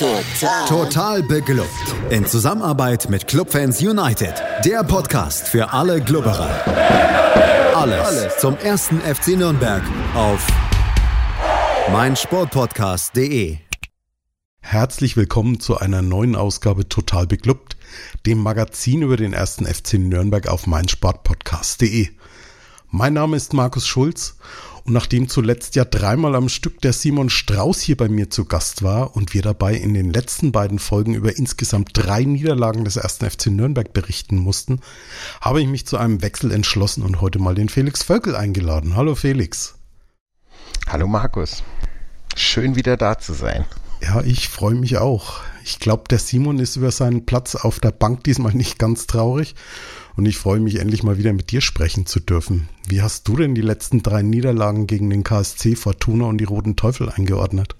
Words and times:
Total. 0.00 0.66
Total 0.66 1.22
beglückt. 1.22 1.68
In 2.08 2.24
Zusammenarbeit 2.24 3.10
mit 3.10 3.26
Clubfans 3.26 3.82
United. 3.82 4.32
Der 4.64 4.82
Podcast 4.82 5.46
für 5.46 5.74
alle 5.74 6.00
Glubberer. 6.00 6.48
Alles, 7.76 8.06
Alles 8.06 8.38
zum 8.38 8.56
ersten 8.56 9.02
FC 9.02 9.36
Nürnberg 9.36 9.82
auf 10.14 10.46
meinsportpodcast.de. 11.92 13.58
Herzlich 14.60 15.18
willkommen 15.18 15.60
zu 15.60 15.76
einer 15.76 16.00
neuen 16.00 16.34
Ausgabe 16.34 16.88
Total 16.88 17.26
beglückt, 17.26 17.76
dem 18.24 18.38
Magazin 18.38 19.02
über 19.02 19.18
den 19.18 19.34
ersten 19.34 19.66
FC 19.66 19.98
Nürnberg 19.98 20.48
auf 20.48 20.66
meinsportpodcast.de. 20.66 22.08
Mein 22.88 23.12
Name 23.12 23.36
ist 23.36 23.52
Markus 23.52 23.86
Schulz 23.86 24.38
und 24.90 24.94
nachdem 24.94 25.28
zuletzt 25.28 25.76
ja 25.76 25.84
dreimal 25.84 26.34
am 26.34 26.48
Stück 26.48 26.80
der 26.80 26.92
Simon 26.92 27.30
Strauß 27.30 27.80
hier 27.80 27.96
bei 27.96 28.08
mir 28.08 28.28
zu 28.28 28.44
Gast 28.44 28.82
war 28.82 29.14
und 29.14 29.34
wir 29.34 29.40
dabei 29.40 29.74
in 29.74 29.94
den 29.94 30.12
letzten 30.12 30.50
beiden 30.50 30.80
Folgen 30.80 31.14
über 31.14 31.36
insgesamt 31.36 31.90
drei 31.92 32.24
Niederlagen 32.24 32.84
des 32.84 32.96
ersten 32.96 33.30
FC 33.30 33.46
Nürnberg 33.52 33.92
berichten 33.92 34.36
mussten, 34.36 34.80
habe 35.40 35.60
ich 35.60 35.68
mich 35.68 35.86
zu 35.86 35.96
einem 35.96 36.22
Wechsel 36.22 36.50
entschlossen 36.50 37.04
und 37.04 37.20
heute 37.20 37.38
mal 37.38 37.54
den 37.54 37.68
Felix 37.68 38.02
Völkel 38.02 38.34
eingeladen. 38.34 38.96
Hallo 38.96 39.14
Felix. 39.14 39.76
Hallo 40.88 41.06
Markus. 41.06 41.62
Schön 42.34 42.74
wieder 42.74 42.96
da 42.96 43.16
zu 43.16 43.32
sein. 43.32 43.66
Ja, 44.02 44.22
ich 44.22 44.48
freue 44.48 44.74
mich 44.74 44.98
auch. 44.98 45.34
Ich 45.62 45.78
glaube, 45.78 46.04
der 46.10 46.18
Simon 46.18 46.58
ist 46.58 46.74
über 46.74 46.90
seinen 46.90 47.26
Platz 47.26 47.54
auf 47.54 47.78
der 47.78 47.92
Bank 47.92 48.24
diesmal 48.24 48.54
nicht 48.54 48.80
ganz 48.80 49.06
traurig 49.06 49.54
und 50.16 50.26
ich 50.26 50.38
freue 50.38 50.60
mich 50.60 50.78
endlich 50.78 51.02
mal 51.02 51.18
wieder 51.18 51.32
mit 51.32 51.50
dir 51.50 51.60
sprechen 51.60 52.06
zu 52.06 52.20
dürfen. 52.20 52.68
Wie 52.86 53.02
hast 53.02 53.28
du 53.28 53.36
denn 53.36 53.54
die 53.54 53.60
letzten 53.60 54.02
drei 54.02 54.22
Niederlagen 54.22 54.86
gegen 54.86 55.10
den 55.10 55.24
KSC, 55.24 55.76
Fortuna 55.76 56.26
und 56.26 56.38
die 56.38 56.44
Roten 56.44 56.76
Teufel 56.76 57.08
eingeordnet? 57.08 57.76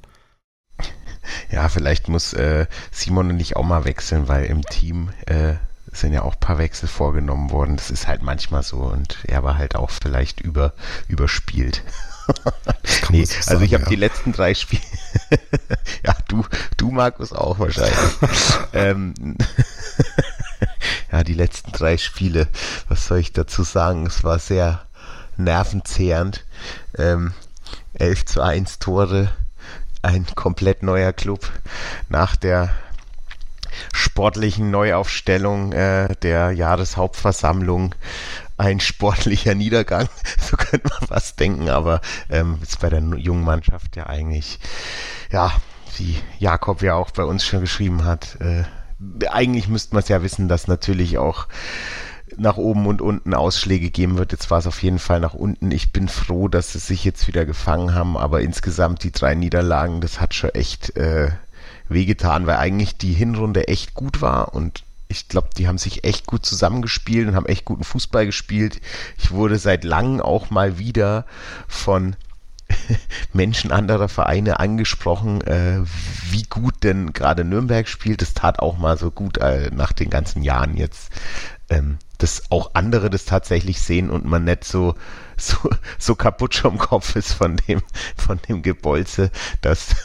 Ja, 1.50 1.68
vielleicht 1.68 2.08
muss 2.08 2.32
äh, 2.32 2.66
Simon 2.90 3.30
und 3.30 3.40
ich 3.40 3.56
auch 3.56 3.64
mal 3.64 3.84
wechseln, 3.84 4.28
weil 4.28 4.46
im 4.46 4.62
Team 4.62 5.10
äh, 5.26 5.54
sind 5.92 6.12
ja 6.12 6.22
auch 6.22 6.34
ein 6.34 6.40
paar 6.40 6.59
Wechsel 6.59 6.88
vorgenommen 6.88 7.50
worden. 7.50 7.76
Das 7.76 7.90
ist 7.90 8.06
halt 8.06 8.22
manchmal 8.22 8.62
so 8.62 8.78
und 8.78 9.18
er 9.26 9.42
war 9.42 9.59
halt 9.59 9.74
auch 9.74 9.90
vielleicht 9.90 10.40
über, 10.40 10.72
überspielt. 11.09 11.82
nee, 13.10 13.24
so 13.24 13.50
also 13.50 13.65
ich 13.65 13.74
habe 13.74 13.84
ja. 13.84 13.90
die 13.90 13.96
letzten 13.96 14.32
drei 14.32 14.54
Spiele. 14.54 14.82
ja, 16.04 16.15
du, 16.28 16.44
du 16.76 16.90
Markus 16.90 17.32
auch 17.32 17.59
wahrscheinlich. 17.59 17.98
ähm, 18.72 19.15
ja, 21.10 21.24
die 21.24 21.34
letzten 21.34 21.72
drei 21.72 21.96
Spiele, 21.98 22.48
was 22.88 23.06
soll 23.06 23.18
ich 23.18 23.32
dazu 23.32 23.62
sagen? 23.62 24.06
Es 24.06 24.24
war 24.24 24.38
sehr 24.38 24.82
nervenzehrend. 25.36 26.44
Ähm, 26.96 27.32
11 27.94 28.24
zu 28.26 28.42
1 28.42 28.78
Tore, 28.78 29.32
ein 30.02 30.26
komplett 30.34 30.82
neuer 30.82 31.12
Club 31.12 31.50
nach 32.08 32.36
der 32.36 32.70
sportlichen 33.92 34.70
Neuaufstellung 34.70 35.72
äh, 35.72 36.14
der 36.22 36.52
Jahreshauptversammlung 36.52 37.94
ein 38.56 38.80
sportlicher 38.80 39.54
Niedergang, 39.54 40.08
so 40.38 40.56
könnte 40.56 40.88
man 40.88 41.08
was 41.08 41.34
denken, 41.36 41.70
aber 41.70 42.00
ähm, 42.28 42.58
ist 42.62 42.80
bei 42.80 42.90
der 42.90 43.00
jungen 43.00 43.44
Mannschaft 43.44 43.96
ja 43.96 44.06
eigentlich, 44.06 44.58
ja, 45.30 45.52
wie 45.96 46.18
Jakob 46.38 46.82
ja 46.82 46.94
auch 46.94 47.10
bei 47.10 47.24
uns 47.24 47.44
schon 47.44 47.62
geschrieben 47.62 48.04
hat, 48.04 48.38
äh, 48.40 48.64
eigentlich 49.30 49.68
müsste 49.68 49.95
man 49.95 50.02
es 50.02 50.09
ja 50.09 50.23
wissen, 50.23 50.48
dass 50.48 50.68
natürlich 50.68 51.18
auch 51.18 51.46
nach 52.37 52.56
oben 52.56 52.87
und 52.87 53.02
unten 53.02 53.34
Ausschläge 53.34 53.90
geben 53.90 54.18
wird. 54.18 54.32
Jetzt 54.32 54.51
war 54.51 54.59
es 54.59 54.66
auf 54.66 54.82
jeden 54.82 54.98
Fall 54.98 55.20
nach 55.20 55.34
unten. 55.34 55.70
Ich 55.70 55.93
bin 55.93 56.09
froh, 56.09 56.48
dass 56.48 56.73
sie 56.73 56.79
sich 56.79 57.04
jetzt 57.04 57.26
wieder 57.26 57.45
gefangen 57.45 57.95
haben, 57.95 58.16
aber 58.16 58.40
insgesamt 58.40 59.02
die 59.04 59.12
drei 59.12 59.34
Niederlagen, 59.34 60.01
das 60.01 60.21
hat 60.21 60.34
schon 60.34 60.51
echt 60.51 60.96
äh, 60.96 61.30
wehgetan, 61.88 62.46
weil 62.46 62.56
eigentlich 62.56 62.96
die 62.96 63.12
Hinrunde 63.12 63.68
echt 63.68 63.95
gut 63.95 64.21
war 64.21 64.54
und 64.54 64.84
ich 65.09 65.26
glaube, 65.26 65.48
die 65.56 65.66
haben 65.66 65.78
sich 65.78 66.04
echt 66.04 66.26
gut 66.26 66.47
zusammengespielt 66.47 67.26
und 67.26 67.34
haben 67.34 67.47
echt 67.47 67.65
guten 67.65 67.82
Fußball 67.82 68.26
gespielt. 68.26 68.81
Ich 69.19 69.32
wurde 69.32 69.59
seit 69.59 69.82
langem 69.82 70.21
auch 70.21 70.50
mal 70.50 70.78
wieder 70.78 71.27
von 71.67 72.15
Menschen 73.32 73.72
anderer 73.72 74.08
Vereine 74.08 74.60
angesprochen, 74.60 75.41
äh, 75.42 75.81
wie 76.31 76.44
gut 76.44 76.82
denn 76.82 77.12
gerade 77.12 77.44
Nürnberg 77.44 77.88
spielt. 77.88 78.22
Das 78.22 78.34
tat 78.34 78.58
auch 78.58 78.78
mal 78.78 78.98
so 78.98 79.10
gut 79.10 79.38
äh, 79.38 79.70
nach 79.72 79.92
den 79.92 80.10
ganzen 80.10 80.42
Jahren 80.42 80.76
jetzt, 80.76 81.10
ähm, 81.69 81.98
dass 82.19 82.50
auch 82.50 82.72
andere 82.75 83.10
das 83.10 83.25
tatsächlich 83.25 83.81
sehen 83.81 84.10
und 84.10 84.25
man 84.25 84.44
nicht 84.44 84.64
so 84.64 84.94
so, 85.41 85.56
so 85.98 86.14
kaputt 86.14 86.54
schon 86.54 86.72
im 86.72 86.78
Kopf 86.78 87.16
ist 87.16 87.32
von 87.32 87.56
dem 87.56 87.82
von 88.16 88.38
dem 88.48 88.62
Gebolze, 88.62 89.31
dass 89.62 89.97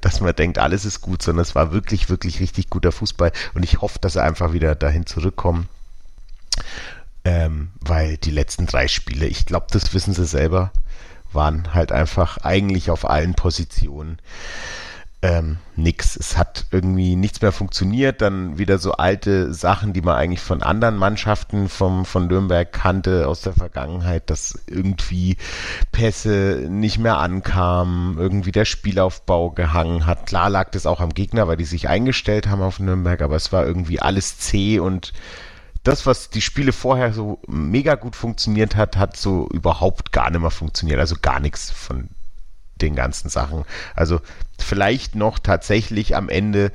dass 0.00 0.20
man 0.20 0.34
denkt, 0.34 0.58
alles 0.58 0.84
ist 0.84 1.00
gut, 1.00 1.22
sondern 1.22 1.42
es 1.42 1.54
war 1.54 1.72
wirklich 1.72 2.08
wirklich 2.08 2.40
richtig 2.40 2.70
guter 2.70 2.92
Fußball 2.92 3.32
und 3.54 3.62
ich 3.62 3.80
hoffe, 3.80 3.98
dass 4.00 4.16
er 4.16 4.24
einfach 4.24 4.52
wieder 4.52 4.74
dahin 4.74 5.06
zurückkommen. 5.06 5.68
Ähm, 7.24 7.70
weil 7.80 8.16
die 8.16 8.32
letzten 8.32 8.66
drei 8.66 8.88
Spiele, 8.88 9.26
ich 9.26 9.46
glaube, 9.46 9.66
das 9.70 9.94
wissen 9.94 10.12
sie 10.12 10.26
selber, 10.26 10.72
waren 11.34 11.74
halt 11.74 11.92
einfach 11.92 12.38
eigentlich 12.38 12.90
auf 12.90 13.08
allen 13.08 13.34
Positionen 13.34 14.18
ähm, 15.22 15.58
nix. 15.76 16.16
Es 16.16 16.36
hat 16.36 16.66
irgendwie 16.72 17.14
nichts 17.14 17.40
mehr 17.40 17.52
funktioniert. 17.52 18.20
Dann 18.20 18.58
wieder 18.58 18.78
so 18.78 18.92
alte 18.92 19.54
Sachen, 19.54 19.92
die 19.92 20.02
man 20.02 20.16
eigentlich 20.16 20.40
von 20.40 20.62
anderen 20.62 20.96
Mannschaften 20.96 21.68
vom, 21.68 22.04
von 22.04 22.26
Nürnberg 22.26 22.70
kannte 22.72 23.28
aus 23.28 23.40
der 23.42 23.52
Vergangenheit, 23.52 24.28
dass 24.30 24.60
irgendwie 24.66 25.36
Pässe 25.92 26.66
nicht 26.68 26.98
mehr 26.98 27.18
ankamen, 27.18 28.18
irgendwie 28.18 28.52
der 28.52 28.64
Spielaufbau 28.64 29.50
gehangen 29.50 30.06
hat. 30.06 30.26
Klar 30.26 30.50
lag 30.50 30.70
das 30.70 30.86
auch 30.86 31.00
am 31.00 31.14
Gegner, 31.14 31.46
weil 31.46 31.56
die 31.56 31.64
sich 31.64 31.88
eingestellt 31.88 32.48
haben 32.48 32.60
auf 32.60 32.80
Nürnberg, 32.80 33.22
aber 33.22 33.36
es 33.36 33.52
war 33.52 33.64
irgendwie 33.64 34.00
alles 34.00 34.38
zäh 34.38 34.80
und 34.80 35.12
das, 35.82 36.06
was 36.06 36.30
die 36.30 36.40
Spiele 36.40 36.72
vorher 36.72 37.12
so 37.12 37.40
mega 37.46 37.96
gut 37.96 38.14
funktioniert 38.14 38.76
hat, 38.76 38.96
hat 38.96 39.16
so 39.16 39.48
überhaupt 39.48 40.12
gar 40.12 40.30
nicht 40.30 40.40
mehr 40.40 40.50
funktioniert. 40.50 41.00
Also 41.00 41.16
gar 41.20 41.40
nichts 41.40 41.70
von 41.70 42.08
den 42.80 42.94
ganzen 42.94 43.28
Sachen. 43.28 43.64
Also 43.94 44.20
vielleicht 44.58 45.14
noch 45.14 45.38
tatsächlich 45.38 46.14
am 46.14 46.28
Ende 46.28 46.70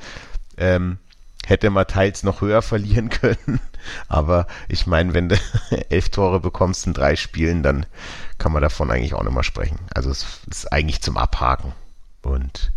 ähm, 0.56 0.98
hätte 1.46 1.70
man 1.70 1.86
teils 1.86 2.22
noch 2.22 2.42
höher 2.42 2.60
verlieren 2.60 3.08
können. 3.10 3.60
Aber 4.08 4.46
ich 4.68 4.86
meine, 4.86 5.14
wenn 5.14 5.30
du 5.30 5.36
elf 5.88 6.10
Tore 6.10 6.40
bekommst 6.40 6.86
in 6.86 6.92
drei 6.92 7.16
Spielen, 7.16 7.62
dann 7.62 7.86
kann 8.36 8.52
man 8.52 8.62
davon 8.62 8.90
eigentlich 8.90 9.14
auch 9.14 9.22
nicht 9.22 9.32
mehr 9.32 9.42
sprechen. 9.42 9.78
Also 9.94 10.10
es 10.10 10.26
ist 10.50 10.72
eigentlich 10.72 11.00
zum 11.00 11.16
Abhaken. 11.16 11.72
Und 12.22 12.72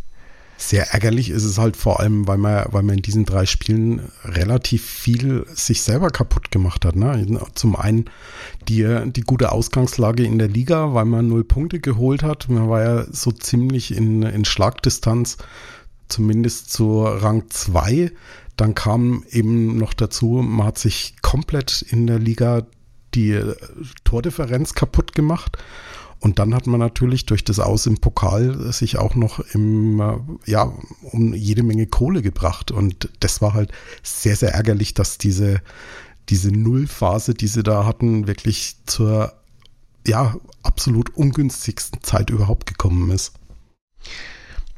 sehr 0.62 0.94
ärgerlich 0.94 1.30
ist 1.32 1.44
es 1.44 1.58
halt 1.58 1.76
vor 1.76 2.00
allem, 2.00 2.28
weil 2.28 2.38
man, 2.38 2.66
weil 2.72 2.84
man 2.84 2.98
in 2.98 3.02
diesen 3.02 3.26
drei 3.26 3.46
Spielen 3.46 4.12
relativ 4.24 4.86
viel 4.86 5.46
sich 5.54 5.82
selber 5.82 6.10
kaputt 6.10 6.52
gemacht 6.52 6.86
hat. 6.86 6.96
Ne? 6.96 7.40
Zum 7.56 7.76
einen 7.76 8.06
die, 8.68 8.86
die 9.08 9.22
gute 9.22 9.52
Ausgangslage 9.52 10.24
in 10.24 10.38
der 10.38 10.48
Liga, 10.48 10.94
weil 10.94 11.06
man 11.06 11.28
null 11.28 11.44
Punkte 11.44 11.80
geholt 11.80 12.22
hat. 12.22 12.48
Man 12.48 12.70
war 12.70 12.84
ja 12.84 13.06
so 13.12 13.32
ziemlich 13.32 13.96
in, 13.96 14.22
in 14.22 14.46
Schlagdistanz, 14.46 15.38
zumindest 16.10 16.72
zu 16.72 17.04
Rang 17.04 17.50
2. 17.50 18.12
Dann 18.56 18.76
kam 18.76 19.24
eben 19.32 19.78
noch 19.78 19.94
dazu, 19.94 20.44
man 20.44 20.68
hat 20.68 20.78
sich 20.78 21.16
komplett 21.24 21.82
in 21.82 22.06
der 22.06 22.20
Liga 22.20 22.68
die 23.16 23.42
Tordifferenz 24.04 24.74
kaputt 24.76 25.14
gemacht. 25.14 25.58
Und 26.22 26.38
dann 26.38 26.54
hat 26.54 26.68
man 26.68 26.80
natürlich 26.80 27.26
durch 27.26 27.44
das 27.44 27.60
Aus 27.60 27.88
im 27.88 27.98
Pokal 27.98 28.72
sich 28.72 29.00
auch 29.00 29.16
noch 29.16 29.40
im, 29.40 30.40
ja, 30.46 30.72
um 31.02 31.34
jede 31.34 31.64
Menge 31.64 31.88
Kohle 31.88 32.22
gebracht. 32.22 32.70
Und 32.70 33.10
das 33.20 33.42
war 33.42 33.56
halt 33.56 33.72
sehr, 34.04 34.36
sehr 34.36 34.54
ärgerlich, 34.54 34.94
dass 34.94 35.18
diese, 35.18 35.62
diese 36.30 36.52
Nullphase, 36.52 37.34
die 37.34 37.48
sie 37.48 37.64
da 37.64 37.88
hatten, 37.88 38.28
wirklich 38.28 38.76
zur, 38.86 39.34
ja, 40.06 40.36
absolut 40.62 41.10
ungünstigsten 41.16 42.04
Zeit 42.04 42.30
überhaupt 42.30 42.68
gekommen 42.68 43.10
ist. 43.10 43.34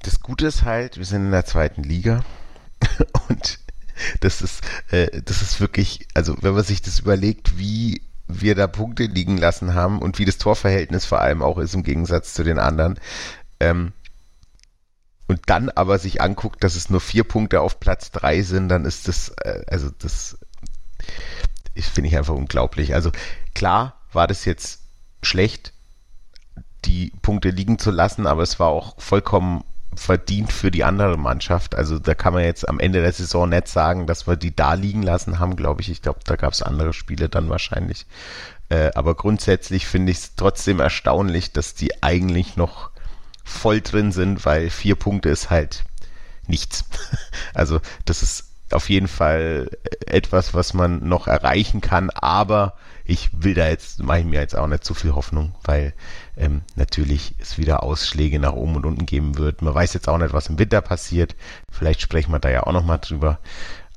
Das 0.02 0.22
Gute 0.22 0.48
ist 0.48 0.64
halt, 0.64 0.98
wir 0.98 1.06
sind 1.06 1.26
in 1.26 1.32
der 1.32 1.46
zweiten 1.46 1.84
Liga 1.84 2.24
und 3.28 3.60
das 4.22 4.42
ist, 4.42 4.62
äh, 4.92 5.22
das 5.22 5.42
ist 5.42 5.60
wirklich, 5.60 6.08
also 6.14 6.38
wenn 6.40 6.54
man 6.54 6.64
sich 6.64 6.82
das 6.82 7.00
überlegt, 7.00 7.58
wie 7.58 8.02
wir 8.28 8.56
da 8.56 8.68
Punkte 8.68 9.04
liegen 9.04 9.38
lassen 9.38 9.74
haben 9.74 10.00
und 10.00 10.20
wie 10.20 10.26
das 10.26 10.38
Torverhältnis 10.38 11.06
vor 11.06 11.22
allem 11.22 11.42
auch 11.42 11.58
ist 11.58 11.74
im 11.74 11.84
Gegensatz 11.84 12.34
zu 12.34 12.44
den 12.44 12.60
anderen. 12.60 13.00
Ähm, 13.60 13.94
und 15.28 15.42
dann 15.48 15.70
aber 15.70 16.00
sich 16.00 16.22
anguckt, 16.22 16.64
dass 16.64 16.76
es 16.76 16.90
nur 16.90 17.02
vier 17.02 17.24
Punkte 17.24 17.62
auf 17.62 17.80
Platz 17.80 18.12
drei 18.12 18.42
sind, 18.42 18.70
dann 18.70 18.86
ist 18.86 19.08
das, 19.08 19.30
äh, 19.42 19.64
also 19.68 19.90
das 19.90 20.38
finde 21.76 22.10
ich 22.10 22.18
einfach 22.18 22.36
unglaublich. 22.36 22.94
Also 22.94 23.12
klar 23.56 24.02
war 24.12 24.28
das 24.28 24.46
jetzt 24.46 24.82
schlecht, 25.22 25.74
die 26.86 27.14
Punkte 27.22 27.50
liegen 27.50 27.80
zu 27.80 27.92
lassen, 27.92 28.28
aber 28.28 28.44
es 28.44 28.60
war 28.60 28.68
auch 28.68 29.00
vollkommen 29.00 29.64
verdient 29.96 30.52
für 30.52 30.72
die 30.72 30.84
andere 30.84 31.18
Mannschaft. 31.18 31.76
Also 31.76 32.00
da 32.00 32.14
kann 32.16 32.34
man 32.34 32.44
jetzt 32.44 32.68
am 32.68 32.80
Ende 32.80 33.02
der 33.02 33.12
Saison 33.12 33.50
nicht 33.50 33.68
sagen, 33.68 34.08
dass 34.08 34.28
wir 34.28 34.36
die 34.36 34.56
da 34.56 34.74
liegen 34.74 35.04
lassen 35.04 35.40
haben, 35.40 35.56
glaube 35.56 35.82
ich. 35.82 35.90
Ich 35.90 36.02
glaube, 36.02 36.20
da 36.26 36.36
gab 36.36 36.54
es 36.54 36.62
andere 36.62 36.94
Spiele 36.94 37.30
dann 37.30 37.50
wahrscheinlich. 37.50 38.06
Äh, 38.70 38.92
aber 38.96 39.16
grundsätzlich 39.16 39.88
finde 39.88 40.12
ich 40.12 40.18
es 40.20 40.36
trotzdem 40.36 40.80
erstaunlich, 40.80 41.52
dass 41.52 41.74
die 41.76 42.02
eigentlich 42.04 42.56
noch 42.56 42.92
voll 43.44 43.82
drin 43.82 44.12
sind, 44.12 44.46
weil 44.46 44.70
vier 44.70 44.96
Punkte 44.96 45.30
ist 45.30 45.50
halt 45.50 45.84
nichts. 46.48 46.86
Also 47.54 47.82
das 48.06 48.24
ist 48.24 48.46
auf 48.72 48.90
jeden 48.90 49.08
Fall 49.08 49.70
etwas, 50.08 50.56
was 50.56 50.74
man 50.74 51.08
noch 51.08 51.28
erreichen 51.28 51.82
kann, 51.82 52.10
aber 52.10 52.74
ich 53.06 53.30
will 53.34 53.54
da 53.54 53.68
jetzt, 53.68 54.02
mache 54.02 54.20
ich 54.20 54.26
mir 54.26 54.40
jetzt 54.40 54.56
auch 54.56 54.66
nicht 54.66 54.84
zu 54.84 54.94
viel 54.94 55.14
Hoffnung, 55.14 55.54
weil 55.64 55.94
ähm, 56.36 56.62
natürlich 56.76 57.36
es 57.40 57.58
wieder 57.58 57.84
Ausschläge 57.84 58.40
nach 58.40 58.54
oben 58.54 58.76
und 58.76 58.86
unten 58.86 59.06
geben 59.06 59.38
wird. 59.38 59.62
Man 59.62 59.74
weiß 59.74 59.94
jetzt 59.94 60.10
auch 60.10 60.18
nicht, 60.18 60.34
was 60.34 60.48
im 60.48 60.60
Winter 60.60 60.82
passiert. 60.82 61.36
Vielleicht 61.72 62.02
sprechen 62.02 62.32
wir 62.32 62.40
da 62.40 62.50
ja 62.50 62.64
auch 62.64 62.72
nochmal 62.72 63.00
drüber. 63.00 63.40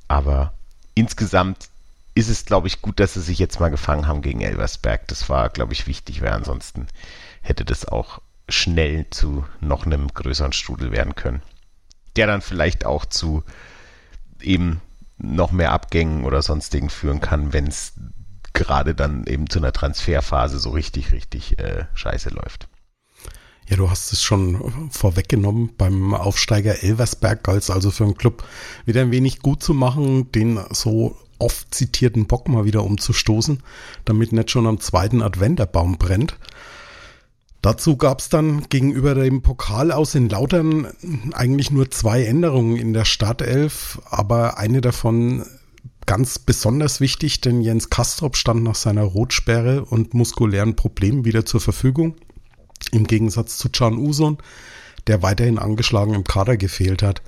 Aber 0.07 0.53
insgesamt 0.93 1.69
ist 2.15 2.29
es, 2.29 2.45
glaube 2.45 2.67
ich, 2.67 2.81
gut, 2.81 2.99
dass 2.99 3.13
sie 3.13 3.21
sich 3.21 3.39
jetzt 3.39 3.59
mal 3.59 3.69
gefangen 3.69 4.07
haben 4.07 4.21
gegen 4.21 4.41
Elversberg. 4.41 5.07
Das 5.07 5.29
war, 5.29 5.49
glaube 5.49 5.73
ich, 5.73 5.87
wichtig, 5.87 6.21
weil 6.21 6.31
ansonsten 6.31 6.87
hätte 7.41 7.65
das 7.65 7.85
auch 7.85 8.21
schnell 8.49 9.09
zu 9.09 9.45
noch 9.59 9.85
einem 9.85 10.07
größeren 10.07 10.53
Strudel 10.53 10.91
werden 10.91 11.15
können. 11.15 11.41
Der 12.15 12.27
dann 12.27 12.41
vielleicht 12.41 12.85
auch 12.85 13.05
zu 13.05 13.43
eben 14.41 14.81
noch 15.17 15.51
mehr 15.51 15.71
Abgängen 15.71 16.23
oder 16.23 16.41
sonstigen 16.41 16.89
führen 16.89 17.21
kann, 17.21 17.53
wenn 17.53 17.67
es 17.67 17.93
gerade 18.53 18.95
dann 18.95 19.25
eben 19.25 19.49
zu 19.49 19.59
einer 19.59 19.71
Transferphase 19.71 20.59
so 20.59 20.71
richtig, 20.71 21.11
richtig 21.11 21.59
äh, 21.59 21.85
scheiße 21.93 22.29
läuft. 22.29 22.67
Ja, 23.69 23.75
du 23.75 23.89
hast 23.89 24.13
es 24.13 24.23
schon 24.23 24.89
vorweggenommen. 24.91 25.71
Beim 25.77 26.13
Aufsteiger 26.13 26.83
Elversberg 26.83 27.43
galt 27.43 27.63
es 27.63 27.69
also 27.69 27.91
für 27.91 28.05
einen 28.05 28.15
Club 28.15 28.45
wieder 28.85 29.01
ein 29.01 29.11
wenig 29.11 29.39
gut 29.39 29.61
zu 29.61 29.73
machen, 29.73 30.31
den 30.31 30.59
so 30.71 31.17
oft 31.37 31.73
zitierten 31.73 32.27
Bock 32.27 32.47
mal 32.47 32.65
wieder 32.65 32.83
umzustoßen, 32.83 33.61
damit 34.05 34.31
nicht 34.31 34.51
schon 34.51 34.67
am 34.67 34.79
zweiten 34.79 35.21
Advent 35.21 35.59
der 35.59 35.65
Baum 35.65 35.97
brennt. 35.97 36.37
Dazu 37.61 37.97
gab 37.97 38.19
es 38.19 38.29
dann 38.29 38.69
gegenüber 38.69 39.15
dem 39.15 39.41
Pokal 39.41 39.91
aus 39.91 40.15
in 40.15 40.29
Lautern 40.29 40.87
eigentlich 41.33 41.69
nur 41.69 41.91
zwei 41.91 42.23
Änderungen 42.23 42.77
in 42.77 42.93
der 42.93 43.05
Startelf, 43.05 43.99
aber 44.09 44.57
eine 44.57 44.79
davon 44.79 45.45
ganz 46.07 46.39
besonders 46.39 46.99
wichtig, 46.99 47.41
denn 47.41 47.61
Jens 47.61 47.91
Kastrop 47.91 48.35
stand 48.35 48.63
nach 48.63 48.75
seiner 48.75 49.03
Rotsperre 49.03 49.85
und 49.85 50.15
muskulären 50.15 50.75
Problemen 50.75 51.25
wieder 51.25 51.45
zur 51.45 51.61
Verfügung. 51.61 52.15
Im 52.91 53.05
Gegensatz 53.05 53.57
zu 53.57 53.69
Can 53.69 53.97
Uson, 53.97 54.37
der 55.05 55.21
weiterhin 55.21 55.59
angeschlagen 55.59 56.15
im 56.15 56.23
Kader 56.23 56.57
gefehlt 56.57 57.03
hat. 57.03 57.21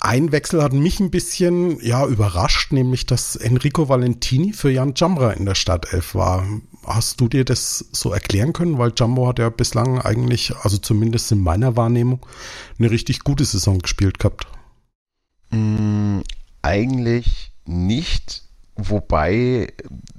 Ein 0.00 0.32
Wechsel 0.32 0.62
hat 0.62 0.72
mich 0.72 1.00
ein 1.00 1.10
bisschen 1.10 1.80
ja 1.80 2.06
überrascht, 2.06 2.72
nämlich 2.72 3.06
dass 3.06 3.36
Enrico 3.36 3.88
Valentini 3.88 4.52
für 4.52 4.70
Jan 4.70 4.94
Jamra 4.96 5.32
in 5.32 5.46
der 5.46 5.54
Startelf 5.54 6.14
war. 6.14 6.46
Hast 6.84 7.20
du 7.20 7.28
dir 7.28 7.44
das 7.44 7.86
so 7.92 8.12
erklären 8.12 8.52
können? 8.52 8.78
Weil 8.78 8.92
Jumbo 8.96 9.28
hat 9.28 9.38
ja 9.38 9.48
bislang 9.48 10.00
eigentlich, 10.00 10.54
also 10.56 10.76
zumindest 10.78 11.32
in 11.32 11.40
meiner 11.40 11.76
Wahrnehmung, 11.76 12.26
eine 12.78 12.90
richtig 12.90 13.20
gute 13.20 13.44
Saison 13.44 13.78
gespielt 13.78 14.18
gehabt. 14.18 14.46
Mm, 15.50 16.20
eigentlich 16.60 17.53
nicht, 17.64 18.42
wobei 18.76 19.72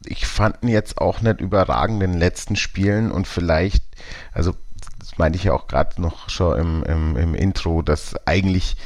ich 0.06 0.28
fand 0.28 0.64
ihn 0.64 0.70
jetzt 0.70 0.98
auch 1.00 1.22
nicht 1.22 1.42
überragend 1.42 2.02
in 2.02 2.12
den 2.12 2.20
letzten 2.20 2.56
Spielen 2.56 3.12
und 3.12 3.28
vielleicht, 3.28 3.84
also 4.32 4.54
das 5.00 5.18
meinte 5.18 5.38
ich 5.38 5.46
ja 5.46 5.54
auch 5.54 5.68
gerade 5.68 6.02
noch 6.02 6.30
schon 6.30 6.60
im, 6.60 6.84
im, 6.84 7.18
im 7.18 7.36
Intro, 7.36 7.82
dass 7.82 8.16
eigentlich 8.26 8.78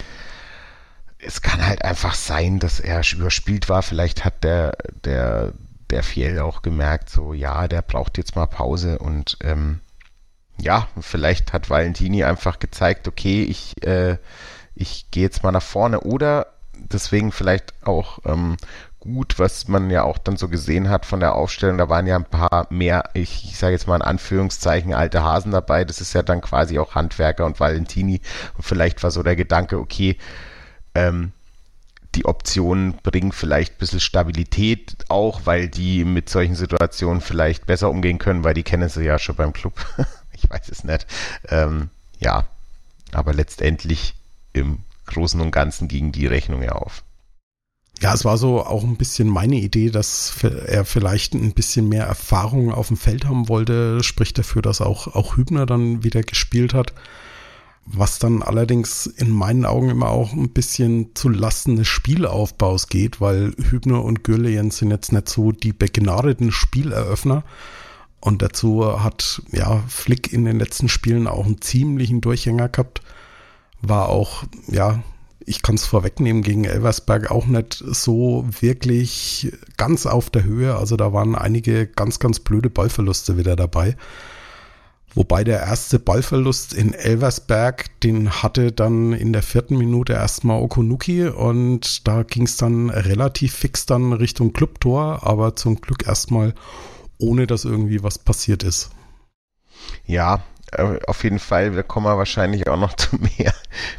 es 1.19 1.41
kann 1.41 1.65
halt 1.65 1.83
einfach 1.83 2.13
sein, 2.13 2.59
dass 2.59 2.79
er 2.79 3.01
überspielt 3.11 3.69
war. 3.69 3.83
Vielleicht 3.83 4.23
hat 4.23 4.43
der, 4.43 4.77
der, 5.03 5.53
der 5.89 6.03
Fiel 6.03 6.39
auch 6.39 6.61
gemerkt, 6.61 7.09
so, 7.09 7.33
ja, 7.33 7.67
der 7.67 7.81
braucht 7.81 8.17
jetzt 8.17 8.35
mal 8.35 8.45
Pause 8.47 8.99
und 8.99 9.37
ähm, 9.41 9.81
ja, 10.61 10.87
vielleicht 10.99 11.53
hat 11.53 11.69
Valentini 11.69 12.23
einfach 12.23 12.59
gezeigt, 12.59 13.07
okay, 13.07 13.43
ich, 13.43 13.85
äh, 13.85 14.17
ich 14.75 15.11
gehe 15.11 15.23
jetzt 15.23 15.43
mal 15.43 15.51
nach 15.51 15.63
vorne 15.63 16.01
oder 16.01 16.47
deswegen 16.91 17.31
vielleicht 17.31 17.73
auch 17.85 18.19
ähm, 18.25 18.57
gut, 18.99 19.39
was 19.39 19.67
man 19.67 19.89
ja 19.89 20.03
auch 20.03 20.17
dann 20.17 20.37
so 20.37 20.49
gesehen 20.49 20.89
hat 20.89 21.05
von 21.05 21.19
der 21.19 21.35
Aufstellung. 21.35 21.77
Da 21.77 21.89
waren 21.89 22.07
ja 22.07 22.15
ein 22.15 22.25
paar 22.25 22.67
mehr, 22.69 23.09
ich, 23.13 23.45
ich 23.45 23.57
sage 23.57 23.73
jetzt 23.73 23.87
mal 23.87 23.95
in 23.95 24.01
Anführungszeichen, 24.01 24.93
alte 24.93 25.23
Hasen 25.23 25.51
dabei. 25.51 25.85
Das 25.85 26.01
ist 26.01 26.13
ja 26.13 26.21
dann 26.21 26.41
quasi 26.41 26.79
auch 26.79 26.95
Handwerker 26.95 27.45
und 27.45 27.59
Valentini. 27.59 28.21
Und 28.55 28.63
vielleicht 28.63 29.01
war 29.03 29.11
so 29.11 29.23
der 29.23 29.35
Gedanke, 29.35 29.79
okay, 29.79 30.17
ähm, 30.95 31.31
die 32.15 32.25
Optionen 32.25 32.95
bringen 33.03 33.31
vielleicht 33.31 33.75
ein 33.75 33.77
bisschen 33.77 33.99
Stabilität 33.99 34.97
auch, 35.09 35.41
weil 35.45 35.69
die 35.69 36.03
mit 36.05 36.27
solchen 36.29 36.55
Situationen 36.55 37.21
vielleicht 37.21 37.67
besser 37.67 37.89
umgehen 37.89 38.17
können, 38.17 38.43
weil 38.43 38.55
die 38.55 38.63
kennen 38.63 38.89
sie 38.89 39.03
ja 39.03 39.19
schon 39.19 39.35
beim 39.35 39.53
Club. 39.53 39.73
ich 40.33 40.49
weiß 40.49 40.69
es 40.69 40.83
nicht. 40.83 41.05
Ähm, 41.49 41.89
ja, 42.19 42.45
aber 43.13 43.33
letztendlich 43.33 44.15
im 44.53 44.79
Großen 45.09 45.39
und 45.41 45.51
Ganzen 45.51 45.87
ging 45.87 46.11
die 46.11 46.27
Rechnung 46.27 46.61
ja 46.61 46.73
auf. 46.73 47.03
Ja, 48.01 48.13
es 48.13 48.23
war 48.23 48.37
so 48.37 48.65
auch 48.65 48.83
ein 48.83 48.95
bisschen 48.95 49.27
meine 49.27 49.57
Idee, 49.57 49.89
dass 49.89 50.33
er 50.43 50.85
vielleicht 50.85 51.33
ein 51.33 51.53
bisschen 51.53 51.89
mehr 51.89 52.05
Erfahrung 52.05 52.71
auf 52.71 52.87
dem 52.87 52.95
Feld 52.95 53.25
haben 53.25 53.49
wollte. 53.49 54.01
Spricht 54.03 54.37
dafür, 54.37 54.61
dass 54.61 54.79
auch, 54.79 55.07
auch 55.07 55.35
Hübner 55.35 55.65
dann 55.65 56.03
wieder 56.03 56.23
gespielt 56.23 56.73
hat. 56.73 56.93
Was 57.85 58.19
dann 58.19 58.41
allerdings 58.41 59.05
in 59.05 59.31
meinen 59.31 59.65
Augen 59.65 59.89
immer 59.89 60.09
auch 60.09 60.31
ein 60.31 60.51
bisschen 60.51 61.13
zu 61.15 61.27
Lasten 61.27 61.75
des 61.75 61.87
Spielaufbaus 61.87 62.87
geht, 62.87 63.19
weil 63.19 63.53
Hübner 63.69 64.03
und 64.03 64.23
Gürlejen 64.23 64.71
sind 64.71 64.91
jetzt 64.91 65.11
nicht 65.11 65.27
so 65.27 65.51
die 65.51 65.73
begnadeten 65.73 66.51
Spieleröffner. 66.51 67.43
Und 68.21 68.41
dazu 68.41 69.03
hat 69.03 69.41
ja 69.51 69.83
Flick 69.87 70.31
in 70.31 70.45
den 70.45 70.59
letzten 70.59 70.87
Spielen 70.87 71.27
auch 71.27 71.45
einen 71.45 71.61
ziemlichen 71.61 72.21
Durchhänger 72.21 72.69
gehabt 72.69 73.01
war 73.81 74.09
auch, 74.09 74.43
ja, 74.67 75.03
ich 75.45 75.61
kann 75.61 75.75
es 75.75 75.85
vorwegnehmen, 75.85 76.43
gegen 76.43 76.65
Elversberg 76.65 77.31
auch 77.31 77.47
nicht 77.47 77.83
so 77.85 78.45
wirklich 78.59 79.51
ganz 79.77 80.05
auf 80.05 80.29
der 80.29 80.43
Höhe. 80.43 80.75
Also 80.75 80.95
da 80.95 81.11
waren 81.13 81.35
einige 81.35 81.87
ganz, 81.87 82.19
ganz 82.19 82.39
blöde 82.39 82.69
Ballverluste 82.69 83.37
wieder 83.37 83.55
dabei. 83.55 83.95
Wobei 85.15 85.43
der 85.43 85.61
erste 85.61 85.97
Ballverlust 85.97 86.73
in 86.73 86.93
Elversberg, 86.93 87.99
den 88.01 88.29
hatte 88.29 88.71
dann 88.71 89.13
in 89.13 89.33
der 89.33 89.41
vierten 89.41 89.77
Minute 89.77 90.13
erstmal 90.13 90.61
Okunuki 90.61 91.27
und 91.27 92.07
da 92.07 92.21
ging 92.21 92.43
es 92.43 92.57
dann 92.57 92.91
relativ 92.91 93.53
fix 93.55 93.87
dann 93.87 94.13
Richtung 94.13 94.53
Clubtor, 94.53 95.25
aber 95.25 95.55
zum 95.55 95.81
Glück 95.81 96.05
erstmal 96.05 96.53
ohne 97.17 97.47
dass 97.47 97.65
irgendwie 97.65 98.03
was 98.03 98.17
passiert 98.17 98.63
ist. 98.63 98.91
Ja, 100.05 100.43
auf 101.07 101.23
jeden 101.23 101.39
Fall, 101.39 101.71
da 101.71 101.83
kommen 101.83 102.05
wir 102.05 102.17
wahrscheinlich 102.17 102.67
auch 102.67 102.77
noch 102.77 102.93
zu 102.97 103.17
mehr, 103.17 103.53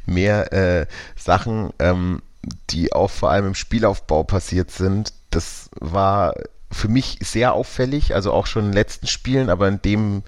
mehr 0.06 0.52
äh, 0.52 0.87
Sachen, 1.17 1.70
ähm, 1.78 2.22
die 2.70 2.93
auch 2.93 3.11
vor 3.11 3.31
allem 3.31 3.49
im 3.49 3.54
Spielaufbau 3.54 4.25
passiert 4.25 4.71
sind. 4.71 5.12
Das 5.30 5.71
war 5.78 6.35
für 6.73 6.88
mich 6.88 7.18
sehr 7.23 7.54
auffällig, 7.54 8.14
also 8.14 8.33
auch 8.33 8.47
schon 8.47 8.66
in 8.66 8.71
den 8.71 8.76
letzten 8.76 9.06
Spielen, 9.06 9.50
aber 9.50 9.68
in 9.68 9.83
dem 9.83 10.23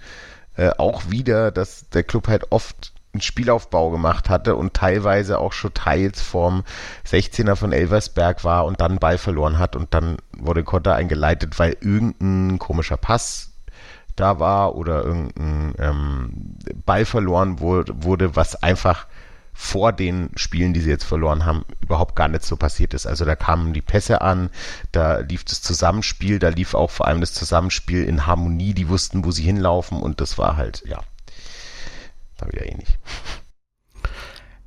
äh, 0.57 0.71
auch 0.77 1.11
wieder, 1.11 1.51
dass 1.51 1.89
der 1.91 2.03
Club 2.03 2.29
halt 2.29 2.51
oft 2.51 2.93
einen 3.13 3.21
Spielaufbau 3.21 3.91
gemacht 3.91 4.29
hatte 4.31 4.57
und 4.57 4.75
teilweise 4.75 5.39
auch 5.39 5.53
schon 5.53 5.75
teils 5.75 6.23
vorm 6.23 6.65
16er 7.07 7.57
von 7.57 7.73
Elversberg 7.73 8.43
war 8.43 8.65
und 8.65 8.81
dann 8.81 8.99
Ball 8.99 9.19
verloren 9.19 9.59
hat 9.59 9.77
und 9.77 9.93
dann 9.95 10.17
wurde 10.37 10.65
Konter 10.65 10.95
eingeleitet, 10.95 11.59
weil 11.59 11.77
irgendein 11.81 12.59
komischer 12.59 12.97
Pass 12.97 13.52
da 14.17 14.39
war 14.39 14.75
oder 14.75 15.05
irgendein 15.05 15.75
ähm, 15.79 16.57
Ball 16.85 17.05
verloren 17.05 17.61
wurde, 17.61 18.05
wurde, 18.05 18.37
was 18.37 18.63
einfach 18.63 19.07
vor 19.55 19.93
den 19.93 20.31
Spielen, 20.35 20.73
die 20.73 20.81
sie 20.81 20.91
jetzt 20.91 21.05
verloren 21.05 21.45
haben, 21.45 21.65
überhaupt 21.83 22.17
gar 22.17 22.29
nicht 22.29 22.45
so 22.45 22.57
passiert 22.57 22.95
ist. 22.95 23.07
Also 23.07 23.25
da 23.25 23.37
kamen 23.37 23.75
die 23.75 23.83
Pässe 23.83 24.23
an, 24.23 24.51
da 24.93 25.19
lief 25.19 25.45
das 25.45 25.61
Zusammenspiel, 25.61 26.39
da 26.39 26.49
lief 26.49 26.75
auch 26.75 26.91
vor 26.91 27.07
allem 27.07 27.21
das 27.21 27.35
Zusammenspiel 27.35 28.05
in 28.05 28.27
Harmonie, 28.27 28.75
die 28.75 28.89
wussten, 28.89 29.25
wo 29.25 29.31
sie 29.31 29.43
hinlaufen 29.43 30.01
und 30.01 30.21
das 30.21 30.39
war 30.39 30.57
halt, 30.57 30.83
ja, 30.87 31.01
da 32.39 32.49
wieder 32.49 32.67
ähnlich. 32.67 32.99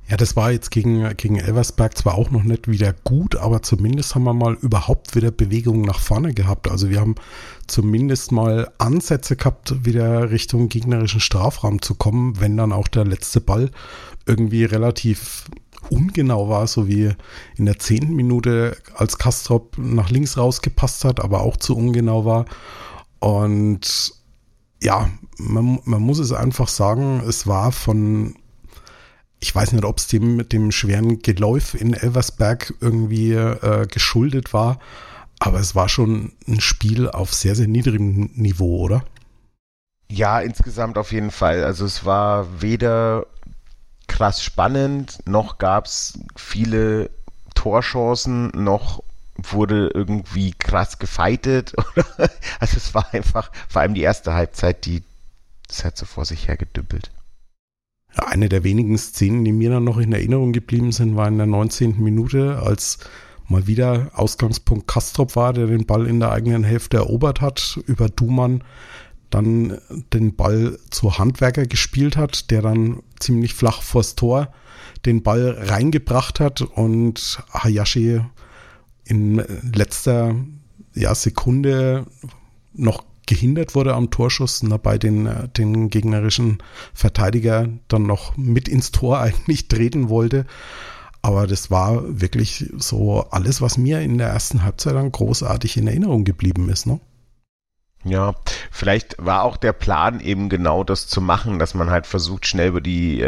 Ja, 0.08 0.16
das 0.16 0.36
war 0.36 0.52
jetzt 0.52 0.70
gegen, 0.70 1.16
gegen 1.16 1.36
Elversberg 1.36 1.98
zwar 1.98 2.14
auch 2.14 2.30
noch 2.30 2.44
nicht 2.44 2.68
wieder 2.68 2.92
gut, 2.92 3.34
aber 3.34 3.62
zumindest 3.62 4.14
haben 4.14 4.22
wir 4.22 4.34
mal 4.34 4.54
überhaupt 4.54 5.16
wieder 5.16 5.32
Bewegungen 5.32 5.82
nach 5.82 5.98
vorne 5.98 6.32
gehabt. 6.32 6.70
Also 6.70 6.90
wir 6.90 7.00
haben 7.00 7.16
zumindest 7.66 8.32
mal 8.32 8.70
Ansätze 8.78 9.36
gehabt, 9.36 9.84
wieder 9.84 10.30
Richtung 10.30 10.68
gegnerischen 10.68 11.20
Strafraum 11.20 11.82
zu 11.82 11.94
kommen, 11.94 12.40
wenn 12.40 12.56
dann 12.56 12.72
auch 12.72 12.88
der 12.88 13.04
letzte 13.04 13.40
Ball 13.40 13.70
irgendwie 14.26 14.64
relativ 14.64 15.44
ungenau 15.90 16.48
war, 16.48 16.66
so 16.66 16.88
wie 16.88 17.12
in 17.56 17.66
der 17.66 17.78
zehnten 17.78 18.14
Minute, 18.14 18.76
als 18.94 19.18
Kastrop 19.18 19.76
nach 19.78 20.10
links 20.10 20.36
rausgepasst 20.36 21.04
hat, 21.04 21.20
aber 21.20 21.42
auch 21.42 21.56
zu 21.56 21.76
ungenau 21.76 22.24
war. 22.24 22.46
Und 23.20 24.12
ja, 24.82 25.08
man, 25.38 25.80
man 25.84 26.02
muss 26.02 26.18
es 26.18 26.32
einfach 26.32 26.68
sagen, 26.68 27.22
es 27.26 27.46
war 27.46 27.72
von 27.72 28.36
ich 29.38 29.54
weiß 29.54 29.72
nicht, 29.72 29.84
ob 29.84 29.98
es 29.98 30.08
dem 30.08 30.36
mit 30.36 30.52
dem 30.52 30.72
schweren 30.72 31.20
Geläuf 31.20 31.74
in 31.74 31.94
Elversberg 31.94 32.74
irgendwie 32.80 33.32
äh, 33.32 33.86
geschuldet 33.86 34.52
war, 34.52 34.78
aber 35.38 35.60
es 35.60 35.74
war 35.74 35.88
schon 35.88 36.32
ein 36.48 36.60
Spiel 36.60 37.08
auf 37.08 37.34
sehr, 37.34 37.54
sehr 37.54 37.68
niedrigem 37.68 38.30
Niveau, 38.34 38.78
oder? 38.78 39.04
Ja, 40.08 40.40
insgesamt 40.40 40.98
auf 40.98 41.12
jeden 41.12 41.30
Fall. 41.30 41.64
Also 41.64 41.84
es 41.84 42.04
war 42.04 42.62
weder 42.62 43.26
krass 44.06 44.42
spannend, 44.42 45.18
noch 45.26 45.58
gab 45.58 45.86
es 45.86 46.18
viele 46.36 47.10
Torchancen, 47.54 48.48
noch 48.54 49.02
wurde 49.36 49.90
irgendwie 49.92 50.52
krass 50.52 50.98
gefeitet. 50.98 51.74
also 52.60 52.76
es 52.76 52.94
war 52.94 53.12
einfach, 53.12 53.50
vor 53.68 53.82
allem 53.82 53.94
die 53.94 54.02
erste 54.02 54.32
Halbzeit, 54.32 54.86
die 54.86 55.02
das 55.68 55.84
hat 55.84 55.96
so 55.96 56.06
vor 56.06 56.24
sich 56.24 56.48
her 56.48 56.56
gedümpelt. 56.56 57.10
Eine 58.14 58.48
der 58.48 58.64
wenigen 58.64 58.96
Szenen, 58.96 59.44
die 59.44 59.52
mir 59.52 59.70
dann 59.70 59.84
noch 59.84 59.98
in 59.98 60.12
Erinnerung 60.12 60.52
geblieben 60.52 60.92
sind, 60.92 61.16
war 61.16 61.28
in 61.28 61.36
der 61.36 61.46
19. 61.46 62.02
Minute, 62.02 62.62
als 62.64 62.98
mal 63.48 63.66
wieder 63.66 64.10
Ausgangspunkt 64.14 64.86
Kastrop 64.86 65.36
war, 65.36 65.52
der 65.52 65.66
den 65.66 65.86
Ball 65.86 66.06
in 66.06 66.20
der 66.20 66.32
eigenen 66.32 66.64
Hälfte 66.64 66.98
erobert 66.98 67.40
hat, 67.40 67.78
über 67.86 68.08
Dumann 68.08 68.62
dann 69.30 69.78
den 70.12 70.36
Ball 70.36 70.78
zu 70.90 71.18
Handwerker 71.18 71.66
gespielt 71.66 72.16
hat, 72.16 72.50
der 72.50 72.62
dann 72.62 73.02
ziemlich 73.18 73.54
flach 73.54 73.82
vors 73.82 74.14
Tor 74.14 74.52
den 75.04 75.22
Ball 75.22 75.56
reingebracht 75.58 76.40
hat 76.40 76.62
und 76.62 77.42
Hayashi 77.52 78.20
in 79.04 79.42
letzter 79.72 80.34
ja, 80.94 81.14
Sekunde 81.14 82.06
noch 82.72 83.04
gehindert 83.26 83.74
wurde 83.74 83.94
am 83.94 84.10
Torschuss 84.10 84.62
und 84.62 84.70
dabei 84.70 84.98
den, 84.98 85.28
den 85.56 85.90
gegnerischen 85.90 86.58
Verteidiger 86.94 87.68
dann 87.88 88.04
noch 88.04 88.36
mit 88.36 88.68
ins 88.68 88.92
Tor 88.92 89.20
eigentlich 89.20 89.68
treten 89.68 90.08
wollte. 90.08 90.46
Aber 91.26 91.48
das 91.48 91.72
war 91.72 92.20
wirklich 92.20 92.70
so 92.76 93.26
alles, 93.30 93.60
was 93.60 93.78
mir 93.78 94.00
in 94.00 94.16
der 94.16 94.28
ersten 94.28 94.62
Halbzeit 94.62 94.94
dann 94.94 95.10
großartig 95.10 95.76
in 95.76 95.88
Erinnerung 95.88 96.22
geblieben 96.22 96.68
ist. 96.68 96.86
Ne? 96.86 97.00
Ja, 98.04 98.36
vielleicht 98.70 99.16
war 99.18 99.42
auch 99.42 99.56
der 99.56 99.72
Plan 99.72 100.20
eben 100.20 100.48
genau 100.48 100.84
das 100.84 101.08
zu 101.08 101.20
machen, 101.20 101.58
dass 101.58 101.74
man 101.74 101.90
halt 101.90 102.06
versucht, 102.06 102.46
schnell 102.46 102.68
über 102.68 102.80
die 102.80 103.20
äh, 103.20 103.24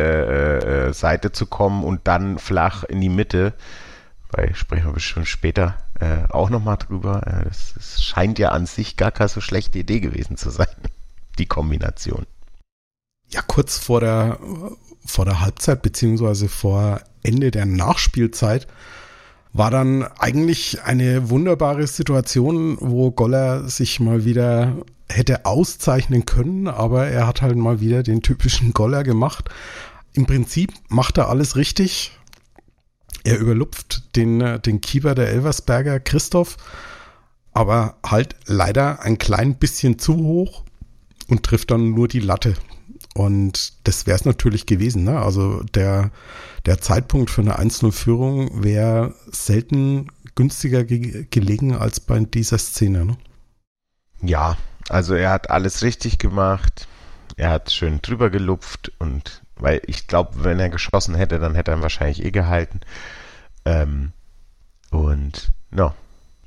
äh, 0.87 0.93
Seite 0.93 1.33
zu 1.33 1.47
kommen 1.47 1.83
und 1.83 2.07
dann 2.07 2.38
flach 2.38 2.85
in 2.85 3.00
die 3.00 3.09
Mitte. 3.09 3.52
Weil 4.31 4.55
sprechen 4.55 4.87
wir 4.87 4.93
bestimmt 4.93 5.26
später 5.26 5.78
äh, 5.99 6.33
auch 6.33 6.50
nochmal 6.50 6.76
drüber. 6.76 7.26
Äh, 7.26 7.47
das, 7.47 7.73
das 7.75 8.00
scheint 8.00 8.38
ja 8.38 8.50
an 8.50 8.67
sich 8.67 8.97
gar 8.97 9.11
keine 9.11 9.28
so 9.28 9.40
schlechte 9.40 9.81
Idee 9.81 9.99
gewesen 9.99 10.37
zu 10.37 10.50
sein, 10.50 10.69
die 11.40 11.47
Kombination. 11.47 12.26
Ja, 13.26 13.43
kurz 13.43 13.76
vor 13.76 13.99
der, 13.99 14.38
vor 15.05 15.25
der 15.25 15.40
Halbzeit 15.40 15.83
beziehungsweise 15.83 16.49
vor 16.49 17.00
Ende 17.28 17.50
der 17.50 17.66
Nachspielzeit 17.66 18.66
war 19.52 19.70
dann 19.70 20.02
eigentlich 20.02 20.82
eine 20.82 21.30
wunderbare 21.30 21.87
Situation, 21.87 22.78
wo 22.80 23.11
Goller 23.11 23.68
sich 23.68 24.00
mal 24.00 24.25
wieder 24.25 24.76
hätte 25.11 25.47
auszeichnen 25.47 26.26
können, 26.26 26.68
aber 26.68 27.08
er 27.08 27.26
hat 27.26 27.42
halt 27.42 27.56
mal 27.56 27.80
wieder 27.80 28.02
den 28.02 28.23
typischen 28.23 28.73
Goller 28.73 29.04
gemacht. 29.04 29.49
Im 30.12 30.26
Prinzip 30.26 30.73
macht 30.88 31.18
er 31.18 31.28
alles 31.28 31.56
richtig. 31.56 32.12
Er 33.25 33.38
überlupft 33.38 34.16
den, 34.16 34.61
den 34.62 34.80
Keeper 34.80 35.14
der 35.14 35.28
Elversberger, 35.28 36.00
Christoph, 36.00 36.56
aber 37.52 37.97
halt 38.04 38.37
leider 38.47 39.02
ein 39.02 39.18
klein 39.18 39.56
bisschen 39.56 39.99
zu 39.99 40.16
hoch 40.16 40.62
und 41.28 41.42
trifft 41.42 41.70
dann 41.70 41.90
nur 41.90 42.08
die 42.08 42.20
Latte. 42.20 42.54
Und 43.18 43.72
das 43.82 44.06
wäre 44.06 44.14
es 44.14 44.25
natürlich 44.25 44.64
gewesen. 44.64 45.02
Ne? 45.02 45.18
Also 45.18 45.64
der, 45.75 46.12
der 46.66 46.80
Zeitpunkt 46.80 47.30
für 47.30 47.40
eine 47.40 47.58
1-0-Führung 47.58 48.62
wäre 48.62 49.12
selten 49.26 50.06
günstiger 50.37 50.84
ge 50.84 51.26
gelegen 51.28 51.75
als 51.75 51.98
bei 51.98 52.20
dieser 52.20 52.58
Szene. 52.58 53.06
Ne? 53.06 53.16
Ja, 54.22 54.56
also 54.88 55.14
er 55.14 55.30
hat 55.30 55.50
alles 55.50 55.82
richtig 55.82 56.18
gemacht. 56.18 56.87
Er 57.37 57.50
hat 57.50 57.72
schön 57.72 58.00
drüber 58.02 58.30
gelupft 58.30 58.92
und 59.00 59.42
weil 59.56 59.82
ich 59.88 60.06
glaube, 60.06 60.44
wenn 60.44 60.60
er 60.60 60.68
geschossen 60.68 61.16
hätte, 61.16 61.40
dann 61.40 61.56
hätte 61.56 61.72
er 61.72 61.78
ihn 61.78 61.82
wahrscheinlich 61.82 62.25
eh 62.25 62.30
gehalten. 62.30 62.82
Ähm, 63.64 64.12
und 64.90 65.50
no, 65.72 65.92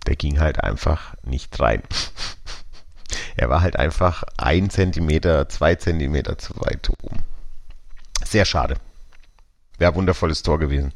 der 0.08 0.16
ging 0.16 0.40
halt 0.40 0.64
einfach 0.64 1.16
nicht 1.24 1.60
rein. 1.60 1.84
Er 3.36 3.50
war 3.50 3.62
halt 3.62 3.76
einfach 3.76 4.24
ein 4.38 4.70
Zentimeter, 4.70 5.50
zwei 5.50 5.76
Zentimeter 5.76 6.38
zu 6.38 6.54
weit 6.58 6.90
oben. 6.90 7.20
Sehr 8.24 8.46
schade. 8.46 8.76
Wäre 9.78 9.96
wundervolles 9.96 10.44
Tor 10.44 10.60
gewesen. 10.60 10.94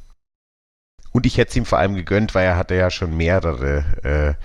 Und 1.11 1.25
ich 1.25 1.37
hätte 1.37 1.49
es 1.51 1.55
ihm 1.55 1.65
vor 1.65 1.79
allem 1.79 1.95
gegönnt, 1.95 2.35
weil 2.35 2.45
er 2.45 2.57
hatte 2.57 2.75
ja 2.75 2.91
schon 2.91 3.15
mehrere, 3.15 4.37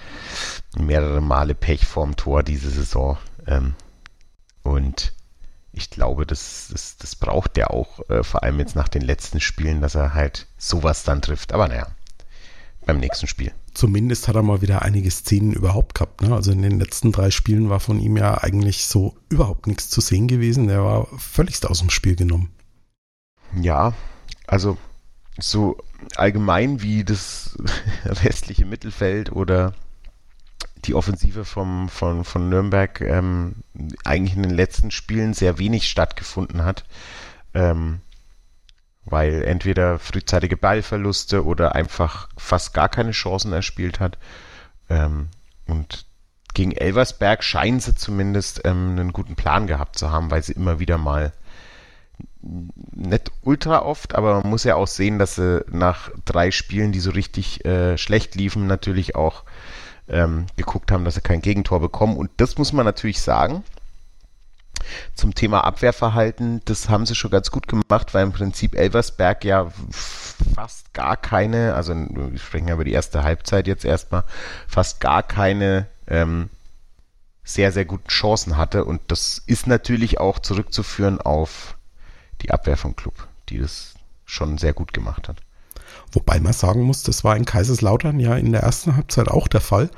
äh, 0.76 0.80
mehrere 0.80 1.20
Male 1.20 1.54
Pech 1.54 1.84
vorm 1.84 2.16
Tor 2.16 2.42
diese 2.42 2.70
Saison. 2.70 3.18
Ähm, 3.46 3.74
und 4.62 5.12
ich 5.72 5.90
glaube, 5.90 6.26
das, 6.26 6.68
das, 6.70 6.96
das 6.96 7.16
braucht 7.16 7.56
der 7.56 7.72
auch, 7.72 8.08
äh, 8.08 8.22
vor 8.22 8.42
allem 8.42 8.58
jetzt 8.60 8.76
nach 8.76 8.88
den 8.88 9.02
letzten 9.02 9.40
Spielen, 9.40 9.80
dass 9.80 9.94
er 9.94 10.14
halt 10.14 10.46
sowas 10.58 11.04
dann 11.04 11.22
trifft. 11.22 11.52
Aber 11.52 11.68
naja, 11.68 11.88
beim 12.92 13.00
nächsten 13.00 13.26
Spiel 13.26 13.52
zumindest 13.74 14.28
hat 14.28 14.36
er 14.36 14.42
mal 14.42 14.62
wieder 14.62 14.82
einige 14.82 15.10
Szenen 15.10 15.52
überhaupt 15.52 15.94
gehabt. 15.94 16.22
Ne? 16.22 16.34
Also 16.34 16.52
in 16.52 16.62
den 16.62 16.78
letzten 16.78 17.12
drei 17.12 17.30
Spielen 17.30 17.70
war 17.70 17.80
von 17.80 18.00
ihm 18.00 18.16
ja 18.16 18.42
eigentlich 18.42 18.84
so 18.86 19.16
überhaupt 19.28 19.66
nichts 19.66 19.88
zu 19.90 20.00
sehen 20.00 20.28
gewesen. 20.28 20.66
Der 20.66 20.82
war 20.82 21.06
völligst 21.18 21.66
aus 21.66 21.80
dem 21.80 21.90
Spiel 21.90 22.16
genommen. 22.16 22.50
Ja, 23.60 23.94
also 24.46 24.76
so 25.38 25.78
allgemein 26.16 26.82
wie 26.82 27.04
das 27.04 27.56
restliche 28.04 28.64
Mittelfeld 28.64 29.32
oder 29.32 29.74
die 30.84 30.94
Offensive 30.94 31.44
vom, 31.44 31.88
von, 31.88 32.24
von 32.24 32.48
Nürnberg 32.48 33.00
ähm, 33.00 33.56
eigentlich 34.04 34.36
in 34.36 34.42
den 34.42 34.54
letzten 34.54 34.90
Spielen 34.90 35.34
sehr 35.34 35.58
wenig 35.58 35.88
stattgefunden 35.88 36.64
hat. 36.64 36.84
Ähm, 37.54 38.00
weil 39.04 39.42
entweder 39.42 39.98
frühzeitige 39.98 40.56
Ballverluste 40.56 41.44
oder 41.44 41.74
einfach 41.74 42.28
fast 42.36 42.74
gar 42.74 42.88
keine 42.88 43.12
Chancen 43.12 43.52
erspielt 43.52 44.00
hat. 44.00 44.18
Ähm, 44.88 45.28
und 45.66 46.06
gegen 46.54 46.72
Elversberg 46.72 47.42
scheinen 47.44 47.80
sie 47.80 47.94
zumindest 47.94 48.62
ähm, 48.64 48.90
einen 48.90 49.12
guten 49.12 49.36
Plan 49.36 49.66
gehabt 49.66 49.98
zu 49.98 50.10
haben, 50.10 50.30
weil 50.30 50.42
sie 50.42 50.52
immer 50.52 50.80
wieder 50.80 50.98
mal 50.98 51.32
nicht 52.42 53.30
ultra 53.42 53.82
oft, 53.82 54.14
aber 54.14 54.40
man 54.40 54.50
muss 54.50 54.64
ja 54.64 54.74
auch 54.74 54.86
sehen, 54.86 55.18
dass 55.18 55.36
sie 55.36 55.64
nach 55.70 56.10
drei 56.24 56.50
Spielen, 56.50 56.92
die 56.92 57.00
so 57.00 57.10
richtig 57.10 57.64
äh, 57.64 57.98
schlecht 57.98 58.34
liefen, 58.34 58.66
natürlich 58.66 59.14
auch 59.14 59.44
ähm, 60.08 60.46
geguckt 60.56 60.90
haben, 60.90 61.04
dass 61.04 61.14
sie 61.14 61.20
kein 61.20 61.42
Gegentor 61.42 61.80
bekommen. 61.80 62.16
Und 62.16 62.30
das 62.38 62.58
muss 62.58 62.72
man 62.72 62.84
natürlich 62.84 63.20
sagen 63.20 63.62
zum 65.14 65.34
Thema 65.34 65.64
Abwehrverhalten, 65.64 66.62
das 66.64 66.88
haben 66.88 67.06
sie 67.06 67.14
schon 67.14 67.30
ganz 67.30 67.50
gut 67.50 67.68
gemacht, 67.68 68.14
weil 68.14 68.24
im 68.24 68.32
Prinzip 68.32 68.74
Elversberg 68.74 69.44
ja 69.44 69.70
fast 69.90 70.92
gar 70.94 71.16
keine, 71.16 71.74
also 71.74 71.94
wir 71.94 72.38
sprechen 72.38 72.68
ja 72.68 72.74
über 72.74 72.84
die 72.84 72.92
erste 72.92 73.22
Halbzeit 73.22 73.66
jetzt 73.66 73.84
erstmal, 73.84 74.24
fast 74.66 75.00
gar 75.00 75.22
keine 75.22 75.86
ähm, 76.06 76.50
sehr, 77.44 77.72
sehr 77.72 77.84
guten 77.84 78.08
Chancen 78.08 78.56
hatte. 78.56 78.84
Und 78.84 79.00
das 79.08 79.42
ist 79.46 79.66
natürlich 79.66 80.20
auch 80.20 80.38
zurückzuführen 80.38 81.20
auf 81.20 81.76
die 82.42 82.50
Abwehr 82.50 82.76
vom 82.76 82.96
Club, 82.96 83.26
die 83.48 83.58
das 83.58 83.94
schon 84.24 84.58
sehr 84.58 84.72
gut 84.72 84.92
gemacht 84.92 85.28
hat. 85.28 85.42
Wobei 86.12 86.40
man 86.40 86.52
sagen 86.52 86.82
muss, 86.82 87.02
das 87.02 87.24
war 87.24 87.36
in 87.36 87.44
Kaiserslautern 87.44 88.20
ja 88.20 88.36
in 88.36 88.52
der 88.52 88.62
ersten 88.62 88.96
Halbzeit 88.96 89.28
auch 89.28 89.48
der 89.48 89.60
Fall. 89.60 89.90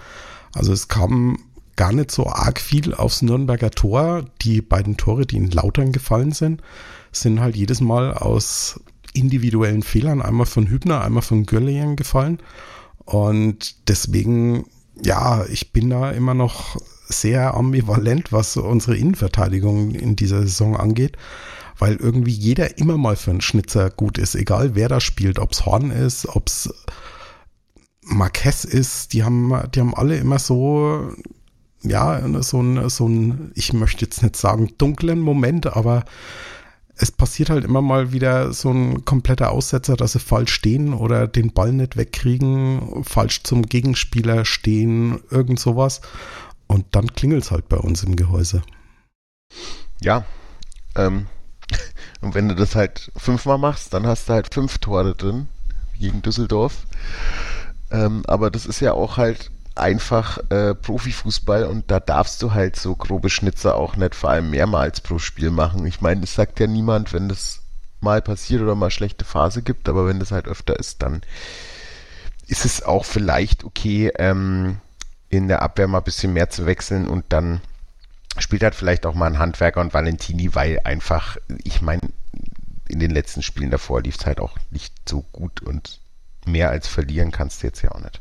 Also 0.55 0.73
es 0.73 0.89
kam 0.89 1.39
gar 1.77 1.93
nicht 1.93 2.11
so 2.11 2.27
arg 2.27 2.61
viel 2.61 2.95
aufs 2.95 3.23
Nürnberger 3.23 3.71
Tor. 3.71 4.25
Die 4.43 4.61
beiden 4.61 4.97
Tore, 4.97 5.27
die 5.27 5.37
in 5.37 5.51
Lautern 5.51 5.93
gefallen 5.93 6.33
sind, 6.33 6.63
sind 7.13 7.41
halt 7.41 7.57
jedes 7.57 7.81
Mal 7.81 8.13
aus 8.15 8.81
individuellen 9.15 9.83
Fehlern, 9.83 10.23
einmal 10.23 10.47
von 10.47 10.69
Hübner, 10.69 11.03
einmal 11.03 11.23
von 11.23 11.45
Görlingen 11.45 11.97
gefallen. 11.97 12.39
Und 13.05 13.89
deswegen, 13.89 14.65
ja, 15.03 15.45
ich 15.47 15.73
bin 15.73 15.91
da 15.91 16.11
immer 16.11 16.35
noch 16.35 16.77
sehr 17.09 17.55
ambivalent, 17.55 18.33
was 18.33 18.57
unsere 18.57 18.97
Innenverteidigung 18.97 19.95
in 19.95 20.17
dieser 20.17 20.43
Saison 20.43 20.77
angeht, 20.77 21.17
weil 21.79 21.97
irgendwie 21.97 22.33
jeder 22.33 22.79
immer 22.79 22.97
mal 22.97 23.17
für 23.17 23.31
einen 23.31 23.41
Schnitzer 23.41 23.91
gut 23.91 24.19
ist, 24.19 24.35
egal 24.35 24.75
wer 24.75 24.89
da 24.89 25.01
spielt, 25.01 25.39
ob 25.39 25.53
es 25.53 25.67
Horn 25.67 25.91
ist, 25.91 26.27
ob 26.27 26.49
es 26.49 26.73
Marquez 28.03 28.65
ist, 28.65 29.13
die 29.13 29.25
haben, 29.25 29.53
die 29.75 29.81
haben 29.81 29.95
alle 29.95 30.17
immer 30.17 30.39
so 30.39 31.13
ja, 31.83 32.43
so 32.43 32.61
ein, 32.61 32.89
so 32.89 33.09
ein, 33.09 33.53
ich 33.55 33.73
möchte 33.73 34.05
jetzt 34.05 34.23
nicht 34.23 34.37
sagen 34.37 34.73
dunklen 34.79 35.21
Moment, 35.21 35.67
aber 35.67 36.05
es 36.97 37.11
passiert 37.11 37.51
halt 37.51 37.65
immer 37.65 37.83
mal 37.83 38.13
wieder 38.13 38.53
so 38.53 38.71
ein 38.71 39.05
kompletter 39.05 39.51
Aussetzer, 39.51 39.97
dass 39.97 40.13
sie 40.13 40.21
falsch 40.21 40.53
stehen 40.53 40.95
oder 40.95 41.27
den 41.27 41.53
Ball 41.53 41.73
nicht 41.73 41.97
wegkriegen, 41.97 43.05
falsch 43.05 43.43
zum 43.43 43.67
Gegenspieler 43.67 44.45
stehen, 44.45 45.21
irgend 45.31 45.59
sowas. 45.59 46.01
Und 46.67 46.87
dann 46.93 47.13
klingelt 47.15 47.45
es 47.45 47.51
halt 47.51 47.69
bei 47.69 47.77
uns 47.77 48.05
im 48.05 48.17
Gehäuse. 48.17 48.63
Ja, 50.01 50.25
ähm, 50.95 51.27
und 52.21 52.35
wenn 52.35 52.49
du 52.49 52.55
das 52.55 52.77
halt 52.77 53.11
fünfmal 53.17 53.59
machst, 53.59 53.93
dann 53.95 54.07
hast 54.07 54.29
du 54.29 54.35
halt 54.35 54.53
fünf 54.53 54.79
Tore 54.79 55.15
drin 55.15 55.49
gegen 55.99 56.23
Düsseldorf. 56.23 56.87
Ähm, 57.91 58.23
aber 58.27 58.51
das 58.51 58.67
ist 58.67 58.81
ja 58.81 58.93
auch 58.93 59.17
halt 59.17 59.51
einfach 59.75 60.39
äh, 60.51 60.75
Profifußball 60.75 61.65
und 61.65 61.91
da 61.91 62.01
darfst 62.01 62.43
du 62.43 62.53
halt 62.53 62.77
so 62.77 62.95
grobe 62.95 63.31
Schnitzer 63.31 63.77
auch 63.77 63.97
nicht 63.97 64.15
vor 64.15 64.31
allem 64.31 64.51
mehrmals 64.51 65.01
pro 65.01 65.19
Spiel 65.19 65.51
machen. 65.51 65.87
Ich 65.87 66.01
meine, 66.01 66.23
es 66.25 66.35
sagt 66.35 66.61
ja 66.61 66.67
niemand, 66.67 67.13
wenn 67.13 67.29
das 67.29 67.63
mal 68.01 68.21
passiert 68.21 68.63
oder 68.63 68.75
mal 68.75 68.91
schlechte 68.91 69.25
Phase 69.25 69.63
gibt, 69.63 69.89
aber 69.89 70.07
wenn 70.07 70.19
das 70.19 70.33
halt 70.33 70.47
öfter 70.47 70.79
ist, 70.79 71.03
dann 71.03 71.23
ist 72.47 72.65
es 72.65 72.83
auch 72.83 73.05
vielleicht 73.05 73.65
okay, 73.65 74.13
ähm, 74.19 74.79
in 75.29 75.49
der 75.49 75.63
Abwehr 75.63 75.89
mal 75.89 75.99
ein 75.99 76.05
bisschen 76.05 76.35
mehr 76.35 76.51
zu 76.51 76.67
wechseln 76.67 77.09
und 77.09 77.25
dann 77.31 77.63
spielt 78.39 78.63
halt 78.63 78.75
vielleicht 78.75 79.07
auch 79.07 79.15
mal 79.15 79.27
ein 79.27 79.39
Handwerker 79.39 79.81
und 79.81 79.95
Valentini, 79.95 80.55
weil 80.55 80.81
einfach, 80.85 81.37
ich 81.65 81.81
meine, 81.81 82.03
in 82.89 83.01
den 83.01 83.11
letzten 83.11 83.43
Spielen 83.43 83.71
davor 83.71 84.03
lief 84.03 84.17
es 84.19 84.27
halt 84.27 84.41
auch 84.41 84.59
nicht 84.71 85.09
so 85.09 85.23
gut 85.33 85.63
und 85.63 86.01
mehr 86.45 86.71
als 86.71 86.89
verlieren 86.89 87.31
kannst 87.31 87.63
du 87.63 87.69
jetzt 87.69 87.83
ja 87.83 87.93
auch 87.93 88.01
nicht. 88.01 88.21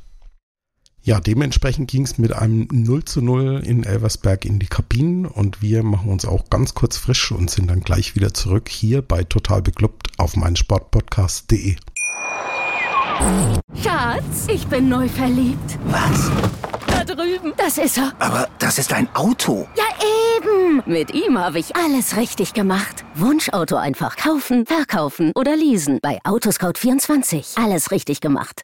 Ja, 1.04 1.20
dementsprechend 1.20 1.90
ging 1.90 2.04
es 2.04 2.20
mit 2.20 2.32
einem 2.34 2.68
0 2.72 3.06
zu 3.06 3.22
0 3.22 3.64
in 3.66 3.84
Elversberg 3.84 4.46
in 4.46 4.60
die 4.60 4.68
Kabinen 4.68 5.26
und 5.26 5.62
wir 5.62 5.82
machen 5.82 6.12
uns 6.12 6.26
auch 6.26 6.50
ganz 6.52 6.76
kurz 6.76 6.98
frisch 6.98 7.32
und 7.32 7.50
sind 7.50 7.72
dann 7.72 7.80
gleich 7.80 8.16
wieder 8.16 8.36
zurück 8.36 8.70
hier 8.70 9.02
bei 9.02 9.24
Total 9.24 9.64
Beklubbt 9.64 10.10
auf 10.20 10.36
meinsportpodcast.de. 10.36 11.76
Schatz, 13.84 14.48
ich 14.48 14.68
bin 14.68 14.90
neu 14.90 15.08
verliebt. 15.08 15.80
Was? 15.86 16.32
Da 16.86 17.04
drüben. 17.04 17.54
Das 17.58 17.80
ist 17.80 17.98
er. 17.98 18.14
Aber 18.20 18.48
das 18.60 18.78
ist 18.78 18.94
ein 18.94 19.08
Auto. 19.16 19.68
Ja, 19.76 19.86
eben. 20.38 20.84
Mit 20.86 21.14
ihm 21.16 21.40
habe 21.40 21.58
ich 21.60 21.76
alles 21.76 22.16
richtig 22.16 22.54
gemacht. 22.54 23.06
Wunschauto 23.16 23.76
einfach 23.76 24.18
kaufen, 24.18 24.68
verkaufen 24.68 25.32
oder 25.36 25.56
leasen. 25.56 26.00
Bei 26.02 26.20
Autoscout24. 26.24 27.64
Alles 27.64 27.90
richtig 27.92 28.22
gemacht. 28.22 28.64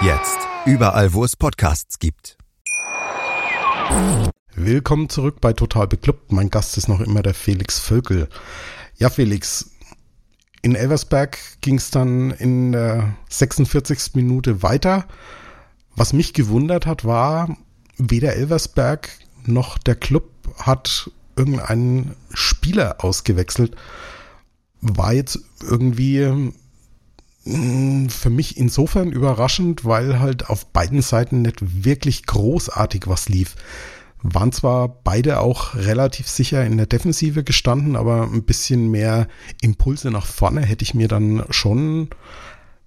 Jetzt 0.00 0.38
überall, 0.64 1.12
wo 1.12 1.24
es 1.24 1.34
Podcasts 1.34 1.98
gibt. 1.98 2.38
Willkommen 4.54 5.08
zurück 5.08 5.40
bei 5.40 5.52
Total 5.52 5.88
Beklubbt. 5.88 6.30
Mein 6.30 6.50
Gast 6.50 6.76
ist 6.76 6.88
noch 6.88 7.00
immer 7.00 7.20
der 7.20 7.34
Felix 7.34 7.80
Völkel. 7.80 8.28
Ja, 8.96 9.10
Felix, 9.10 9.70
in 10.62 10.76
Elversberg 10.76 11.38
ging 11.62 11.78
es 11.78 11.90
dann 11.90 12.30
in 12.30 12.70
der 12.70 13.16
46. 13.28 14.14
Minute 14.14 14.62
weiter. 14.62 15.08
Was 15.96 16.12
mich 16.12 16.32
gewundert 16.32 16.86
hat, 16.86 17.04
war, 17.04 17.56
weder 17.96 18.36
Elversberg 18.36 19.10
noch 19.46 19.78
der 19.78 19.96
Club 19.96 20.30
hat 20.58 21.10
irgendeinen 21.34 22.14
Spieler 22.32 23.02
ausgewechselt. 23.04 23.74
War 24.80 25.12
jetzt 25.12 25.40
irgendwie 25.60 26.52
für 28.10 28.30
mich 28.30 28.56
insofern 28.56 29.12
überraschend, 29.12 29.84
weil 29.84 30.20
halt 30.20 30.48
auf 30.48 30.66
beiden 30.66 31.02
Seiten 31.02 31.42
nicht 31.42 31.84
wirklich 31.84 32.26
großartig 32.26 33.04
was 33.06 33.28
lief 33.28 33.54
waren 34.22 34.52
zwar 34.52 34.88
beide 34.88 35.40
auch 35.40 35.74
relativ 35.74 36.28
sicher 36.28 36.64
in 36.64 36.76
der 36.76 36.86
Defensive 36.86 37.44
gestanden, 37.44 37.96
aber 37.96 38.22
ein 38.24 38.42
bisschen 38.42 38.90
mehr 38.90 39.28
Impulse 39.60 40.10
nach 40.10 40.26
vorne 40.26 40.62
hätte 40.62 40.82
ich 40.82 40.94
mir 40.94 41.08
dann 41.08 41.44
schon, 41.50 42.08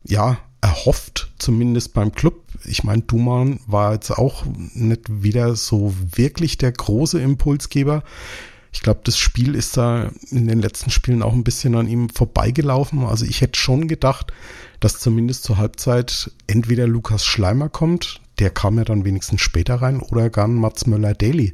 ja, 0.04 0.38
erhofft, 0.62 1.32
zumindest 1.40 1.94
beim 1.94 2.12
Club. 2.12 2.44
Ich 2.66 2.84
meine, 2.84 3.02
Duman 3.02 3.60
war 3.66 3.94
jetzt 3.94 4.12
auch 4.12 4.46
nicht 4.74 5.24
wieder 5.24 5.56
so 5.56 5.94
wirklich 6.16 6.58
der 6.58 6.72
große 6.72 7.20
Impulsgeber. 7.20 8.04
Ich 8.72 8.82
glaube, 8.82 9.02
das 9.04 9.18
Spiel 9.18 9.56
ist 9.56 9.78
da 9.78 10.12
in 10.30 10.48
den 10.48 10.60
letzten 10.60 10.92
Spielen 10.92 11.24
auch 11.24 11.34
ein 11.34 11.44
bisschen 11.44 11.76
an 11.76 11.88
ihm 11.88 12.10
vorbeigelaufen. 12.10 13.06
Also 13.06 13.26
ich 13.26 13.42
hätte 13.42 13.60
schon 13.60 13.88
gedacht, 13.88 14.32
dass 14.80 15.00
zumindest 15.00 15.44
zur 15.44 15.58
Halbzeit 15.58 16.32
entweder 16.48 16.88
Lukas 16.88 17.26
Schleimer 17.26 17.70
kommt, 17.70 18.22
der 18.40 18.50
kam 18.50 18.78
ja 18.78 18.86
dann 18.86 19.06
wenigstens 19.06 19.42
später 19.42 19.76
rein, 19.76 20.00
oder 20.00 20.30
gar 20.30 20.48
Mats 20.48 20.88
Möller-Daly. 20.88 21.54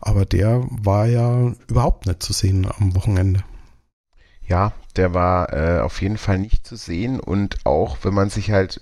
Aber 0.00 0.24
der 0.24 0.66
war 0.70 1.06
ja 1.06 1.52
überhaupt 1.68 2.06
nicht 2.06 2.22
zu 2.22 2.32
sehen 2.32 2.66
am 2.78 2.94
Wochenende. 2.94 3.44
Ja, 4.46 4.72
der 4.96 5.14
war 5.14 5.52
äh, 5.52 5.80
auf 5.80 6.02
jeden 6.02 6.18
Fall 6.18 6.38
nicht 6.38 6.66
zu 6.66 6.76
sehen 6.76 7.20
und 7.20 7.64
auch 7.64 7.98
wenn 8.02 8.14
man 8.14 8.28
sich 8.28 8.50
halt 8.50 8.80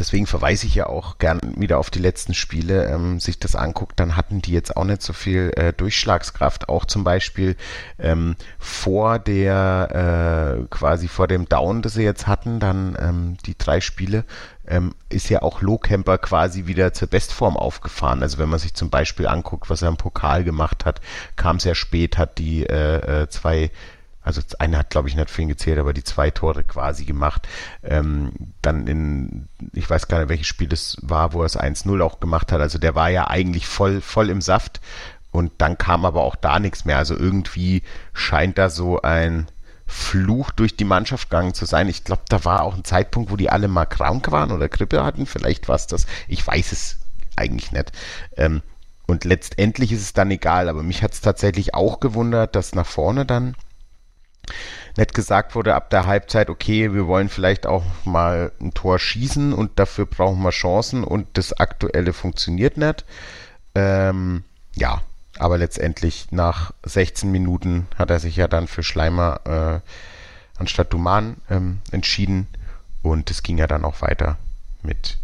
deswegen 0.00 0.26
verweise 0.26 0.66
ich 0.66 0.74
ja 0.74 0.86
auch 0.86 1.18
gern 1.18 1.38
wieder 1.56 1.78
auf 1.78 1.90
die 1.90 1.98
letzten 1.98 2.34
Spiele, 2.34 2.86
ähm, 2.86 3.20
sich 3.20 3.38
das 3.38 3.54
anguckt, 3.54 4.00
dann 4.00 4.16
hatten 4.16 4.42
die 4.42 4.52
jetzt 4.52 4.76
auch 4.76 4.84
nicht 4.84 5.02
so 5.02 5.12
viel 5.12 5.52
äh, 5.56 5.72
Durchschlagskraft. 5.72 6.68
Auch 6.68 6.86
zum 6.86 7.04
Beispiel 7.04 7.54
ähm, 7.98 8.34
vor 8.58 9.18
der, 9.18 10.58
äh, 10.60 10.66
quasi 10.70 11.06
vor 11.06 11.28
dem 11.28 11.48
Down, 11.48 11.82
das 11.82 11.94
sie 11.94 12.02
jetzt 12.02 12.26
hatten, 12.26 12.58
dann 12.58 12.96
ähm, 12.98 13.36
die 13.46 13.56
drei 13.56 13.80
Spiele, 13.80 14.24
ähm, 14.66 14.94
ist 15.08 15.28
ja 15.28 15.42
auch 15.42 15.60
Lohkemper 15.60 16.18
quasi 16.18 16.66
wieder 16.66 16.92
zur 16.92 17.08
Bestform 17.08 17.56
aufgefahren. 17.56 18.22
Also 18.22 18.38
wenn 18.38 18.48
man 18.48 18.58
sich 18.58 18.74
zum 18.74 18.88
Beispiel 18.88 19.26
anguckt, 19.26 19.68
was 19.68 19.82
er 19.82 19.88
im 19.88 19.96
Pokal 19.96 20.44
gemacht 20.44 20.84
hat, 20.84 21.00
kam 21.36 21.60
sehr 21.60 21.74
spät, 21.74 22.16
hat 22.18 22.38
die 22.38 22.64
äh, 22.64 23.22
äh, 23.22 23.28
zwei 23.28 23.70
also 24.22 24.42
einer 24.58 24.78
hat, 24.78 24.90
glaube 24.90 25.08
ich, 25.08 25.16
nicht 25.16 25.38
ihn 25.38 25.48
gezählt, 25.48 25.78
aber 25.78 25.92
die 25.92 26.04
zwei 26.04 26.30
Tore 26.30 26.62
quasi 26.62 27.04
gemacht. 27.04 27.48
Ähm, 27.82 28.32
dann 28.60 28.86
in, 28.86 29.48
ich 29.72 29.88
weiß 29.88 30.08
gar 30.08 30.18
nicht, 30.18 30.28
welches 30.28 30.46
Spiel 30.46 30.72
es 30.72 30.98
war, 31.00 31.32
wo 31.32 31.40
er 31.40 31.46
es 31.46 31.58
1-0 31.58 32.02
auch 32.02 32.20
gemacht 32.20 32.52
hat. 32.52 32.60
Also 32.60 32.78
der 32.78 32.94
war 32.94 33.08
ja 33.08 33.28
eigentlich 33.28 33.66
voll, 33.66 34.00
voll 34.00 34.28
im 34.28 34.42
Saft. 34.42 34.80
Und 35.30 35.52
dann 35.58 35.78
kam 35.78 36.04
aber 36.04 36.22
auch 36.22 36.36
da 36.36 36.58
nichts 36.58 36.84
mehr. 36.84 36.98
Also 36.98 37.16
irgendwie 37.16 37.82
scheint 38.12 38.58
da 38.58 38.68
so 38.68 39.00
ein 39.00 39.46
Fluch 39.86 40.50
durch 40.50 40.76
die 40.76 40.84
Mannschaft 40.84 41.30
gegangen 41.30 41.54
zu 41.54 41.64
sein. 41.64 41.88
Ich 41.88 42.04
glaube, 42.04 42.22
da 42.28 42.44
war 42.44 42.62
auch 42.62 42.76
ein 42.76 42.84
Zeitpunkt, 42.84 43.30
wo 43.30 43.36
die 43.36 43.50
alle 43.50 43.68
mal 43.68 43.86
krank 43.86 44.30
waren 44.30 44.52
oder 44.52 44.68
Grippe 44.68 45.02
hatten. 45.02 45.26
Vielleicht 45.26 45.68
war 45.68 45.76
es 45.76 45.86
das. 45.86 46.06
Ich 46.28 46.46
weiß 46.46 46.72
es 46.72 46.98
eigentlich 47.36 47.72
nicht. 47.72 47.92
Ähm, 48.36 48.62
und 49.06 49.24
letztendlich 49.24 49.92
ist 49.92 50.02
es 50.02 50.12
dann 50.12 50.30
egal. 50.30 50.68
Aber 50.68 50.82
mich 50.82 51.02
hat 51.02 51.14
es 51.14 51.22
tatsächlich 51.22 51.74
auch 51.74 52.00
gewundert, 52.00 52.54
dass 52.54 52.74
nach 52.74 52.86
vorne 52.86 53.24
dann 53.24 53.56
nett 54.96 55.14
gesagt 55.14 55.54
wurde 55.54 55.74
ab 55.74 55.90
der 55.90 56.06
Halbzeit, 56.06 56.50
okay, 56.50 56.92
wir 56.92 57.06
wollen 57.06 57.28
vielleicht 57.28 57.66
auch 57.66 57.84
mal 58.04 58.52
ein 58.60 58.74
Tor 58.74 58.98
schießen 58.98 59.52
und 59.52 59.78
dafür 59.78 60.06
brauchen 60.06 60.42
wir 60.42 60.50
Chancen 60.50 61.04
und 61.04 61.26
das 61.34 61.52
aktuelle 61.52 62.12
funktioniert 62.12 62.76
nicht. 62.76 63.04
Ähm, 63.74 64.44
ja, 64.74 65.02
aber 65.38 65.58
letztendlich 65.58 66.32
nach 66.32 66.72
16 66.84 67.30
Minuten 67.30 67.86
hat 67.96 68.10
er 68.10 68.20
sich 68.20 68.36
ja 68.36 68.48
dann 68.48 68.66
für 68.66 68.82
Schleimer 68.82 69.40
äh, 69.44 70.60
anstatt 70.60 70.92
Duman 70.92 71.36
ähm, 71.48 71.80
entschieden 71.90 72.48
und 73.02 73.30
es 73.30 73.42
ging 73.42 73.58
ja 73.58 73.66
dann 73.66 73.84
auch 73.84 74.02
weiter 74.02 74.36
mit 74.82 75.18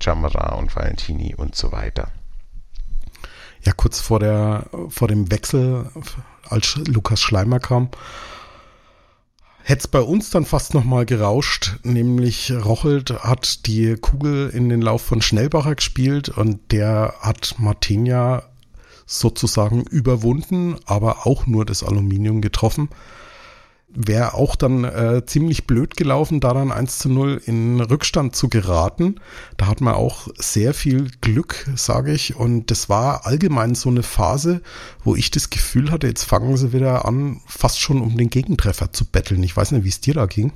Jamara 0.00 0.54
und 0.56 0.74
Valentini 0.74 1.34
und 1.34 1.54
so 1.54 1.72
weiter. 1.72 2.08
Ja, 3.62 3.72
kurz 3.72 4.00
vor 4.00 4.20
der 4.20 4.66
vor 4.88 5.08
dem 5.08 5.30
Wechsel, 5.30 5.90
als 6.48 6.76
Lukas 6.86 7.20
Schleimer 7.20 7.60
kam, 7.60 7.88
hätte 9.62 9.80
es 9.80 9.88
bei 9.88 10.00
uns 10.00 10.30
dann 10.30 10.44
fast 10.44 10.74
nochmal 10.74 11.06
gerauscht, 11.06 11.76
nämlich 11.82 12.52
Rochelt 12.52 13.10
hat 13.24 13.66
die 13.66 13.96
Kugel 13.96 14.50
in 14.50 14.68
den 14.68 14.82
Lauf 14.82 15.02
von 15.02 15.22
Schnellbacher 15.22 15.74
gespielt 15.74 16.28
und 16.28 16.72
der 16.72 17.14
hat 17.20 17.54
Martinia 17.58 18.44
sozusagen 19.06 19.82
überwunden, 19.82 20.76
aber 20.86 21.26
auch 21.26 21.46
nur 21.46 21.64
das 21.64 21.82
Aluminium 21.82 22.40
getroffen 22.40 22.88
wäre 23.94 24.34
auch 24.34 24.56
dann 24.56 24.84
äh, 24.84 25.24
ziemlich 25.24 25.66
blöd 25.66 25.96
gelaufen, 25.96 26.40
da 26.40 26.52
dann 26.52 26.72
1 26.72 26.98
zu 26.98 27.08
0 27.08 27.40
in 27.46 27.80
Rückstand 27.80 28.34
zu 28.34 28.48
geraten. 28.48 29.20
Da 29.56 29.66
hat 29.66 29.80
man 29.80 29.94
auch 29.94 30.28
sehr 30.36 30.74
viel 30.74 31.10
Glück, 31.20 31.66
sage 31.76 32.12
ich. 32.12 32.36
Und 32.36 32.70
das 32.70 32.88
war 32.88 33.26
allgemein 33.26 33.74
so 33.74 33.88
eine 33.88 34.02
Phase, 34.02 34.62
wo 35.02 35.14
ich 35.14 35.30
das 35.30 35.50
Gefühl 35.50 35.90
hatte, 35.90 36.06
jetzt 36.08 36.24
fangen 36.24 36.56
sie 36.56 36.72
wieder 36.72 37.04
an, 37.04 37.40
fast 37.46 37.80
schon 37.80 38.00
um 38.00 38.16
den 38.16 38.30
Gegentreffer 38.30 38.92
zu 38.92 39.04
betteln. 39.04 39.42
Ich 39.42 39.56
weiß 39.56 39.70
nicht, 39.72 39.84
wie 39.84 39.88
es 39.88 40.00
dir 40.00 40.14
da 40.14 40.26
ging. 40.26 40.52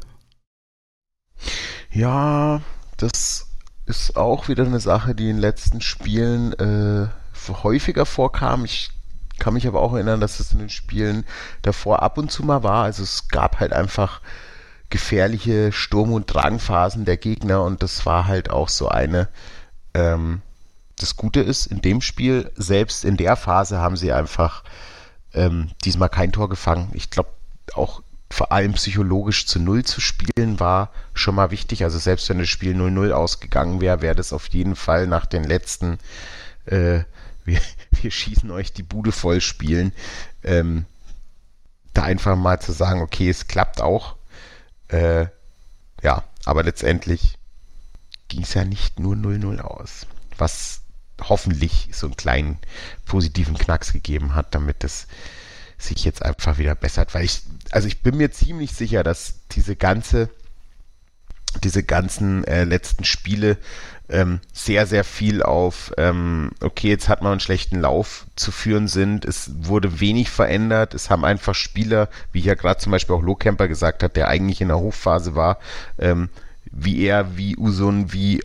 Ja, 1.91 2.61
das 2.97 3.47
ist 3.87 4.17
auch 4.17 4.49
wieder 4.49 4.67
eine 4.67 4.81
Sache, 4.81 5.15
die 5.15 5.31
in 5.31 5.37
den 5.37 5.41
letzten 5.41 5.81
Spielen 5.81 6.53
äh, 6.55 7.09
häufiger 7.63 8.05
vorkam. 8.05 8.65
Ich 8.65 8.91
kann 9.39 9.55
mich 9.55 9.67
aber 9.67 9.81
auch 9.81 9.95
erinnern, 9.95 10.21
dass 10.21 10.41
es 10.41 10.53
in 10.53 10.59
den 10.59 10.71
Spielen 10.71 11.25
davor 11.63 12.03
ab 12.03 12.19
und 12.19 12.31
zu 12.31 12.43
mal 12.43 12.63
war. 12.63 12.85
Also 12.85 13.03
es 13.03 13.29
gab 13.29 13.61
halt 13.61 13.73
einfach 13.73 14.21
gefährliche 14.91 15.73
Sturm- 15.73 16.13
und 16.13 16.27
Drangphasen 16.33 17.05
der 17.05 17.17
Gegner 17.17 17.63
und 17.63 17.83
das 17.83 18.07
war 18.07 18.27
halt 18.27 18.51
auch 18.51 18.69
so 18.69 18.89
eine. 18.89 19.29
Ähm, 19.95 20.43
das 20.99 21.17
Gute 21.17 21.41
ist, 21.41 21.67
in 21.67 21.81
dem 21.83 22.01
Spiel, 22.01 22.51
selbst 22.57 23.05
in 23.05 23.17
der 23.17 23.37
Phase 23.37 23.79
haben 23.79 23.97
sie 23.97 24.13
einfach 24.13 24.65
ähm, 25.35 25.71
diesmal 25.85 26.09
kein 26.09 26.33
Tor 26.33 26.49
gefangen. 26.49 26.91
Ich 26.95 27.11
glaube, 27.11 27.31
auch 27.75 28.03
vor 28.31 28.53
allem 28.53 28.75
psychologisch 28.75 29.47
zu 29.47 29.59
Null 29.59 29.85
zu 29.85 30.01
spielen, 30.01 30.61
war 30.61 30.91
schon 31.15 31.35
mal 31.35 31.51
wichtig. 31.51 31.85
Also 31.85 31.99
selbst 31.99 32.29
wenn 32.29 32.39
das 32.39 32.49
Spiel 32.49 32.75
0-0 32.75 33.11
ausgegangen 33.13 33.81
wäre, 33.81 34.03
wäre 34.03 34.15
das 34.15 34.33
auf 34.33 34.49
jeden 34.49 34.77
Fall 34.77 35.07
nach 35.07 35.27
den 35.27 35.45
letzten, 35.45 35.99
äh, 36.67 37.01
wir, 37.49 37.61
wir 38.03 38.11
schießen 38.11 38.51
euch 38.51 38.73
die 38.73 38.85
Bude 38.85 39.13
voll 39.13 39.41
spielen, 39.41 39.93
ähm, 40.45 40.87
da 41.95 42.05
einfach 42.05 42.37
mal 42.37 42.61
zu 42.61 42.73
sagen, 42.73 43.01
okay, 43.01 43.29
es 43.29 43.49
klappt 43.49 43.81
auch. 43.81 44.17
Äh, 44.89 45.27
ja, 46.03 46.23
aber 46.45 46.63
letztendlich 46.63 47.39
ging 48.29 48.43
es 48.43 48.55
ja 48.55 48.65
nicht 48.65 49.01
nur 49.01 49.17
0-0 49.17 49.61
aus. 49.61 50.07
Was 50.37 50.83
hoffentlich 51.21 51.89
so 51.93 52.07
einen 52.07 52.17
kleinen 52.17 52.59
positiven 53.05 53.59
Knacks 53.59 53.93
gegeben 53.93 54.35
hat, 54.37 54.55
damit 54.55 54.85
es 54.85 55.09
sich 55.79 56.05
jetzt 56.05 56.23
einfach 56.23 56.59
wieder 56.59 56.75
bessert. 56.75 57.15
Weil 57.15 57.25
ich, 57.25 57.43
also 57.71 57.89
ich 57.89 58.03
bin 58.03 58.17
mir 58.17 58.31
ziemlich 58.31 58.73
sicher, 58.73 59.03
dass 59.03 59.41
diese 59.53 59.75
ganze, 59.75 60.31
diese 61.65 61.83
ganzen 61.83 62.45
äh, 62.45 62.65
letzten 62.65 63.05
Spiele 63.05 63.59
ähm, 64.09 64.41
sehr, 64.53 64.87
sehr 64.87 65.05
viel 65.05 65.43
auf, 65.43 65.93
ähm, 65.99 66.51
okay, 66.61 66.89
jetzt 66.89 67.09
hat 67.09 67.23
man 67.23 67.33
einen 67.33 67.41
schlechten 67.41 67.81
Lauf 67.81 68.27
zu 68.37 68.53
führen 68.53 68.89
sind. 68.89 69.25
Es 69.25 69.51
wurde 69.61 70.01
wenig 70.01 70.31
verändert. 70.31 70.95
Es 70.95 71.11
haben 71.11 71.25
einfach 71.25 71.55
Spieler, 71.55 72.09
wie 72.33 72.41
ja 72.41 72.55
gerade 72.55 72.81
zum 72.81 72.93
Beispiel 72.93 73.17
auch 73.17 73.23
Lohkemper 73.23 73.69
gesagt 73.69 74.03
hat, 74.03 74.17
der 74.17 74.29
eigentlich 74.29 74.61
in 74.61 74.69
der 74.69 74.79
Hochphase 74.79 75.35
war, 75.35 75.59
ähm, 75.99 76.31
wie 76.71 77.03
er, 77.05 77.37
wie 77.37 77.57
Usun, 77.57 78.13
wie 78.13 78.43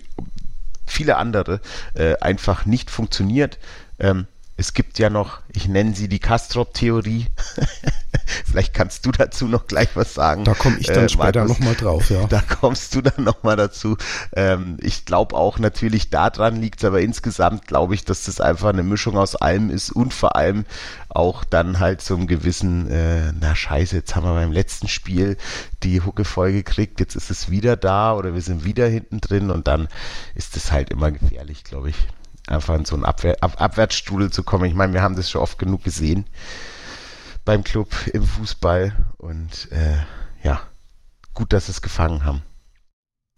viele 0.85 1.17
andere, 1.17 1.61
äh, 1.93 2.15
einfach 2.19 2.65
nicht 2.65 2.91
funktioniert. 2.91 3.57
Ähm, 3.99 4.27
es 4.57 4.73
gibt 4.73 4.99
ja 4.99 5.09
noch, 5.09 5.39
ich 5.53 5.67
nenne 5.67 5.95
sie 5.95 6.07
die 6.07 6.19
Kastrop-Theorie. 6.19 7.27
Vielleicht 8.45 8.73
kannst 8.73 9.05
du 9.05 9.11
dazu 9.11 9.47
noch 9.47 9.67
gleich 9.67 9.89
was 9.95 10.13
sagen. 10.13 10.43
Da 10.43 10.53
komme 10.53 10.77
ich 10.79 10.87
dann 10.87 11.05
äh, 11.05 11.09
später 11.09 11.45
nochmal 11.45 11.75
drauf, 11.75 12.09
ja. 12.09 12.25
Da 12.29 12.41
kommst 12.41 12.95
du 12.95 13.01
dann 13.01 13.23
nochmal 13.23 13.55
dazu. 13.55 13.97
Ähm, 14.35 14.77
ich 14.81 15.05
glaube 15.05 15.35
auch 15.35 15.59
natürlich 15.59 16.09
daran 16.09 16.55
liegt 16.55 16.79
es, 16.79 16.85
aber 16.85 17.01
insgesamt 17.01 17.67
glaube 17.67 17.95
ich, 17.95 18.05
dass 18.05 18.23
das 18.23 18.41
einfach 18.41 18.69
eine 18.69 18.83
Mischung 18.83 19.17
aus 19.17 19.35
allem 19.35 19.69
ist 19.69 19.91
und 19.91 20.13
vor 20.13 20.35
allem 20.35 20.65
auch 21.09 21.43
dann 21.43 21.79
halt 21.79 22.01
so 22.01 22.15
einem 22.15 22.27
gewissen, 22.27 22.89
äh, 22.89 23.31
na 23.39 23.55
scheiße, 23.55 23.95
jetzt 23.95 24.15
haben 24.15 24.25
wir 24.25 24.33
beim 24.33 24.51
letzten 24.51 24.87
Spiel 24.87 25.37
die 25.83 26.01
Hucke 26.01 26.25
voll 26.25 26.51
gekriegt, 26.51 26.99
jetzt 26.99 27.15
ist 27.15 27.29
es 27.29 27.49
wieder 27.49 27.77
da 27.77 28.13
oder 28.15 28.33
wir 28.33 28.41
sind 28.41 28.65
wieder 28.65 28.87
hinten 28.87 29.21
drin 29.21 29.51
und 29.51 29.67
dann 29.67 29.87
ist 30.35 30.57
es 30.57 30.71
halt 30.71 30.89
immer 30.89 31.11
gefährlich, 31.11 31.63
glaube 31.63 31.89
ich 31.89 31.95
einfach 32.47 32.75
in 32.75 32.85
so 32.85 32.95
einen 32.95 33.05
Abwehr, 33.05 33.37
Ab 33.41 33.61
Abwärtsstrudel 33.61 34.31
zu 34.31 34.43
kommen. 34.43 34.65
Ich 34.65 34.73
meine, 34.73 34.93
wir 34.93 35.01
haben 35.01 35.15
das 35.15 35.29
schon 35.29 35.41
oft 35.41 35.57
genug 35.57 35.83
gesehen 35.83 36.25
beim 37.45 37.63
Club 37.63 37.93
im 38.13 38.23
Fußball 38.23 38.93
und 39.17 39.71
äh, 39.71 39.97
ja, 40.43 40.61
gut, 41.33 41.53
dass 41.53 41.65
sie 41.67 41.71
es 41.71 41.81
gefangen 41.81 42.25
haben. 42.25 42.43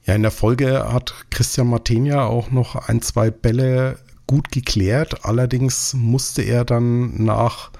Ja, 0.05 0.13
in 0.13 0.21
der 0.21 0.31
Folge 0.31 0.91
hat 0.91 1.13
Christian 1.31 1.67
Martenia 1.67 2.25
auch 2.25 2.51
noch 2.51 2.75
ein, 2.87 3.01
zwei 3.01 3.31
Bälle 3.31 3.97
gut 4.27 4.51
geklärt. 4.51 5.25
Allerdings 5.25 5.93
musste 5.95 6.43
er 6.43 6.63
dann 6.63 7.23
nach, 7.23 7.71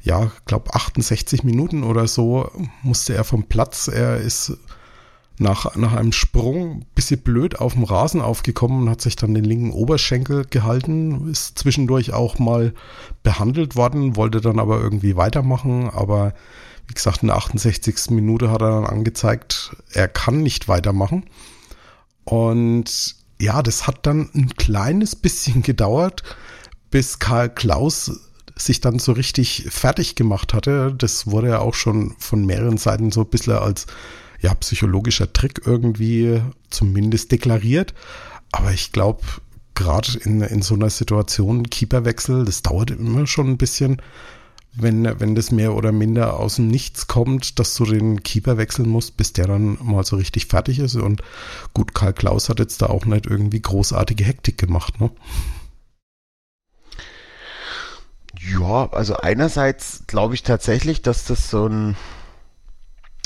ja, 0.00 0.30
glaube 0.46 0.74
68 0.74 1.42
Minuten 1.42 1.82
oder 1.82 2.06
so, 2.06 2.50
musste 2.82 3.14
er 3.14 3.24
vom 3.24 3.44
Platz. 3.44 3.88
Er 3.88 4.18
ist 4.18 4.56
nach, 5.38 5.74
nach 5.74 5.94
einem 5.94 6.12
Sprung 6.12 6.78
ein 6.78 6.86
bisschen 6.94 7.20
blöd 7.20 7.58
auf 7.58 7.74
dem 7.74 7.84
Rasen 7.84 8.20
aufgekommen 8.20 8.82
und 8.82 8.90
hat 8.90 9.00
sich 9.00 9.16
dann 9.16 9.34
den 9.34 9.44
linken 9.44 9.72
Oberschenkel 9.72 10.44
gehalten, 10.44 11.28
ist 11.28 11.58
zwischendurch 11.58 12.12
auch 12.12 12.38
mal 12.38 12.72
behandelt 13.22 13.74
worden, 13.74 14.16
wollte 14.16 14.40
dann 14.40 14.58
aber 14.60 14.80
irgendwie 14.80 15.16
weitermachen, 15.16 15.90
aber 15.90 16.34
wie 16.86 16.94
gesagt, 16.94 17.22
in 17.22 17.28
der 17.28 17.36
68. 17.36 18.10
Minute 18.10 18.50
hat 18.50 18.62
er 18.62 18.70
dann 18.70 18.86
angezeigt, 18.86 19.74
er 19.92 20.06
kann 20.06 20.42
nicht 20.42 20.68
weitermachen. 20.68 21.24
Und 22.24 23.16
ja, 23.40 23.62
das 23.62 23.86
hat 23.86 24.06
dann 24.06 24.30
ein 24.34 24.50
kleines 24.56 25.16
bisschen 25.16 25.62
gedauert, 25.62 26.22
bis 26.90 27.18
Karl 27.18 27.48
Klaus 27.48 28.20
sich 28.56 28.80
dann 28.80 28.98
so 28.98 29.12
richtig 29.12 29.66
fertig 29.70 30.14
gemacht 30.14 30.54
hatte. 30.54 30.94
Das 30.96 31.26
wurde 31.26 31.48
ja 31.48 31.58
auch 31.58 31.74
schon 31.74 32.14
von 32.18 32.46
mehreren 32.46 32.76
Seiten 32.76 33.10
so 33.10 33.22
ein 33.22 33.28
bisschen 33.28 33.54
als 33.54 33.86
ja, 34.44 34.52
psychologischer 34.56 35.32
Trick 35.32 35.62
irgendwie 35.64 36.42
zumindest 36.68 37.32
deklariert. 37.32 37.94
Aber 38.52 38.72
ich 38.72 38.92
glaube, 38.92 39.22
gerade 39.74 40.18
in, 40.18 40.42
in 40.42 40.60
so 40.60 40.74
einer 40.74 40.90
Situation, 40.90 41.70
Keeperwechsel, 41.70 42.44
das 42.44 42.60
dauert 42.60 42.90
immer 42.90 43.26
schon 43.26 43.48
ein 43.48 43.56
bisschen, 43.56 44.02
wenn, 44.74 45.18
wenn 45.18 45.34
das 45.34 45.50
mehr 45.50 45.74
oder 45.74 45.92
minder 45.92 46.38
aus 46.38 46.56
dem 46.56 46.68
Nichts 46.68 47.06
kommt, 47.06 47.58
dass 47.58 47.74
du 47.74 47.86
den 47.86 48.22
Keeper 48.22 48.58
wechseln 48.58 48.86
musst, 48.86 49.16
bis 49.16 49.32
der 49.32 49.46
dann 49.46 49.78
mal 49.80 50.04
so 50.04 50.16
richtig 50.16 50.44
fertig 50.44 50.78
ist. 50.78 50.96
Und 50.96 51.22
gut, 51.72 51.94
Karl 51.94 52.12
Klaus 52.12 52.50
hat 52.50 52.58
jetzt 52.58 52.82
da 52.82 52.86
auch 52.86 53.06
nicht 53.06 53.24
irgendwie 53.24 53.62
großartige 53.62 54.24
Hektik 54.24 54.58
gemacht, 54.58 55.00
ne? 55.00 55.10
Ja, 58.52 58.90
also 58.92 59.16
einerseits 59.16 60.02
glaube 60.06 60.34
ich 60.34 60.42
tatsächlich, 60.42 61.00
dass 61.00 61.24
das 61.24 61.48
so 61.48 61.66
ein 61.66 61.96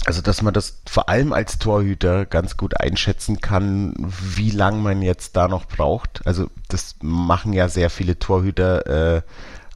also, 0.04 0.22
dass 0.22 0.42
man 0.42 0.54
das 0.54 0.80
vor 0.88 1.08
allem 1.08 1.32
als 1.32 1.58
Torhüter 1.58 2.24
ganz 2.24 2.56
gut 2.56 2.80
einschätzen 2.80 3.40
kann, 3.40 3.94
wie 3.98 4.50
lang 4.50 4.82
man 4.82 5.02
jetzt 5.02 5.36
da 5.36 5.48
noch 5.48 5.66
braucht. 5.66 6.26
Also, 6.26 6.50
das 6.68 6.96
machen 7.02 7.52
ja 7.52 7.68
sehr 7.68 7.90
viele 7.90 8.18
Torhüter 8.18 9.16
äh, 9.16 9.22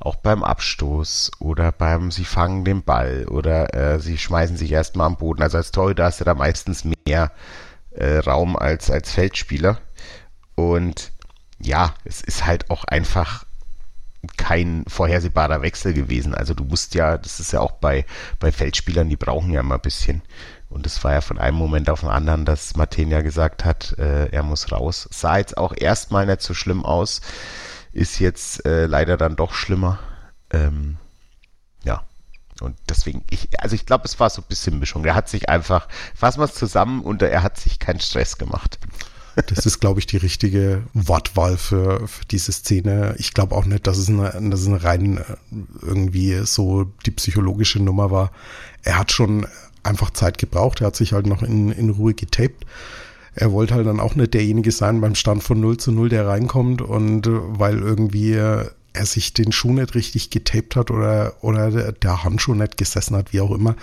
auch 0.00 0.16
beim 0.16 0.42
Abstoß 0.42 1.32
oder 1.38 1.70
beim 1.70 2.11
Sie 2.11 2.24
fangen 2.24 2.64
den 2.64 2.82
Ball 2.82 3.26
oder 3.28 3.74
äh, 3.74 4.00
Sie 4.00 4.18
schmeißen 4.18 4.56
sich 4.56 4.72
erstmal 4.72 5.06
am 5.06 5.16
Boden. 5.16 5.42
Also, 5.42 5.58
als 5.58 5.70
Torhüter 5.72 6.04
hast 6.04 6.20
du 6.20 6.24
da 6.24 6.35
meistens 6.35 6.85
mehr 6.85 7.32
äh, 7.90 8.18
Raum 8.18 8.56
als 8.56 8.90
als 8.90 9.12
Feldspieler. 9.12 9.78
Und 10.54 11.12
ja, 11.58 11.94
es 12.04 12.22
ist 12.22 12.46
halt 12.46 12.70
auch 12.70 12.85
einfach 12.85 13.44
kein 14.37 14.85
vorhersehbarer 14.87 15.62
Wechsel 15.62 15.94
gewesen. 15.94 16.35
Also 16.35 16.54
du 16.54 16.64
musst 16.64 16.94
ja, 16.94 17.18
das 17.18 17.40
ist 17.40 17.52
ja 17.52 17.61
auch 17.61 17.72
bei, 17.72 18.06
bei 18.38 18.52
Feldspielern, 18.52 19.08
die 19.08 19.16
brauchen 19.16 19.52
ja 19.52 19.61
immer 19.61 19.74
ein 19.74 19.80
bisschen. 19.80 20.22
Und 20.68 20.87
es 20.87 21.02
war 21.04 21.12
ja 21.12 21.20
von 21.20 21.38
einem 21.38 21.56
Moment 21.56 21.90
auf 21.90 22.00
den 22.00 22.08
anderen, 22.08 22.44
dass 22.44 22.76
Martin 22.76 23.11
gesagt 23.11 23.64
hat, 23.64 23.96
äh, 23.98 24.26
er 24.30 24.42
muss 24.42 24.72
raus. 24.72 25.08
Sah 25.11 25.38
jetzt 25.38 25.58
auch 25.58 25.74
erstmal 25.76 26.26
nicht 26.26 26.40
so 26.40 26.54
schlimm 26.54 26.85
aus, 26.85 27.20
ist 27.92 28.20
jetzt 28.20 28.64
äh, 28.64 28.87
leider 28.87 29.16
dann 29.16 29.37
doch 29.37 29.52
schlimmer. 29.52 29.98
Ähm, 30.50 30.96
ja. 31.85 32.04
Und 32.61 32.76
deswegen, 32.88 33.24
ich, 33.28 33.48
also 33.61 33.74
ich 33.74 33.87
glaube, 33.87 34.04
es 34.04 34.18
war 34.20 34.30
so 34.30 34.40
ein 34.40 34.48
bisschen 34.48 34.78
Mischung. 34.78 35.04
Er 35.04 35.14
hat 35.14 35.28
sich 35.28 35.48
einfach, 35.48 35.88
fassen 36.14 36.40
wir 36.40 36.44
es 36.44 36.54
zusammen 36.54 37.02
und 37.02 37.22
er 37.22 37.42
hat 37.42 37.58
sich 37.58 37.78
keinen 37.78 38.00
Stress 38.00 38.38
gemacht. 38.38 38.78
Das 39.47 39.64
ist, 39.64 39.81
glaube 39.81 40.01
ich, 40.01 40.07
die 40.07 40.18
richtige 40.18 40.83
Wortwahl 40.92 41.57
für, 41.57 42.07
für 42.07 42.25
diese 42.27 42.53
Szene. 42.53 43.14
Ich 43.18 43.33
glaube 43.33 43.55
auch 43.55 43.64
nicht, 43.64 43.87
dass 43.87 43.99
es, 43.99 44.09
eine, 44.09 44.31
dass 44.51 44.61
es 44.61 44.66
eine 44.66 44.85
rein 44.85 45.18
äh, 45.18 45.23
irgendwie 45.81 46.40
so 46.45 46.85
die 47.07 47.11
psychologische 47.12 47.83
Nummer 47.83 48.11
war. 48.11 48.31
Er 48.83 48.99
hat 48.99 49.12
schon 49.12 49.47
einfach 49.83 50.11
Zeit 50.11 50.38
gebraucht. 50.38 50.81
Er 50.81 50.88
hat 50.88 50.97
sich 50.97 51.12
halt 51.12 51.27
noch 51.27 51.42
in, 51.42 51.73
in 51.73 51.90
Ruhe 51.90 52.14
getaped. 52.14 52.66
Er 53.35 53.53
wollte 53.53 53.75
halt 53.75 53.87
dann 53.87 54.01
auch 54.01 54.14
nicht 54.14 54.35
derjenige 54.35 54.71
sein 54.71 55.01
beim 55.01 55.14
Stand 55.14 55.42
von 55.42 55.59
0 55.61 55.79
zu 55.79 55.92
0, 55.92 56.11
der 56.11 56.27
reinkommt 56.27 56.83
und 56.83 57.27
äh, 57.27 57.31
weil 57.33 57.79
irgendwie 57.79 58.35
er 58.95 59.07
sich 59.07 59.33
den 59.33 59.53
Schuh 59.53 59.73
nicht 59.73 59.95
richtig 59.95 60.29
getaped 60.31 60.77
hat 60.77 60.90
oder, 60.90 61.35
oder 61.40 61.92
der 61.92 62.25
Handschuh 62.25 62.55
nicht 62.55 62.77
gesessen 62.77 63.16
hat, 63.16 63.33
wie 63.33 63.40
auch 63.40 63.53
immer, 63.53 63.75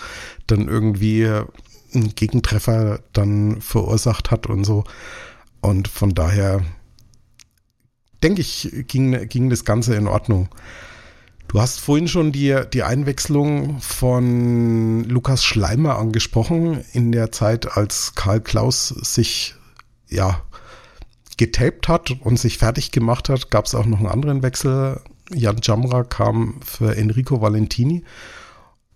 dann 0.46 0.68
irgendwie 0.68 1.26
einen 1.26 2.14
Gegentreffer 2.16 3.00
dann 3.14 3.62
verursacht 3.62 4.32
hat 4.32 4.48
und 4.48 4.64
so. 4.64 4.84
Und 5.62 5.88
von 5.88 6.14
daher 6.14 6.62
denke 8.24 8.42
ich, 8.42 8.70
ging, 8.88 9.28
ging 9.28 9.50
das 9.50 9.66
Ganze 9.66 9.96
in 9.96 10.08
Ordnung. 10.08 10.50
Du 11.48 11.60
hast 11.60 11.80
vorhin 11.80 12.08
schon 12.08 12.32
die, 12.32 12.62
die 12.74 12.84
Einwechslung 12.84 13.82
von 13.82 15.04
Lukas 15.06 15.44
Schleimer 15.44 15.98
angesprochen, 15.98 16.84
in 16.94 17.12
der 17.12 17.32
Zeit, 17.32 17.76
als 17.76 18.14
Karl 18.14 18.40
Klaus 18.40 18.90
sich 18.90 19.56
ja 20.08 20.44
getaped 21.38 21.88
hat 21.88 22.12
und 22.12 22.38
sich 22.38 22.58
fertig 22.60 22.92
gemacht 22.92 23.30
hat, 23.30 23.50
gab 23.50 23.66
es 23.66 23.74
auch 23.74 23.86
noch 23.86 24.00
einen 24.00 24.10
anderen 24.10 24.44
Wechsel. 24.44 25.02
Jan 25.34 25.60
Jamra 25.64 26.04
kam 26.04 26.60
für 26.64 26.96
Enrico 26.96 27.42
Valentini 27.42 28.04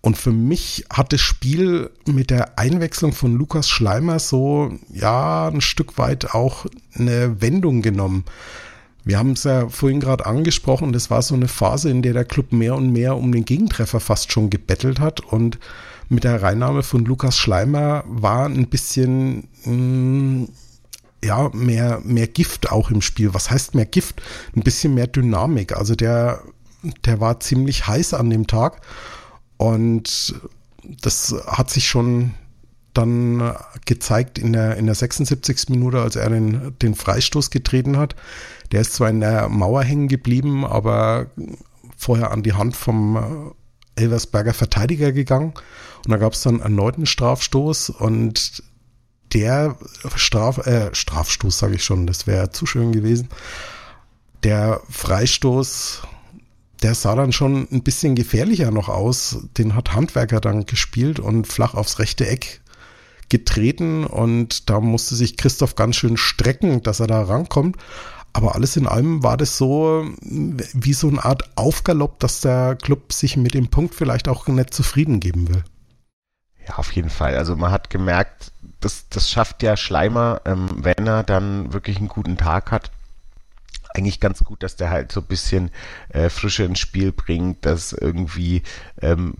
und 0.04 0.18
für 0.18 0.32
mich 0.32 0.84
hat 0.92 1.14
das 1.14 1.22
Spiel 1.22 1.88
mit 2.04 2.28
der 2.28 2.58
Einwechslung 2.58 3.12
von 3.12 3.36
Lukas 3.36 3.70
Schleimer 3.70 4.18
so, 4.18 4.70
ja, 4.92 5.48
ein 5.48 5.62
Stück 5.62 5.96
weit 5.96 6.34
auch 6.34 6.66
eine 6.94 7.40
Wendung 7.40 7.80
genommen. 7.80 8.26
Wir 9.02 9.16
haben 9.18 9.32
es 9.32 9.44
ja 9.44 9.70
vorhin 9.70 10.00
gerade 10.00 10.26
angesprochen, 10.26 10.92
das 10.92 11.08
war 11.08 11.22
so 11.22 11.34
eine 11.34 11.48
Phase, 11.48 11.88
in 11.88 12.02
der 12.02 12.12
der 12.12 12.26
Club 12.26 12.52
mehr 12.52 12.74
und 12.74 12.92
mehr 12.92 13.16
um 13.16 13.32
den 13.32 13.46
Gegentreffer 13.46 13.98
fast 13.98 14.30
schon 14.30 14.50
gebettelt 14.50 15.00
hat 15.00 15.20
und 15.20 15.58
mit 16.10 16.24
der 16.24 16.42
Reinnahme 16.42 16.82
von 16.82 17.06
Lukas 17.06 17.38
Schleimer 17.38 18.04
war 18.06 18.44
ein 18.44 18.66
bisschen, 18.66 19.48
mh, 19.64 19.72
mm, 19.72 20.48
ja, 21.24 21.48
mehr, 21.54 22.02
mehr 22.04 22.26
Gift 22.26 22.70
auch 22.70 22.90
im 22.90 23.00
Spiel. 23.00 23.32
Was 23.32 23.50
heißt 23.50 23.74
mehr 23.74 23.86
Gift? 23.86 24.20
Ein 24.54 24.64
bisschen 24.64 24.92
mehr 24.92 25.06
Dynamik. 25.06 25.74
Also 25.74 25.94
der, 25.94 26.42
der 27.06 27.20
war 27.20 27.40
ziemlich 27.40 27.86
heiß 27.86 28.12
an 28.12 28.28
dem 28.28 28.46
Tag 28.46 28.82
und 29.56 30.34
das 30.82 31.34
hat 31.46 31.70
sich 31.70 31.88
schon 31.88 32.34
dann 32.92 33.54
gezeigt 33.84 34.38
in 34.38 34.52
der, 34.52 34.76
in 34.76 34.86
der 34.86 34.94
76. 34.94 35.68
Minute, 35.68 36.00
als 36.00 36.16
er 36.16 36.30
den, 36.30 36.78
den 36.80 36.94
Freistoß 36.94 37.50
getreten 37.50 37.96
hat. 37.96 38.14
Der 38.72 38.80
ist 38.80 38.94
zwar 38.94 39.10
in 39.10 39.20
der 39.20 39.48
Mauer 39.48 39.82
hängen 39.82 40.08
geblieben, 40.08 40.64
aber 40.64 41.26
vorher 41.96 42.30
an 42.30 42.42
die 42.42 42.52
Hand 42.52 42.76
vom 42.76 43.52
Elversberger 43.96 44.54
Verteidiger 44.54 45.12
gegangen. 45.12 45.54
Und 46.04 46.10
da 46.10 46.16
gab 46.16 46.34
es 46.34 46.42
dann 46.42 46.60
erneut 46.60 46.96
einen 46.96 47.06
Strafstoß 47.06 47.90
und 47.90 48.62
der 49.32 49.76
Straf, 50.14 50.64
äh, 50.66 50.94
Strafstoß, 50.94 51.58
sage 51.58 51.74
ich 51.74 51.84
schon, 51.84 52.06
das 52.06 52.26
wäre 52.26 52.50
zu 52.50 52.66
schön 52.66 52.92
gewesen. 52.92 53.28
Der 54.44 54.80
Freistoß, 54.88 56.02
der 56.84 56.94
sah 56.94 57.14
dann 57.14 57.32
schon 57.32 57.66
ein 57.72 57.82
bisschen 57.82 58.14
gefährlicher 58.14 58.70
noch 58.70 58.90
aus. 58.90 59.38
Den 59.56 59.74
hat 59.74 59.94
Handwerker 59.94 60.38
dann 60.40 60.66
gespielt 60.66 61.18
und 61.18 61.46
flach 61.46 61.72
aufs 61.72 61.98
rechte 61.98 62.26
Eck 62.28 62.60
getreten 63.30 64.04
und 64.04 64.68
da 64.68 64.80
musste 64.80 65.14
sich 65.14 65.38
Christoph 65.38 65.76
ganz 65.76 65.96
schön 65.96 66.18
strecken, 66.18 66.82
dass 66.82 67.00
er 67.00 67.06
da 67.06 67.22
rankommt. 67.22 67.76
Aber 68.34 68.54
alles 68.54 68.76
in 68.76 68.86
allem 68.86 69.22
war 69.22 69.38
das 69.38 69.56
so 69.56 70.06
wie 70.20 70.92
so 70.92 71.08
eine 71.08 71.24
Art 71.24 71.56
Aufgalopp, 71.56 72.20
dass 72.20 72.42
der 72.42 72.76
Club 72.76 73.14
sich 73.14 73.38
mit 73.38 73.54
dem 73.54 73.68
Punkt 73.68 73.94
vielleicht 73.94 74.28
auch 74.28 74.46
nicht 74.48 74.74
zufrieden 74.74 75.20
geben 75.20 75.48
will. 75.48 75.64
Ja, 76.68 76.76
auf 76.76 76.92
jeden 76.92 77.10
Fall. 77.10 77.34
Also 77.36 77.56
man 77.56 77.70
hat 77.70 77.88
gemerkt, 77.88 78.52
das, 78.80 79.08
das 79.08 79.30
schafft 79.30 79.62
ja 79.62 79.78
Schleimer, 79.78 80.42
ähm, 80.44 80.68
wenn 80.76 81.06
er 81.06 81.22
dann 81.22 81.72
wirklich 81.72 81.96
einen 81.96 82.08
guten 82.08 82.36
Tag 82.36 82.70
hat. 82.72 82.90
Eigentlich 83.94 84.20
ganz 84.20 84.44
gut, 84.44 84.62
dass 84.62 84.76
der 84.76 84.90
halt 84.90 85.12
so 85.12 85.20
ein 85.20 85.26
bisschen 85.26 85.70
äh, 86.10 86.28
Frische 86.28 86.64
ins 86.64 86.80
Spiel 86.80 87.12
bringt, 87.12 87.64
dass 87.64 87.92
irgendwie 87.92 88.62
ähm, 89.00 89.34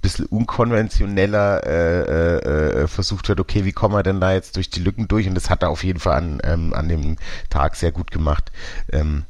bisschen 0.00 0.26
unkonventioneller 0.26 1.66
äh, 1.66 2.00
äh, 2.00 2.82
äh, 2.82 2.88
versucht 2.88 3.28
wird, 3.28 3.40
okay, 3.40 3.64
wie 3.64 3.72
kommen 3.72 3.94
wir 3.94 4.02
denn 4.02 4.20
da 4.20 4.32
jetzt 4.32 4.56
durch 4.56 4.70
die 4.70 4.80
Lücken 4.80 5.08
durch? 5.08 5.26
Und 5.26 5.34
das 5.34 5.50
hat 5.50 5.62
er 5.62 5.70
auf 5.70 5.82
jeden 5.82 5.98
Fall 5.98 6.16
an, 6.16 6.40
ähm, 6.44 6.72
an 6.72 6.88
dem 6.88 7.16
Tag 7.50 7.76
sehr 7.76 7.92
gut 7.92 8.10
gemacht. 8.10 8.52
Ähm, 8.92 9.24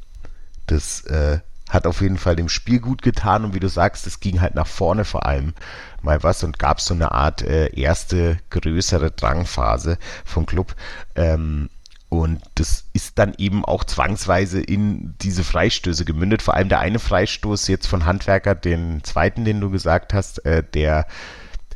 das 0.67 1.01
äh, 1.05 1.39
hat 1.69 1.87
auf 1.87 2.01
jeden 2.01 2.17
Fall 2.17 2.35
dem 2.35 2.49
Spiel 2.49 2.79
gut 2.79 3.01
getan 3.01 3.45
und 3.45 3.53
wie 3.53 3.59
du 3.59 3.69
sagst, 3.69 4.05
es 4.07 4.19
ging 4.19 4.41
halt 4.41 4.55
nach 4.55 4.67
vorne 4.67 5.05
vor 5.05 5.25
allem 5.25 5.53
mal 6.01 6.21
was 6.23 6.43
und 6.43 6.59
gab 6.59 6.81
so 6.81 6.93
eine 6.93 7.11
Art 7.11 7.41
äh, 7.41 7.67
erste 7.75 8.37
größere 8.49 9.11
Drangphase 9.11 9.97
vom 10.25 10.45
Club. 10.45 10.75
Ähm, 11.15 11.69
und 12.09 12.41
das 12.55 12.85
ist 12.93 13.19
dann 13.19 13.35
eben 13.37 13.63
auch 13.63 13.83
zwangsweise 13.83 14.59
in 14.59 15.15
diese 15.21 15.43
Freistöße 15.43 16.05
gemündet. 16.05 16.41
Vor 16.41 16.55
allem 16.55 16.67
der 16.67 16.79
eine 16.79 16.97
Freistoß 16.97 17.67
jetzt 17.67 17.85
von 17.85 18.05
Handwerker, 18.05 18.55
den 18.55 19.03
zweiten, 19.03 19.45
den 19.45 19.61
du 19.61 19.69
gesagt 19.69 20.13
hast, 20.13 20.43
äh, 20.45 20.63
der 20.63 21.05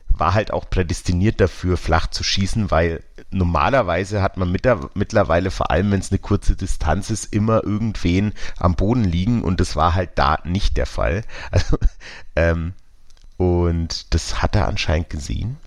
war 0.09 0.33
halt 0.33 0.51
auch 0.51 0.69
prädestiniert 0.69 1.39
dafür, 1.39 1.77
flach 1.77 2.07
zu 2.07 2.23
schießen, 2.23 2.71
weil 2.71 3.03
normalerweise 3.29 4.21
hat 4.21 4.37
man 4.37 4.51
mit 4.51 4.65
der, 4.65 4.89
mittlerweile, 4.95 5.51
vor 5.51 5.71
allem 5.71 5.91
wenn 5.91 5.99
es 5.99 6.11
eine 6.11 6.19
kurze 6.19 6.55
Distanz 6.55 7.09
ist, 7.09 7.33
immer 7.33 7.63
irgendwen 7.63 8.33
am 8.57 8.75
Boden 8.75 9.03
liegen 9.03 9.43
und 9.43 9.59
das 9.59 9.75
war 9.75 9.93
halt 9.93 10.11
da 10.15 10.39
nicht 10.43 10.77
der 10.77 10.85
Fall. 10.85 11.23
Also, 11.51 11.77
ähm, 12.35 12.73
und 13.37 14.13
das 14.13 14.41
hat 14.41 14.55
er 14.55 14.67
anscheinend 14.67 15.09
gesehen 15.09 15.57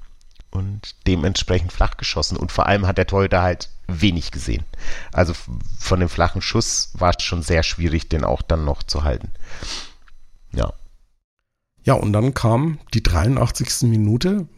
und 0.50 0.94
dementsprechend 1.06 1.72
flach 1.72 1.96
geschossen. 1.96 2.36
Und 2.36 2.50
vor 2.52 2.66
allem 2.66 2.86
hat 2.86 2.98
der 2.98 3.06
Torhüter 3.06 3.42
halt 3.42 3.68
wenig 3.88 4.30
gesehen. 4.30 4.64
Also 5.12 5.32
von 5.78 6.00
dem 6.00 6.08
flachen 6.08 6.42
Schuss 6.42 6.90
war 6.94 7.14
es 7.16 7.22
schon 7.22 7.42
sehr 7.42 7.62
schwierig, 7.62 8.08
den 8.08 8.24
auch 8.24 8.42
dann 8.42 8.64
noch 8.64 8.82
zu 8.82 9.04
halten. 9.04 9.30
Ja. 10.52 10.72
Ja, 11.84 11.94
und 11.94 12.12
dann 12.12 12.34
kam 12.34 12.78
die 12.94 13.02
83. 13.02 13.82
Minute 13.88 14.48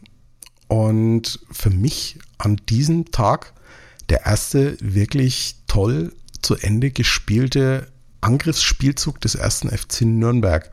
und 0.67 1.39
für 1.51 1.69
mich 1.69 2.19
an 2.37 2.57
diesem 2.69 3.11
Tag 3.11 3.53
der 4.09 4.25
erste 4.25 4.77
wirklich 4.81 5.57
toll 5.67 6.13
zu 6.41 6.55
Ende 6.55 6.89
gespielte 6.89 7.91
Angriffsspielzug 8.21 9.21
des 9.21 9.35
ersten 9.35 9.69
FC 9.69 10.01
Nürnberg. 10.01 10.71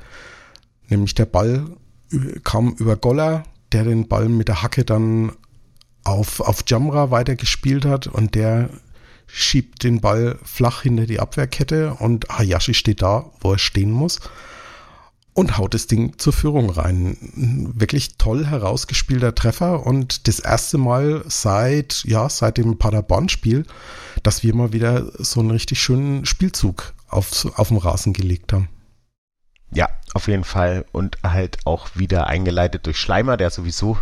Nämlich 0.88 1.14
der 1.14 1.26
Ball 1.26 1.66
kam 2.44 2.74
über 2.74 2.96
Goller, 2.96 3.44
der 3.72 3.84
den 3.84 4.08
Ball 4.08 4.28
mit 4.28 4.48
der 4.48 4.62
Hacke 4.62 4.84
dann 4.84 5.32
auf, 6.06 6.40
auf 6.40 6.64
Jamra 6.66 7.10
weitergespielt 7.10 7.84
hat 7.84 8.06
und 8.06 8.34
der 8.34 8.70
schiebt 9.26 9.82
den 9.82 10.00
Ball 10.00 10.38
flach 10.44 10.82
hinter 10.82 11.06
die 11.06 11.20
Abwehrkette 11.20 11.94
und 11.94 12.28
Hayashi 12.28 12.74
steht 12.74 13.02
da, 13.02 13.30
wo 13.40 13.52
er 13.52 13.58
stehen 13.58 13.90
muss 13.90 14.20
und 15.36 15.58
haut 15.58 15.74
das 15.74 15.86
Ding 15.86 16.18
zur 16.18 16.32
Führung 16.32 16.70
rein. 16.70 17.18
Wirklich 17.76 18.16
toll 18.16 18.46
herausgespielter 18.46 19.34
Treffer 19.34 19.84
und 19.84 20.28
das 20.28 20.38
erste 20.38 20.78
Mal 20.78 21.24
seit, 21.26 22.04
ja, 22.04 22.28
seit 22.30 22.56
dem 22.56 22.78
Paderborn-Spiel, 22.78 23.66
dass 24.22 24.42
wir 24.42 24.54
mal 24.54 24.72
wieder 24.72 25.12
so 25.22 25.40
einen 25.40 25.50
richtig 25.50 25.80
schönen 25.80 26.24
Spielzug 26.24 26.94
auf, 27.08 27.46
auf 27.58 27.68
dem 27.68 27.76
Rasen 27.76 28.14
gelegt 28.14 28.54
haben. 28.54 28.70
Ja, 29.72 29.88
auf 30.14 30.26
jeden 30.26 30.44
Fall. 30.44 30.86
Und 30.92 31.18
halt 31.22 31.58
auch 31.66 31.88
wieder 31.94 32.28
eingeleitet 32.28 32.86
durch 32.86 32.96
Schleimer, 32.96 33.36
der 33.36 33.50
sowieso, 33.50 33.98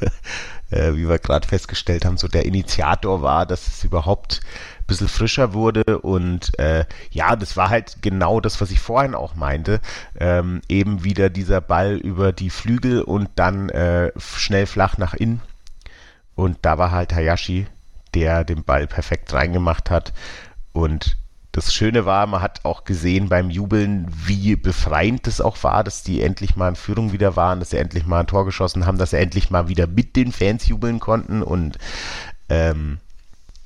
äh, 0.70 0.94
wie 0.94 1.08
wir 1.08 1.18
gerade 1.18 1.46
festgestellt 1.46 2.04
haben, 2.04 2.16
so 2.16 2.28
der 2.28 2.44
Initiator 2.44 3.22
war, 3.22 3.46
dass 3.46 3.68
es 3.68 3.84
überhaupt 3.84 4.40
ein 4.80 4.86
bisschen 4.86 5.08
frischer 5.08 5.52
wurde. 5.52 5.98
Und 6.00 6.58
äh, 6.58 6.84
ja, 7.10 7.36
das 7.36 7.56
war 7.56 7.70
halt 7.70 7.98
genau 8.02 8.40
das, 8.40 8.60
was 8.60 8.70
ich 8.70 8.80
vorhin 8.80 9.14
auch 9.14 9.34
meinte. 9.34 9.80
Ähm, 10.18 10.60
eben 10.68 11.04
wieder 11.04 11.30
dieser 11.30 11.60
Ball 11.60 11.96
über 11.96 12.32
die 12.32 12.50
Flügel 12.50 13.02
und 13.02 13.30
dann 13.36 13.68
äh, 13.70 14.12
schnell 14.16 14.66
flach 14.66 14.98
nach 14.98 15.14
innen. 15.14 15.40
Und 16.34 16.58
da 16.62 16.78
war 16.78 16.90
halt 16.90 17.14
Hayashi, 17.14 17.66
der 18.14 18.44
den 18.44 18.64
Ball 18.64 18.86
perfekt 18.86 19.32
reingemacht 19.32 19.90
hat. 19.90 20.12
Und 20.72 21.16
das 21.56 21.72
Schöne 21.72 22.04
war, 22.04 22.26
man 22.26 22.42
hat 22.42 22.66
auch 22.66 22.84
gesehen 22.84 23.30
beim 23.30 23.48
Jubeln, 23.48 24.06
wie 24.10 24.56
befreiend 24.56 25.26
das 25.26 25.40
auch 25.40 25.56
war, 25.62 25.82
dass 25.84 26.02
die 26.02 26.20
endlich 26.20 26.54
mal 26.54 26.68
in 26.68 26.76
Führung 26.76 27.12
wieder 27.12 27.34
waren, 27.34 27.60
dass 27.60 27.70
sie 27.70 27.78
endlich 27.78 28.04
mal 28.04 28.20
ein 28.20 28.26
Tor 28.26 28.44
geschossen 28.44 28.84
haben, 28.84 28.98
dass 28.98 29.10
sie 29.10 29.16
endlich 29.16 29.50
mal 29.50 29.66
wieder 29.66 29.86
mit 29.86 30.16
den 30.16 30.32
Fans 30.32 30.68
jubeln 30.68 31.00
konnten. 31.00 31.42
Und 31.42 31.78
ähm, 32.50 32.98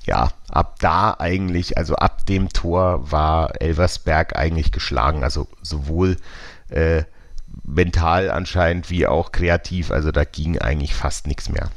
ja, 0.05 0.31
ab 0.49 0.77
da 0.79 1.17
eigentlich, 1.19 1.79
also 1.79 1.97
ab 1.97 2.27
dem 2.27 2.51
Tor 2.51 3.11
war 3.11 3.61
Elversberg 3.61 4.37
eigentlich 4.37 4.71
geschlagen, 4.71 5.25
also 5.25 5.49
sowohl 5.61 6.17
äh, 6.69 7.03
mental 7.65 8.31
anscheinend 8.31 8.89
wie 8.89 9.09
auch 9.09 9.33
kreativ, 9.33 9.91
also 9.91 10.13
da 10.13 10.23
ging 10.23 10.59
eigentlich 10.59 10.95
fast 10.95 11.27
nichts 11.27 11.49
mehr. 11.49 11.71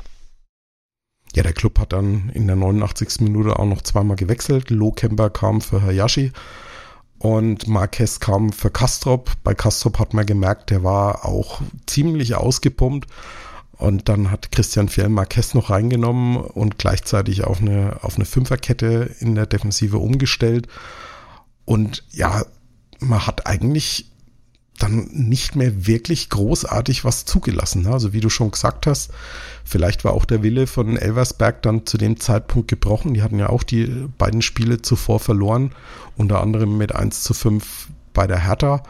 Ja, 1.35 1.43
der 1.43 1.53
Club 1.53 1.79
hat 1.79 1.93
dann 1.93 2.29
in 2.33 2.47
der 2.47 2.55
89. 2.55 3.21
Minute 3.21 3.57
auch 3.57 3.65
noch 3.65 3.81
zweimal 3.81 4.15
gewechselt. 4.15 4.69
Lohkemper 4.69 5.29
kam 5.29 5.61
für 5.61 5.81
Hayashi 5.81 6.31
und 7.17 7.67
Marquez 7.67 8.19
kam 8.19 8.51
für 8.51 8.69
Kastrop. 8.69 9.31
Bei 9.43 9.53
Kastrop 9.53 9.97
hat 9.97 10.13
man 10.13 10.25
gemerkt, 10.25 10.69
der 10.69 10.83
war 10.83 11.25
auch 11.25 11.61
ziemlich 11.87 12.35
ausgepumpt. 12.35 13.07
Und 13.77 14.07
dann 14.09 14.29
hat 14.29 14.51
Christian 14.51 14.89
Fjell 14.89 15.09
Marquez 15.09 15.53
noch 15.53 15.69
reingenommen 15.69 16.37
und 16.37 16.77
gleichzeitig 16.77 17.43
auf 17.43 17.61
eine, 17.61 17.97
auf 18.01 18.15
eine 18.15 18.25
Fünferkette 18.25 19.09
in 19.19 19.35
der 19.35 19.45
Defensive 19.45 19.97
umgestellt. 19.97 20.67
Und 21.65 22.03
ja, 22.11 22.45
man 22.99 23.25
hat 23.25 23.47
eigentlich 23.47 24.11
dann 24.79 25.07
nicht 25.11 25.55
mehr 25.55 25.85
wirklich 25.85 26.29
großartig 26.29 27.05
was 27.05 27.25
zugelassen. 27.25 27.83
Ne? 27.83 27.91
Also 27.91 28.11
wie 28.13 28.19
du 28.19 28.29
schon 28.29 28.51
gesagt 28.51 28.87
hast, 28.87 29.11
vielleicht 29.63 30.03
war 30.03 30.13
auch 30.13 30.25
der 30.25 30.43
Wille 30.43 30.67
von 30.67 30.97
Elversberg 30.97 31.61
dann 31.61 31.85
zu 31.85 31.97
dem 31.97 32.19
Zeitpunkt 32.19 32.67
gebrochen. 32.67 33.13
Die 33.13 33.21
hatten 33.21 33.39
ja 33.39 33.49
auch 33.49 33.63
die 33.63 33.85
beiden 34.17 34.41
Spiele 34.41 34.81
zuvor 34.81 35.19
verloren, 35.19 35.73
unter 36.17 36.41
anderem 36.41 36.77
mit 36.77 36.93
1 36.95 37.23
zu 37.23 37.33
5 37.33 37.89
bei 38.13 38.27
der 38.27 38.39
Hertha. 38.39 38.83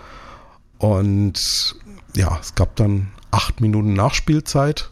Und 0.78 1.76
ja, 2.16 2.38
es 2.42 2.56
gab 2.56 2.76
dann 2.76 3.12
acht 3.32 3.62
Minuten 3.62 3.94
Nachspielzeit. 3.94 4.90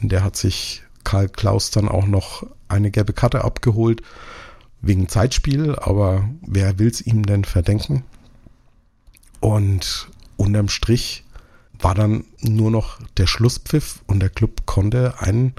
In 0.00 0.08
der 0.08 0.24
hat 0.24 0.36
sich 0.36 0.82
Karl 1.04 1.28
Klaus 1.28 1.70
dann 1.70 1.88
auch 1.88 2.06
noch 2.06 2.46
eine 2.68 2.90
gelbe 2.90 3.12
Karte 3.12 3.44
abgeholt 3.44 4.02
wegen 4.80 5.08
Zeitspiel, 5.08 5.76
aber 5.76 6.28
wer 6.42 6.78
will 6.78 6.88
es 6.88 7.00
ihm 7.00 7.24
denn 7.24 7.44
verdenken? 7.44 8.04
Und 9.40 10.08
unterm 10.42 10.68
Strich 10.68 11.24
war 11.78 11.94
dann 11.94 12.24
nur 12.40 12.70
noch 12.70 12.98
der 13.16 13.26
Schlusspfiff 13.26 14.00
und 14.06 14.20
der 14.20 14.30
Club 14.30 14.66
konnte 14.66 15.14
einen, 15.18 15.54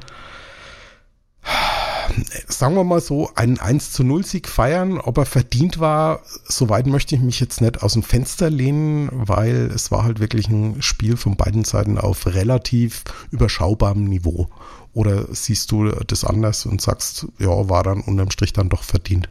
sagen 2.48 2.76
wir 2.76 2.84
mal 2.84 3.02
so, 3.02 3.32
einen 3.36 3.60
1 3.60 3.92
zu 3.92 4.04
0 4.04 4.26
Sieg 4.26 4.48
feiern. 4.48 5.00
Ob 5.00 5.18
er 5.18 5.26
verdient 5.26 5.80
war, 5.80 6.22
soweit 6.46 6.88
möchte 6.88 7.16
ich 7.16 7.22
mich 7.22 7.40
jetzt 7.40 7.62
nicht 7.62 7.84
aus 7.84 7.94
dem 7.94 8.04
Fenster 8.04 8.50
lehnen, 8.50 9.10
weil 9.12 9.72
es 9.74 9.92
war 9.92 10.04
halt 10.04 10.20
wirklich 10.20 10.48
ein 10.48 10.82
Spiel 10.82 11.18
von 11.18 11.36
beiden 11.36 11.66
Seiten 11.66 11.98
auf 11.98 12.26
relativ 12.26 13.04
überschaubarem 13.32 14.06
Niveau. 14.06 14.50
Oder 14.94 15.26
siehst 15.34 15.72
du 15.72 15.90
das 15.90 16.24
anders 16.24 16.66
und 16.66 16.82
sagst, 16.82 17.28
ja, 17.40 17.70
war 17.70 17.84
dann 17.84 18.02
unterm 18.02 18.32
Strich 18.32 18.54
dann 18.54 18.70
doch 18.70 18.84
verdient? 18.84 19.30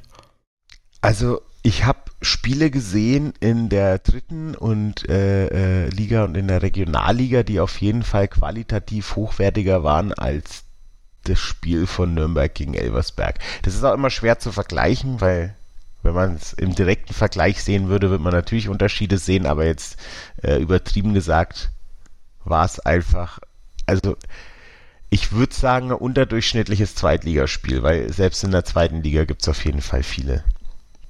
Also 1.01 1.41
ich 1.63 1.85
habe 1.85 2.01
Spiele 2.21 2.71
gesehen 2.71 3.35
in 3.41 3.69
der 3.69 3.99
dritten 3.99 4.55
und 4.57 5.09
äh, 5.09 5.87
äh, 5.87 5.89
Liga 5.91 6.25
und 6.25 6.37
in 6.37 6.49
der 6.49 6.63
Regionalliga, 6.63 7.45
die 7.45 7.61
auf 7.61 7.81
jeden 7.81 8.03
Fall 8.03 8.29
qualitativ 8.29 9.15
hochwertiger 9.15 9.85
waren 9.85 10.13
als 10.13 10.65
das 11.25 11.39
Spiel 11.39 11.87
von 11.87 12.15
Nürnberg 12.15 12.53
gegen 12.53 12.75
Elversberg. 12.75 13.39
Das 13.63 13.75
ist 13.75 13.85
auch 13.85 13.95
immer 13.95 14.11
schwer 14.11 14.41
zu 14.41 14.51
vergleichen, 14.51 15.21
weil 15.21 15.55
wenn 16.03 16.15
man 16.15 16.35
es 16.35 16.53
im 16.53 16.75
direkten 16.75 17.15
Vergleich 17.15 17.63
sehen 17.63 17.89
würde, 17.89 18.11
wird 18.11 18.21
man 18.21 18.33
natürlich 18.33 18.69
Unterschiede 18.69 19.19
sehen, 19.19 19.47
aber 19.47 19.65
jetzt 19.65 19.97
äh, 20.43 20.57
übertrieben 20.57 21.15
gesagt 21.15 21.71
war 22.45 22.65
es 22.65 22.81
einfach, 22.81 23.39
also 23.87 24.17
ich 25.11 25.31
würde 25.31 25.55
sagen, 25.55 25.93
ein 25.93 25.99
unterdurchschnittliches 25.99 26.97
Zweitligaspiel, 26.97 27.85
weil 27.85 28.13
selbst 28.13 28.43
in 28.43 28.51
der 28.51 28.65
zweiten 28.65 29.03
Liga 29.03 29.25
gibt 29.25 29.43
es 29.43 29.49
auf 29.49 29.65
jeden 29.65 29.83
Fall 29.83 30.03
viele 30.03 30.43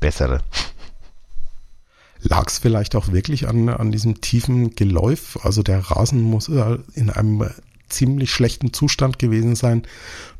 bessere. 0.02 0.42
Lag 2.20 2.48
es 2.48 2.58
vielleicht 2.58 2.94
auch 2.94 3.10
wirklich 3.12 3.48
an, 3.48 3.68
an 3.68 3.90
diesem 3.90 4.20
tiefen 4.20 4.74
Geläuf? 4.76 5.38
Also 5.42 5.62
der 5.62 5.78
Rasen 5.78 6.20
muss 6.20 6.48
in 6.48 7.10
einem 7.10 7.48
ziemlich 7.88 8.30
schlechten 8.30 8.72
Zustand 8.72 9.18
gewesen 9.18 9.56
sein. 9.56 9.82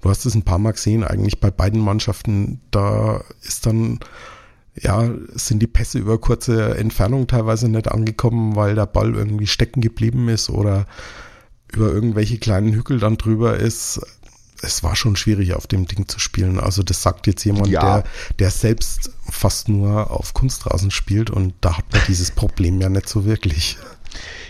Du 0.01 0.11
hast 0.11 0.27
es 0.27 0.35
ein 0.35 0.43
paar 0.43 0.59
Mal 0.59 0.73
gesehen, 0.73 1.05
eigentlich 1.05 1.41
bei 1.41 1.51
beiden 1.51 1.81
Mannschaften, 1.81 2.61
da 2.71 3.25
ist 3.43 3.67
dann, 3.67 4.01
ja, 4.81 5.11
sind 5.35 5.61
die 5.61 5.67
Pässe 5.67 5.99
über 5.99 6.19
kurze 6.19 6.77
Entfernung 6.77 7.27
teilweise 7.27 7.69
nicht 7.69 7.91
angekommen, 7.91 8.57
weil 8.57 8.75
der 8.75 8.87
Ball 8.87 9.15
irgendwie 9.15 9.47
stecken 9.47 9.81
geblieben 9.81 10.29
ist 10.29 10.51
oder 10.51 10.87
über 11.73 11.93
irgendwelche 11.93 12.39
kleinen 12.39 12.73
Hügel 12.73 13.01
dann 13.01 13.17
drüber 13.17 13.57
ist 13.57 14.01
es 14.63 14.83
war 14.83 14.97
schon 14.97 15.17
schwierig, 15.17 15.55
auf 15.55 15.67
dem 15.67 15.87
Ding 15.87 16.09
zu 16.09 16.19
spielen. 16.21 16.59
Also 16.59 16.83
das 16.83 17.03
sagt 17.03 17.27
jetzt 17.27 17.45
jemand, 17.45 17.69
ja. 17.69 18.01
der, 18.01 18.05
der 18.39 18.51
selbst 18.51 19.11
fast 19.33 19.69
nur 19.69 20.11
auf 20.11 20.35
Kunstrasen 20.35 20.91
spielt 20.91 21.31
und 21.31 21.55
da 21.61 21.79
hat 21.79 21.93
man 21.93 22.03
dieses 22.07 22.31
Problem 22.31 22.81
ja 22.81 22.89
nicht 22.89 23.09
so 23.09 23.25
wirklich. 23.25 23.79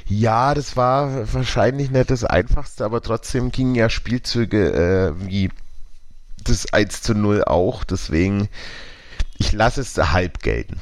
Ja, 0.07 0.55
das 0.55 0.77
war 0.77 1.33
wahrscheinlich 1.33 1.91
nicht 1.91 2.11
das 2.11 2.25
Einfachste, 2.25 2.85
aber 2.85 3.01
trotzdem 3.01 3.53
gingen 3.53 3.75
ja 3.75 3.89
Spielzüge 3.89 4.73
äh, 4.73 5.27
wie 5.27 5.51
das 6.45 6.73
1 6.73 7.03
zu 7.03 7.15
0 7.15 7.45
auch. 7.45 7.85
Deswegen, 7.85 8.49
ich 9.39 9.53
lasse 9.53 9.81
es 9.81 9.97
halb 9.97 10.41
gelten. 10.41 10.81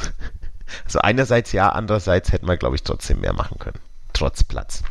also 0.84 1.00
einerseits 1.00 1.52
ja, 1.52 1.68
andererseits 1.68 2.32
hätten 2.32 2.48
wir, 2.48 2.56
glaube 2.56 2.76
ich, 2.76 2.82
trotzdem 2.82 3.20
mehr 3.20 3.34
machen 3.34 3.58
können. 3.58 3.78
Trotz 4.14 4.42
Platz. 4.42 4.82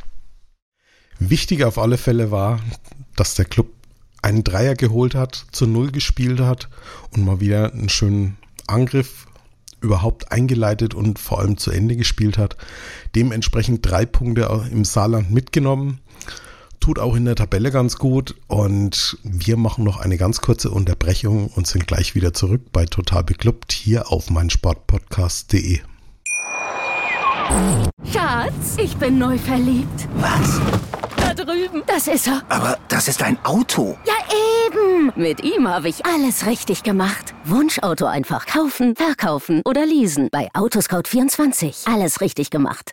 Wichtig 1.17 1.63
auf 1.63 1.77
alle 1.77 1.97
Fälle 1.97 2.31
war, 2.31 2.59
dass 3.15 3.35
der 3.35 3.45
Club 3.45 3.67
einen 4.21 4.43
Dreier 4.43 4.75
geholt 4.75 5.15
hat, 5.15 5.45
zu 5.51 5.65
Null 5.65 5.91
gespielt 5.91 6.39
hat 6.39 6.69
und 7.11 7.25
mal 7.25 7.39
wieder 7.39 7.73
einen 7.73 7.89
schönen 7.89 8.37
Angriff 8.67 9.27
überhaupt 9.81 10.31
eingeleitet 10.31 10.93
und 10.93 11.19
vor 11.19 11.39
allem 11.39 11.57
zu 11.57 11.71
Ende 11.71 11.95
gespielt 11.95 12.37
hat. 12.37 12.57
Dementsprechend 13.15 13.85
drei 13.89 14.05
Punkte 14.05 14.67
im 14.71 14.85
Saarland 14.85 15.31
mitgenommen. 15.31 15.99
Tut 16.79 16.99
auch 16.99 17.15
in 17.15 17.25
der 17.25 17.35
Tabelle 17.35 17.71
ganz 17.71 17.97
gut. 17.97 18.35
Und 18.47 19.17
wir 19.23 19.57
machen 19.57 19.83
noch 19.83 19.97
eine 19.97 20.17
ganz 20.17 20.41
kurze 20.41 20.69
Unterbrechung 20.69 21.47
und 21.49 21.67
sind 21.67 21.87
gleich 21.87 22.15
wieder 22.15 22.33
zurück 22.33 22.61
bei 22.71 22.85
Total 22.85 23.23
Beklubbt 23.23 23.71
hier 23.71 24.11
auf 24.11 24.29
meinsportpodcast.de. 24.29 25.79
Schatz, 28.11 28.77
ich 28.77 28.95
bin 28.97 29.17
neu 29.17 29.37
verliebt. 29.37 30.07
Was? 30.15 30.59
Da 31.17 31.33
drüben. 31.33 31.83
Das 31.87 32.07
ist 32.07 32.27
er. 32.27 32.41
Aber 32.49 32.77
das 32.87 33.07
ist 33.07 33.21
ein 33.21 33.37
Auto. 33.43 33.97
Ja, 34.05 34.13
eben. 34.67 35.11
Mit 35.15 35.43
ihm 35.43 35.67
habe 35.67 35.89
ich 35.89 36.05
alles 36.05 36.45
richtig 36.45 36.83
gemacht. 36.83 37.33
Wunschauto 37.45 38.05
einfach 38.05 38.45
kaufen, 38.45 38.95
verkaufen 38.95 39.61
oder 39.65 39.85
leasen. 39.85 40.29
Bei 40.31 40.49
Autoscout24. 40.53 41.91
Alles 41.91 42.21
richtig 42.21 42.49
gemacht. 42.49 42.91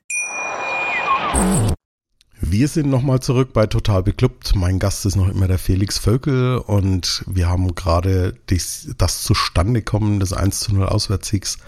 Wir 2.40 2.68
sind 2.68 2.90
nochmal 2.90 3.20
zurück 3.20 3.52
bei 3.52 3.66
Total 3.66 4.02
Beklubbt. 4.02 4.54
Mein 4.54 4.78
Gast 4.78 5.06
ist 5.06 5.16
noch 5.16 5.28
immer 5.28 5.48
der 5.48 5.58
Felix 5.58 5.98
Völkel 5.98 6.58
und 6.58 7.24
wir 7.26 7.48
haben 7.48 7.74
gerade 7.74 8.36
das, 8.46 8.88
das 8.98 9.22
Zustandekommen 9.22 10.20
des 10.20 10.32
1 10.32 10.60
zu 10.60 10.74
0 10.74 10.86
Auswärtssiegs 10.86 11.58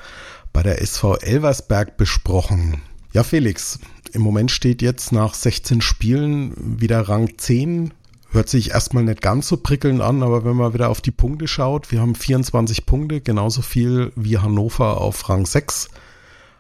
bei 0.53 0.63
der 0.63 0.81
SV 0.83 1.17
Elversberg 1.17 1.97
besprochen. 1.97 2.83
Ja, 3.13 3.23
Felix, 3.23 3.79
im 4.13 4.23
Moment 4.23 4.51
steht 4.51 4.83
jetzt 4.83 5.13
nach 5.13 5.35
16 5.35 5.81
Spielen 5.81 6.53
wieder 6.81 7.01
Rang 7.09 7.39
10. 7.39 7.93
Hört 8.31 8.49
sich 8.49 8.71
erstmal 8.71 9.05
nicht 9.05 9.23
ganz 9.23 9.49
so 9.49 9.57
prickelnd 9.57 10.03
an, 10.03 10.23
aber 10.23 10.45
wenn 10.45 10.57
man 10.57 10.75
wieder 10.75 10.91
auf 10.91 11.01
die 11.01 11.11
Punkte 11.11 11.49
schaut, 11.49 11.91
wir 11.91 12.01
haben 12.01 12.15
24 12.15 12.85
Punkte, 12.85 13.21
genauso 13.21 13.63
viel 13.63 14.13
wie 14.17 14.39
Hannover 14.39 15.01
auf 15.01 15.29
Rang 15.29 15.47
6. 15.47 15.89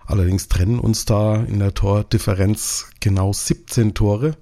Allerdings 0.07 0.48
trennen 0.48 0.79
uns 0.79 1.05
da 1.05 1.37
in 1.37 1.59
der 1.59 1.74
Tordifferenz 1.74 2.87
genau 3.01 3.35
17 3.35 3.92
Tore. 3.92 4.37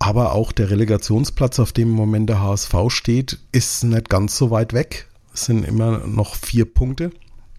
Aber 0.00 0.32
auch 0.32 0.50
der 0.50 0.70
Relegationsplatz, 0.70 1.60
auf 1.60 1.72
dem 1.72 1.88
im 1.88 1.94
Moment 1.94 2.28
der 2.28 2.42
HSV 2.42 2.74
steht, 2.88 3.38
ist 3.52 3.84
nicht 3.84 4.08
ganz 4.08 4.36
so 4.36 4.50
weit 4.50 4.72
weg. 4.72 5.08
Es 5.32 5.44
sind 5.44 5.64
immer 5.64 5.98
noch 6.06 6.34
vier 6.34 6.64
Punkte. 6.64 7.12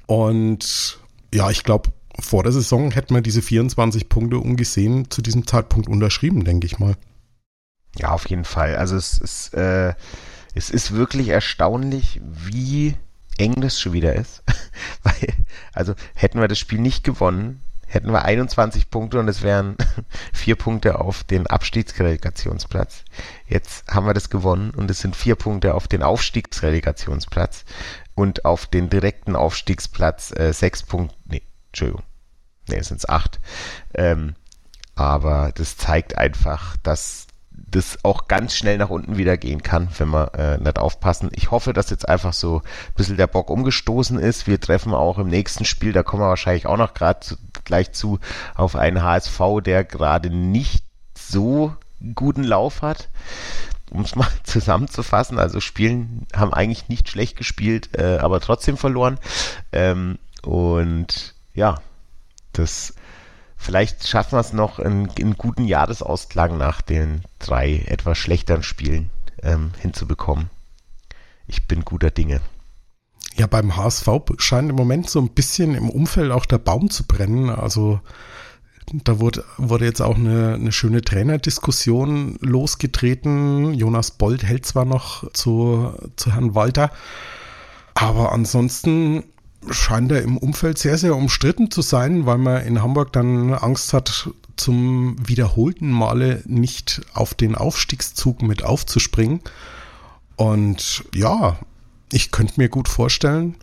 Und 0.06 1.00
ja, 1.34 1.50
ich 1.50 1.64
glaube, 1.64 1.92
vor 2.20 2.44
der 2.44 2.52
Saison 2.52 2.92
hätten 2.92 3.16
wir 3.16 3.22
diese 3.22 3.42
24 3.42 4.10
Punkte 4.10 4.40
ungesehen 4.40 5.10
zu 5.10 5.22
diesem 5.22 5.48
Zeitpunkt 5.48 5.88
unterschrieben, 5.88 6.44
denke 6.44 6.66
ich 6.66 6.80
mal. 6.80 6.96
Ja, 7.96 8.10
auf 8.12 8.30
jeden 8.30 8.46
Fall. 8.46 8.76
Also 8.76 8.96
es 8.96 9.18
ist, 9.18 9.54
äh, 9.54 9.94
es 10.54 10.70
ist 10.70 10.94
wirklich 10.94 11.30
erstaunlich, 11.30 12.22
wie 12.24 12.96
eng 13.38 13.62
das 13.62 13.80
schon 13.80 13.94
wieder 13.94 14.16
ist. 14.16 14.44
Weil, 15.04 15.34
also 15.74 15.94
hätten 16.14 16.40
wir 16.40 16.48
das 16.48 16.60
Spiel 16.60 16.80
nicht 16.80 17.04
gewonnen, 17.04 17.62
hätten 17.88 18.12
wir 18.12 18.24
21 18.24 18.90
Punkte 18.90 19.20
und 19.20 19.28
es 19.28 19.42
wären 19.42 19.76
vier 20.34 20.56
Punkte 20.56 21.00
auf 21.00 21.24
den 21.24 21.48
Abstiegsrelegationsplatz. 21.48 23.04
Jetzt 23.48 23.88
haben 23.88 24.06
wir 24.06 24.14
das 24.14 24.30
gewonnen 24.30 24.72
und 24.72 24.92
es 24.92 25.00
sind 25.00 25.16
vier 25.16 25.36
Punkte 25.36 25.74
auf 25.74 25.88
den 25.88 26.04
Aufstiegsrelegationsplatz 26.04 27.66
und 28.20 28.44
auf 28.44 28.66
den 28.66 28.90
direkten 28.90 29.38
Aufstiegsplatz 29.38 30.38
äh, 30.38 30.52
sechs 30.52 30.84
Punkte, 30.84 31.16
nee, 31.24 31.42
Entschuldigung, 31.68 32.04
nee, 32.68 32.82
sind 32.82 32.98
es 32.98 33.08
acht. 33.08 33.40
Ähm, 33.94 34.36
aber 34.94 35.54
das 35.56 35.78
zeigt 35.78 36.18
einfach, 36.18 36.76
dass 36.84 37.28
das 37.50 38.04
auch 38.04 38.28
ganz 38.28 38.58
schnell 38.58 38.78
nach 38.78 38.90
unten 38.90 39.16
wieder 39.16 39.38
gehen 39.38 39.64
kann, 39.64 39.88
wenn 39.98 40.10
wir 40.10 40.34
äh, 40.36 40.58
nicht 40.58 40.80
aufpassen. 40.80 41.30
Ich 41.34 41.50
hoffe, 41.52 41.72
dass 41.72 41.92
jetzt 41.92 42.10
einfach 42.10 42.34
so 42.34 42.58
ein 42.58 42.94
bisschen 42.96 43.16
der 43.16 43.28
Bock 43.28 43.50
umgestoßen 43.50 44.20
ist. 44.20 44.48
Wir 44.48 44.60
treffen 44.60 44.94
auch 44.94 45.18
im 45.18 45.30
nächsten 45.30 45.64
Spiel, 45.64 45.94
da 45.94 46.04
kommen 46.04 46.22
wir 46.22 46.28
wahrscheinlich 46.28 46.68
auch 46.68 46.78
noch 46.78 46.94
gerade 46.94 47.26
gleich 47.64 47.94
zu, 47.94 48.20
auf 48.54 48.76
einen 48.76 49.02
HSV, 49.02 49.40
der 49.64 49.86
gerade 49.86 50.30
nicht 50.30 50.84
so 51.18 51.74
guten 52.16 52.44
Lauf 52.44 52.82
hat. 52.82 53.08
Um 53.90 54.02
es 54.02 54.16
mal 54.18 54.28
zusammenzufassen, 54.44 55.40
also 55.40 55.60
Spielen 55.60 56.28
haben 56.36 56.54
eigentlich 56.54 56.90
nicht 56.90 57.10
schlecht 57.10 57.38
gespielt, 57.38 57.90
äh, 57.98 58.18
aber 58.18 58.40
trotzdem 58.40 58.78
verloren. 58.78 59.20
Ähm, 59.72 60.18
und 60.42 61.36
ja, 61.54 61.82
das 62.54 62.94
vielleicht 63.58 64.08
schaffen 64.08 64.34
wir 64.34 64.40
es 64.40 64.54
noch 64.54 64.80
in, 64.80 65.08
in 65.18 65.36
guten 65.36 65.66
Jahresausklang 65.66 66.58
nach 66.58 66.82
den 66.82 67.24
drei 67.40 67.84
etwas 67.88 68.18
schlechteren 68.18 68.64
Spielen 68.64 69.10
ähm, 69.44 69.72
hinzubekommen. 69.80 70.50
Ich 71.48 71.68
bin 71.68 71.84
guter 71.84 72.12
Dinge. 72.12 72.42
Ja, 73.36 73.48
beim 73.48 73.76
HSV 73.76 74.08
scheint 74.38 74.70
im 74.70 74.76
Moment 74.76 75.10
so 75.10 75.20
ein 75.20 75.30
bisschen 75.30 75.76
im 75.76 75.90
Umfeld 75.90 76.32
auch 76.32 76.46
der 76.46 76.58
Baum 76.58 76.90
zu 76.90 77.06
brennen. 77.06 77.50
Also 77.50 78.02
da 78.92 79.20
wurde, 79.20 79.44
wurde 79.58 79.86
jetzt 79.86 80.02
auch 80.02 80.16
eine, 80.16 80.56
eine 80.56 80.72
schöne 80.72 81.02
Trainerdiskussion 81.02 82.38
losgetreten. 82.42 83.74
Jonas 83.74 84.12
Bold 84.12 84.44
hält 84.44 84.66
zwar 84.66 84.86
noch 84.86 85.32
zu, 85.34 85.94
zu 86.16 86.34
Herrn 86.34 86.56
Walter, 86.56 86.92
aber 87.94 88.32
ansonsten 88.32 89.24
scheint 89.70 90.12
er 90.12 90.22
im 90.22 90.38
Umfeld 90.38 90.78
sehr, 90.78 90.98
sehr 90.98 91.16
umstritten 91.16 91.70
zu 91.70 91.82
sein, 91.82 92.26
weil 92.26 92.38
man 92.38 92.66
in 92.66 92.82
Hamburg 92.82 93.14
dann 93.14 93.54
Angst 93.54 93.94
hat, 93.94 94.30
zum 94.56 95.16
wiederholten 95.26 95.90
Male 95.90 96.44
nicht 96.46 97.02
auf 97.14 97.34
den 97.34 97.56
Aufstiegszug 97.56 98.42
mit 98.42 98.64
aufzuspringen. 98.64 99.40
Und 100.36 101.06
ja, 101.14 101.60
ich 102.12 102.32
könnte 102.32 102.54
mir 102.58 102.70
gut 102.70 102.88
vorstellen, 102.88 103.56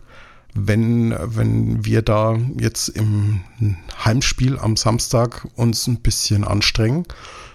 wenn, 0.57 1.15
wenn 1.19 1.85
wir 1.85 2.03
da 2.03 2.37
jetzt 2.59 2.89
im 2.89 3.43
Heimspiel 4.05 4.59
am 4.59 4.77
Samstag 4.77 5.47
uns 5.55 5.87
ein 5.87 6.01
bisschen 6.01 6.45
anstrengen, 6.45 7.05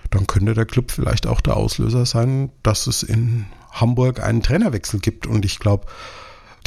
dann 0.10 0.28
könnte 0.28 0.54
der 0.54 0.66
Club 0.66 0.92
vielleicht 0.92 1.26
auch 1.26 1.42
der 1.42 1.58
Auslöser 1.58 2.06
sein, 2.06 2.52
dass 2.64 2.88
es 2.88 3.04
in 3.04 3.46
Hamburg 3.72 4.22
einen 4.22 4.44
Trainerwechsel 4.44 5.00
gibt. 5.00 5.26
Und 5.26 5.46
ich 5.46 5.60
glaube, 5.60 5.88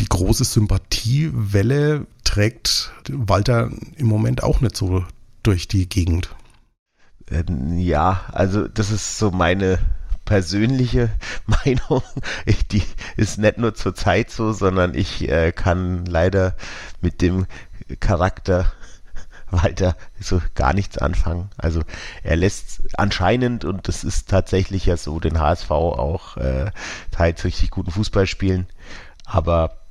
die 0.01 0.09
große 0.09 0.45
Sympathiewelle 0.45 2.07
trägt 2.25 2.93
Walter 3.09 3.71
im 3.97 4.07
Moment 4.07 4.43
auch 4.43 4.61
nicht 4.61 4.77
so 4.77 5.05
durch 5.43 5.69
die 5.69 5.89
Gegend. 5.89 6.35
Ähm, 7.31 7.79
ja, 7.79 8.23
also 8.33 8.67
das 8.67 8.91
ist 8.91 9.19
so 9.19 9.31
meine 9.31 9.79
persönliche 10.25 11.11
Meinung. 11.47 12.03
Ich, 12.47 12.67
die 12.69 12.83
ist 13.17 13.39
nicht 13.39 13.59
nur 13.59 13.75
zur 13.75 13.95
Zeit 13.95 14.31
so, 14.31 14.53
sondern 14.53 14.95
ich 14.95 15.29
äh, 15.29 15.53
kann 15.53 16.05
leider 16.07 16.57
mit 17.01 17.23
dem 17.23 17.47
Charakter 18.01 18.73
Walter 19.51 19.97
so 20.19 20.41
gar 20.55 20.75
nichts 20.75 20.99
anfangen. 20.99 21.51
Also 21.57 21.83
er 22.23 22.37
lässt 22.37 22.99
anscheinend, 22.99 23.65
und 23.65 23.89
das 23.89 24.05
ist 24.05 24.29
tatsächlich 24.29 24.87
ja 24.87 24.97
so, 24.97 25.21
den 25.21 25.39
HSV 25.39 25.71
auch 25.71 26.37
äh, 26.37 26.71
teils 27.11 27.45
richtig 27.45 27.71
guten 27.71 27.91
Fußball 27.91 28.27
spielen, 28.27 28.67
aber 29.25 29.84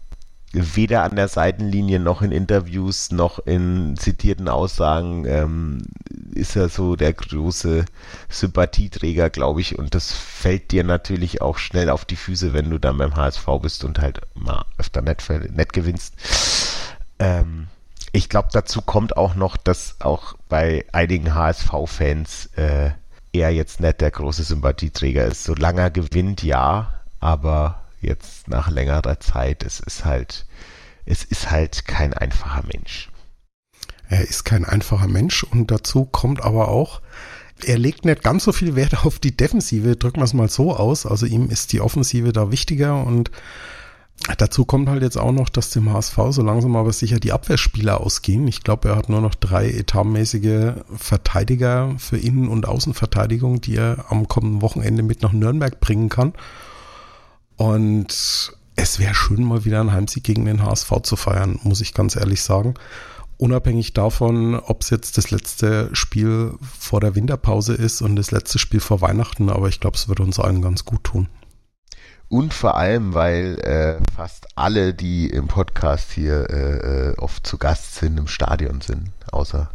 weder 0.54 1.04
an 1.04 1.16
der 1.16 1.28
Seitenlinie 1.28 2.00
noch 2.00 2.22
in 2.22 2.32
Interviews 2.32 3.12
noch 3.12 3.40
in 3.40 3.98
zitierten 3.98 4.48
Aussagen 4.48 5.26
ähm, 5.26 5.82
ist 6.36 6.56
er 6.56 6.70
so 6.70 6.96
der 6.96 7.14
große 7.14 7.86
Sympathieträger, 8.30 9.32
glaube 9.32 9.62
ich. 9.62 9.78
Und 9.80 9.96
das 9.96 10.12
fällt 10.12 10.72
dir 10.72 10.84
natürlich 10.84 11.42
auch 11.42 11.58
schnell 11.58 11.90
auf 11.90 12.06
die 12.06 12.16
Füße, 12.16 12.54
wenn 12.54 12.70
du 12.70 12.78
dann 12.78 12.98
beim 12.98 13.16
HSV 13.16 13.48
bist 13.62 13.84
und 13.84 14.00
halt 14.00 14.22
mal 14.36 14.66
öfter 14.78 15.02
nett, 15.02 15.24
nett 15.52 15.74
gewinnst. 15.74 16.16
Ähm, 17.18 17.68
ich 18.12 18.30
glaube, 18.30 18.50
dazu 18.52 18.82
kommt 18.82 19.18
auch 19.18 19.34
noch, 19.34 19.58
dass 19.58 19.96
auch 20.00 20.36
bei 20.50 20.86
einigen 20.92 21.34
HSV-Fans 21.34 22.52
äh, 22.58 22.92
er 23.32 23.50
jetzt 23.50 23.80
nicht 23.80 24.02
der 24.02 24.12
große 24.12 24.44
Sympathieträger 24.44 25.26
ist. 25.26 25.44
Solange 25.46 25.82
er 25.82 25.92
gewinnt, 25.92 26.44
ja, 26.44 26.94
aber 27.20 27.83
jetzt 28.04 28.48
nach 28.48 28.70
längerer 28.70 29.20
Zeit, 29.20 29.64
es 29.64 29.80
ist 29.80 30.06
halt, 30.06 30.46
es 31.06 31.24
ist 31.24 31.52
halt 31.52 31.86
kein 31.86 32.14
einfacher 32.14 32.64
Mensch. 32.72 33.10
Er 34.10 34.22
ist 34.22 34.44
kein 34.44 34.66
einfacher 34.66 35.08
Mensch 35.08 35.44
und 35.44 35.72
dazu 35.72 36.06
kommt 36.06 36.44
aber 36.44 36.68
auch, 36.68 37.02
er 37.66 37.78
legt 37.78 38.06
nicht 38.06 38.24
ganz 38.24 38.44
so 38.44 38.52
viel 38.52 38.76
Wert 38.76 39.06
auf 39.06 39.20
die 39.20 39.36
Defensive, 39.36 39.96
drücken 39.96 40.20
wir 40.20 40.26
es 40.26 40.34
mal 40.34 40.50
so 40.50 40.76
aus. 40.76 41.06
Also 41.06 41.26
ihm 41.26 41.50
ist 41.50 41.72
die 41.72 41.82
Offensive 41.82 42.34
da 42.34 42.52
wichtiger 42.52 43.04
und 43.06 43.32
Dazu 44.38 44.64
kommt 44.64 44.88
halt 44.88 45.02
jetzt 45.02 45.18
auch 45.18 45.34
noch, 45.34 45.50
dass 45.50 45.72
dem 45.72 45.92
HSV 45.92 46.18
so 46.30 46.44
langsam 46.44 46.78
aber 46.78 46.94
sicher 46.94 47.20
die 47.20 47.34
Abwehrspieler 47.34 48.00
ausgehen. 48.00 48.48
Ich 48.48 48.64
glaube, 48.64 48.90
er 48.90 48.96
hat 48.96 49.10
nur 49.10 49.20
noch 49.20 49.36
drei 49.36 49.70
etatmäßige 49.70 50.76
Verteidiger 50.96 51.96
für 51.98 52.18
Innen- 52.18 52.48
und 52.48 52.66
Außenverteidigung, 52.66 53.60
die 53.60 53.76
er 53.76 54.06
am 54.10 54.30
kommenden 54.30 54.62
Wochenende 54.62 55.04
mit 55.04 55.24
nach 55.24 55.34
Nürnberg 55.34 55.80
bringen 55.82 56.08
kann. 56.08 56.34
Und 57.58 58.54
es 58.76 59.00
wäre 59.00 59.16
schön, 59.16 59.44
mal 59.44 59.66
wieder 59.66 59.80
einen 59.80 59.92
Heimsieg 59.92 60.24
gegen 60.24 60.46
den 60.46 60.64
HSV 60.64 60.92
zu 61.04 61.16
feiern, 61.16 61.60
muss 61.64 61.82
ich 61.82 61.94
ganz 61.94 62.16
ehrlich 62.16 62.42
sagen. 62.42 62.74
Unabhängig 63.38 63.94
davon, 63.94 64.56
ob 64.56 64.82
es 64.82 64.90
jetzt 64.90 65.18
das 65.18 65.32
letzte 65.32 65.90
Spiel 65.94 66.54
vor 66.80 67.00
der 67.00 67.16
Winterpause 67.16 67.74
ist 67.74 68.02
und 68.02 68.16
das 68.16 68.32
letzte 68.32 68.60
Spiel 68.60 68.80
vor 68.80 69.02
Weihnachten, 69.02 69.50
aber 69.50 69.68
ich 69.68 69.80
glaube, 69.80 69.98
es 69.98 70.08
würde 70.08 70.24
uns 70.24 70.40
allen 70.40 70.62
ganz 70.62 70.86
gut 70.86 71.04
tun. 71.04 71.28
Und 72.30 72.54
vor 72.54 72.78
allem, 72.78 73.14
weil 73.14 73.60
äh, 73.60 74.00
fast 74.16 74.48
alle, 74.56 74.94
die 74.94 75.28
im 75.28 75.48
Podcast 75.48 76.12
hier 76.12 76.50
äh, 76.50 77.12
äh 77.12 77.18
oft 77.18 77.46
zu 77.46 77.58
Gast 77.58 77.96
sind, 77.96 78.18
im 78.18 78.28
Stadion 78.28 78.82
sind. 78.82 79.12
Außer 79.32 79.70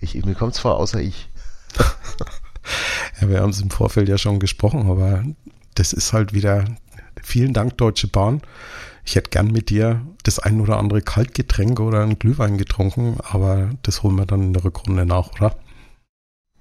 ich, 0.00 0.14
mir 0.24 0.34
kommt 0.34 0.54
es 0.54 0.58
vor, 0.58 0.76
außer 0.76 1.00
ich. 1.00 1.30
ja, 3.20 3.28
wir 3.28 3.40
haben 3.40 3.50
es 3.50 3.60
im 3.60 3.70
Vorfeld 3.70 4.08
ja 4.08 4.18
schon 4.18 4.40
gesprochen, 4.40 4.90
aber 4.90 5.24
das 5.74 5.92
ist 5.92 6.12
halt 6.12 6.32
wieder. 6.34 6.64
Vielen 7.22 7.52
Dank, 7.52 7.78
Deutsche 7.78 8.08
Bahn. 8.08 8.42
Ich 9.04 9.16
hätte 9.16 9.30
gern 9.30 9.48
mit 9.48 9.70
dir 9.70 10.00
das 10.22 10.38
ein 10.38 10.60
oder 10.60 10.78
andere 10.78 11.02
Kaltgetränk 11.02 11.80
oder 11.80 12.02
einen 12.02 12.18
Glühwein 12.18 12.58
getrunken, 12.58 13.18
aber 13.22 13.70
das 13.82 14.02
holen 14.02 14.16
wir 14.16 14.26
dann 14.26 14.42
in 14.42 14.52
der 14.52 14.64
Rückrunde 14.64 15.06
nach, 15.06 15.32
oder? 15.32 15.56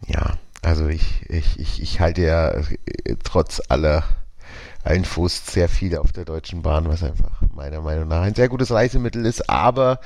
Ja, 0.08 0.38
also 0.62 0.88
ich, 0.88 1.30
ich, 1.30 1.60
ich, 1.60 1.82
ich 1.82 2.00
halte 2.00 2.22
ja 2.22 2.50
äh, 2.50 3.16
trotz 3.24 3.62
aller 3.70 4.04
Einfuß 4.84 5.46
sehr 5.46 5.70
viel 5.70 5.96
auf 5.98 6.12
der 6.12 6.26
Deutschen 6.26 6.64
Bahn, 6.64 6.88
was 6.88 7.04
einfach 7.04 7.42
meiner 7.54 7.82
Meinung 7.82 8.08
nach 8.08 8.22
ein 8.22 8.34
sehr 8.36 8.50
gutes 8.50 8.72
Reisemittel 8.72 9.26
ist. 9.26 9.50
Aber 9.50 10.00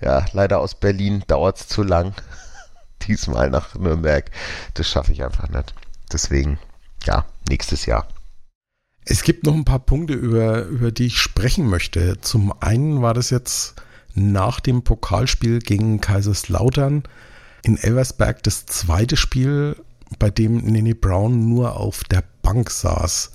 ja, 0.00 0.24
leider 0.32 0.58
aus 0.60 0.74
Berlin 0.74 1.22
dauert 1.28 1.60
es 1.60 1.68
zu 1.68 1.82
lang. 1.82 2.14
Diesmal 3.06 3.50
nach 3.50 3.74
Nürnberg. 3.76 4.30
Das 4.74 4.88
schaffe 4.88 5.12
ich 5.12 5.22
einfach 5.22 5.48
nicht. 5.48 5.74
Deswegen, 6.12 6.58
ja, 7.04 7.24
nächstes 7.48 7.86
Jahr. 7.86 8.08
Es 9.08 9.22
gibt 9.22 9.46
noch 9.46 9.54
ein 9.54 9.64
paar 9.64 9.78
Punkte, 9.78 10.14
über, 10.14 10.64
über 10.64 10.90
die 10.90 11.06
ich 11.06 11.18
sprechen 11.18 11.68
möchte. 11.68 12.20
Zum 12.20 12.52
einen 12.60 13.02
war 13.02 13.14
das 13.14 13.30
jetzt 13.30 13.76
nach 14.14 14.58
dem 14.58 14.82
Pokalspiel 14.82 15.60
gegen 15.60 16.00
Kaiserslautern 16.00 17.04
in 17.62 17.78
Elversberg 17.78 18.42
das 18.42 18.66
zweite 18.66 19.16
Spiel, 19.16 19.76
bei 20.18 20.30
dem 20.30 20.56
Nene 20.56 20.96
Brown 20.96 21.48
nur 21.48 21.76
auf 21.76 22.02
der 22.02 22.24
Bank 22.42 22.68
saß. 22.68 23.30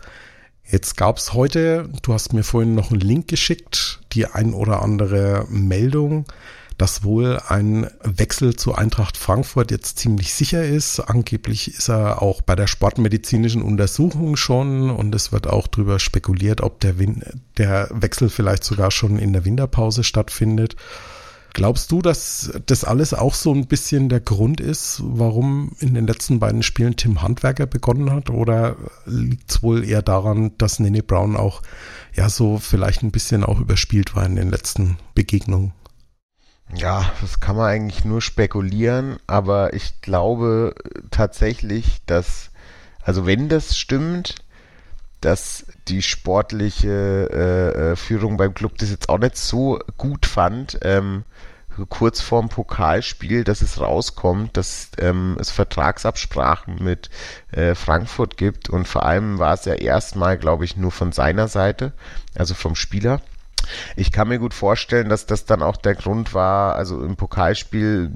Jetzt 0.70 0.98
gab 0.98 1.18
es 1.18 1.34
heute, 1.34 1.90
du 2.02 2.14
hast 2.14 2.34
mir 2.34 2.44
vorhin 2.44 2.76
noch 2.76 2.92
einen 2.92 3.00
Link 3.00 3.30
geschickt, 3.30 4.02
die 4.12 4.26
ein 4.26 4.54
oder 4.54 4.82
andere 4.82 5.46
Meldung, 5.50 6.26
dass 6.78 7.04
wohl 7.04 7.40
ein 7.48 7.90
Wechsel 8.04 8.56
zu 8.56 8.74
Eintracht 8.76 9.18
Frankfurt 9.18 9.72
jetzt 9.72 10.00
ziemlich 10.00 10.34
sicher 10.34 10.64
ist. 10.64 11.00
Angeblich 11.00 11.76
ist 11.76 11.90
er 11.90 12.22
auch 12.22 12.42
bei 12.42 12.56
der 12.56 12.68
sportmedizinischen 12.68 13.62
Untersuchung 13.62 14.36
schon 14.36 14.90
und 14.90 15.14
es 15.14 15.32
wird 15.32 15.48
auch 15.48 15.68
darüber 15.68 16.00
spekuliert, 16.00 16.62
ob 16.62 16.80
der, 16.80 16.98
Win 16.98 17.24
der 17.58 17.90
Wechsel 17.92 18.30
vielleicht 18.30 18.64
sogar 18.64 18.92
schon 18.92 19.20
in 19.20 19.34
der 19.34 19.46
Winterpause 19.46 20.04
stattfindet. 20.04 20.76
Glaubst 21.54 21.92
du, 21.92 22.02
dass 22.02 22.52
das 22.66 22.86
alles 22.86 23.14
auch 23.14 23.34
so 23.34 23.54
ein 23.54 23.68
bisschen 23.68 24.08
der 24.08 24.22
Grund 24.22 24.62
ist, 24.62 25.02
warum 25.04 25.74
in 25.80 25.94
den 25.94 26.08
letzten 26.08 26.40
beiden 26.40 26.64
Spielen 26.64 26.96
Tim 26.96 27.22
Handwerker 27.22 27.66
begonnen 27.66 28.10
hat? 28.12 28.30
Oder 28.30 28.78
liegt 29.06 29.52
es 29.52 29.62
wohl 29.62 29.84
eher 29.84 30.02
daran, 30.02 30.52
dass 30.58 30.80
Nene 30.80 31.04
Brown 31.04 31.36
auch 31.36 31.62
ja 32.16 32.30
so 32.30 32.58
vielleicht 32.58 33.04
ein 33.04 33.12
bisschen 33.12 33.44
auch 33.44 33.60
überspielt 33.60 34.16
war 34.16 34.26
in 34.26 34.38
den 34.38 34.50
letzten 34.50 34.98
Begegnungen? 35.14 35.74
Ja, 36.76 37.12
das 37.22 37.40
kann 37.40 37.56
man 37.56 37.66
eigentlich 37.66 38.06
nur 38.06 38.22
spekulieren, 38.22 39.18
aber 39.28 39.74
ich 39.74 40.02
glaube 40.02 40.74
tatsächlich, 41.12 42.02
dass, 42.06 42.52
also 43.04 43.26
wenn 43.26 43.50
das 43.50 43.78
stimmt, 43.78 44.36
dass 45.20 45.66
die 45.88 46.02
sportliche 46.02 47.30
äh, 47.32 47.92
äh 47.92 47.96
Führung 47.96 48.38
beim 48.38 48.54
Club 48.54 48.78
das 48.78 48.90
jetzt 48.90 49.10
auch 49.10 49.20
nicht 49.20 49.38
so 49.38 49.80
gut 49.98 50.26
fand, 50.26 50.80
ähm, 50.82 51.26
kurz 51.90 52.22
vorm 52.22 52.50
Pokalspiel, 52.50 53.44
dass 53.44 53.62
es 53.62 53.80
rauskommt, 53.80 54.58
dass 54.58 54.92
ähm, 54.98 55.38
es 55.40 55.52
Vertragsabsprachen 55.52 56.84
mit 56.84 57.10
äh, 57.52 57.76
Frankfurt 57.76 58.38
gibt 58.38 58.70
und 58.70 58.88
vor 58.88 59.06
allem 59.06 59.40
war 59.40 59.54
es 59.54 59.66
ja 59.66 59.74
erstmal, 59.74 60.38
glaube 60.38 60.66
ich, 60.66 60.76
nur 60.78 60.92
von 60.92 61.12
seiner 61.12 61.48
Seite, 61.48 61.94
also 62.36 62.54
vom 62.54 62.76
Spieler. 62.76 63.22
Ich 63.96 64.12
kann 64.12 64.28
mir 64.28 64.40
gut 64.40 64.54
vorstellen, 64.54 65.10
dass 65.10 65.26
das 65.26 65.46
dann 65.46 65.62
auch 65.62 65.78
der 65.78 65.96
Grund 65.96 66.34
war, 66.34 66.76
also 66.76 67.02
im 67.04 67.16
Pokalspiel 67.16 68.12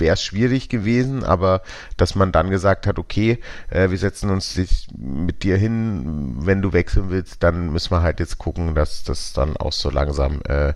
wäre 0.00 0.14
es 0.14 0.22
schwierig 0.22 0.68
gewesen, 0.68 1.24
aber 1.24 1.62
dass 1.96 2.14
man 2.14 2.32
dann 2.32 2.50
gesagt 2.50 2.86
hat, 2.86 2.98
okay, 2.98 3.38
äh, 3.70 3.90
wir 3.90 3.98
setzen 3.98 4.30
uns 4.30 4.58
mit 4.96 5.42
dir 5.42 5.56
hin, 5.56 6.34
wenn 6.38 6.62
du 6.62 6.72
wechseln 6.72 7.10
willst, 7.10 7.42
dann 7.42 7.72
müssen 7.72 7.92
wir 7.92 8.02
halt 8.02 8.20
jetzt 8.20 8.38
gucken, 8.38 8.74
dass 8.74 9.04
das 9.04 9.32
dann 9.32 9.56
auch 9.56 9.72
so 9.72 9.90
langsam 9.90 10.40
äh, 10.48 10.74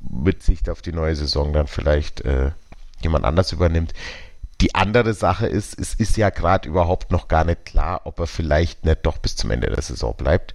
mit 0.00 0.42
Sicht 0.42 0.70
auf 0.70 0.82
die 0.82 0.92
neue 0.92 1.16
Saison 1.16 1.52
dann 1.52 1.66
vielleicht 1.66 2.22
äh, 2.22 2.52
jemand 3.02 3.24
anders 3.24 3.52
übernimmt. 3.52 3.92
Die 4.60 4.74
andere 4.74 5.14
Sache 5.14 5.46
ist, 5.46 5.78
es 5.78 5.94
ist 5.94 6.16
ja 6.16 6.28
gerade 6.28 6.68
überhaupt 6.68 7.10
noch 7.10 7.28
gar 7.28 7.44
nicht 7.44 7.64
klar, 7.64 8.02
ob 8.04 8.18
er 8.18 8.26
vielleicht 8.26 8.84
nicht 8.84 9.06
doch 9.06 9.18
bis 9.18 9.36
zum 9.36 9.50
Ende 9.50 9.68
der 9.68 9.82
Saison 9.82 10.14
bleibt. 10.14 10.54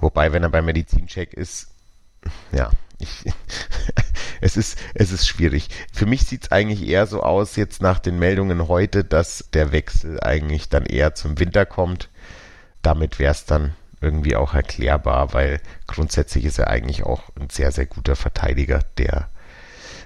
Wobei, 0.00 0.32
wenn 0.32 0.42
er 0.42 0.50
beim 0.50 0.64
Medizincheck 0.64 1.32
ist, 1.32 1.68
ja, 2.52 2.70
ich, 2.98 3.24
es 4.40 4.56
ist, 4.56 4.78
es 4.94 5.12
ist 5.12 5.26
schwierig. 5.26 5.68
Für 5.92 6.06
mich 6.06 6.24
sieht 6.26 6.44
es 6.44 6.52
eigentlich 6.52 6.86
eher 6.86 7.06
so 7.06 7.22
aus, 7.22 7.56
jetzt 7.56 7.82
nach 7.82 7.98
den 7.98 8.18
Meldungen 8.18 8.68
heute, 8.68 9.04
dass 9.04 9.48
der 9.52 9.72
Wechsel 9.72 10.20
eigentlich 10.20 10.68
dann 10.68 10.86
eher 10.86 11.14
zum 11.14 11.38
Winter 11.38 11.66
kommt. 11.66 12.08
Damit 12.82 13.18
wäre 13.18 13.32
es 13.32 13.44
dann 13.44 13.74
irgendwie 14.00 14.36
auch 14.36 14.54
erklärbar, 14.54 15.32
weil 15.32 15.60
grundsätzlich 15.86 16.44
ist 16.44 16.58
er 16.58 16.68
eigentlich 16.68 17.04
auch 17.04 17.22
ein 17.40 17.50
sehr, 17.50 17.72
sehr 17.72 17.86
guter 17.86 18.16
Verteidiger, 18.16 18.80
der 18.98 19.28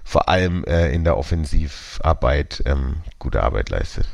vor 0.05 0.29
allem 0.29 0.64
äh, 0.64 0.91
in 0.93 1.05
der 1.05 1.16
Offensivarbeit 1.16 2.62
ähm, 2.66 2.99
gute 3.18 3.43
Arbeit 3.43 3.68
leistet. 3.71 4.09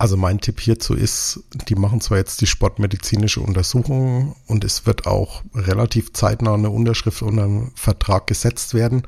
Also 0.00 0.16
mein 0.16 0.40
Tipp 0.40 0.60
hierzu 0.60 0.94
ist, 0.94 1.40
die 1.68 1.74
machen 1.74 2.00
zwar 2.00 2.16
jetzt 2.16 2.40
die 2.40 2.46
sportmedizinische 2.46 3.42
Untersuchung 3.42 4.34
und 4.46 4.64
es 4.64 4.86
wird 4.86 5.06
auch 5.06 5.42
relativ 5.54 6.14
zeitnah 6.14 6.54
eine 6.54 6.70
Unterschrift 6.70 7.20
unter 7.20 7.44
einen 7.44 7.70
Vertrag 7.74 8.26
gesetzt 8.26 8.72
werden, 8.72 9.02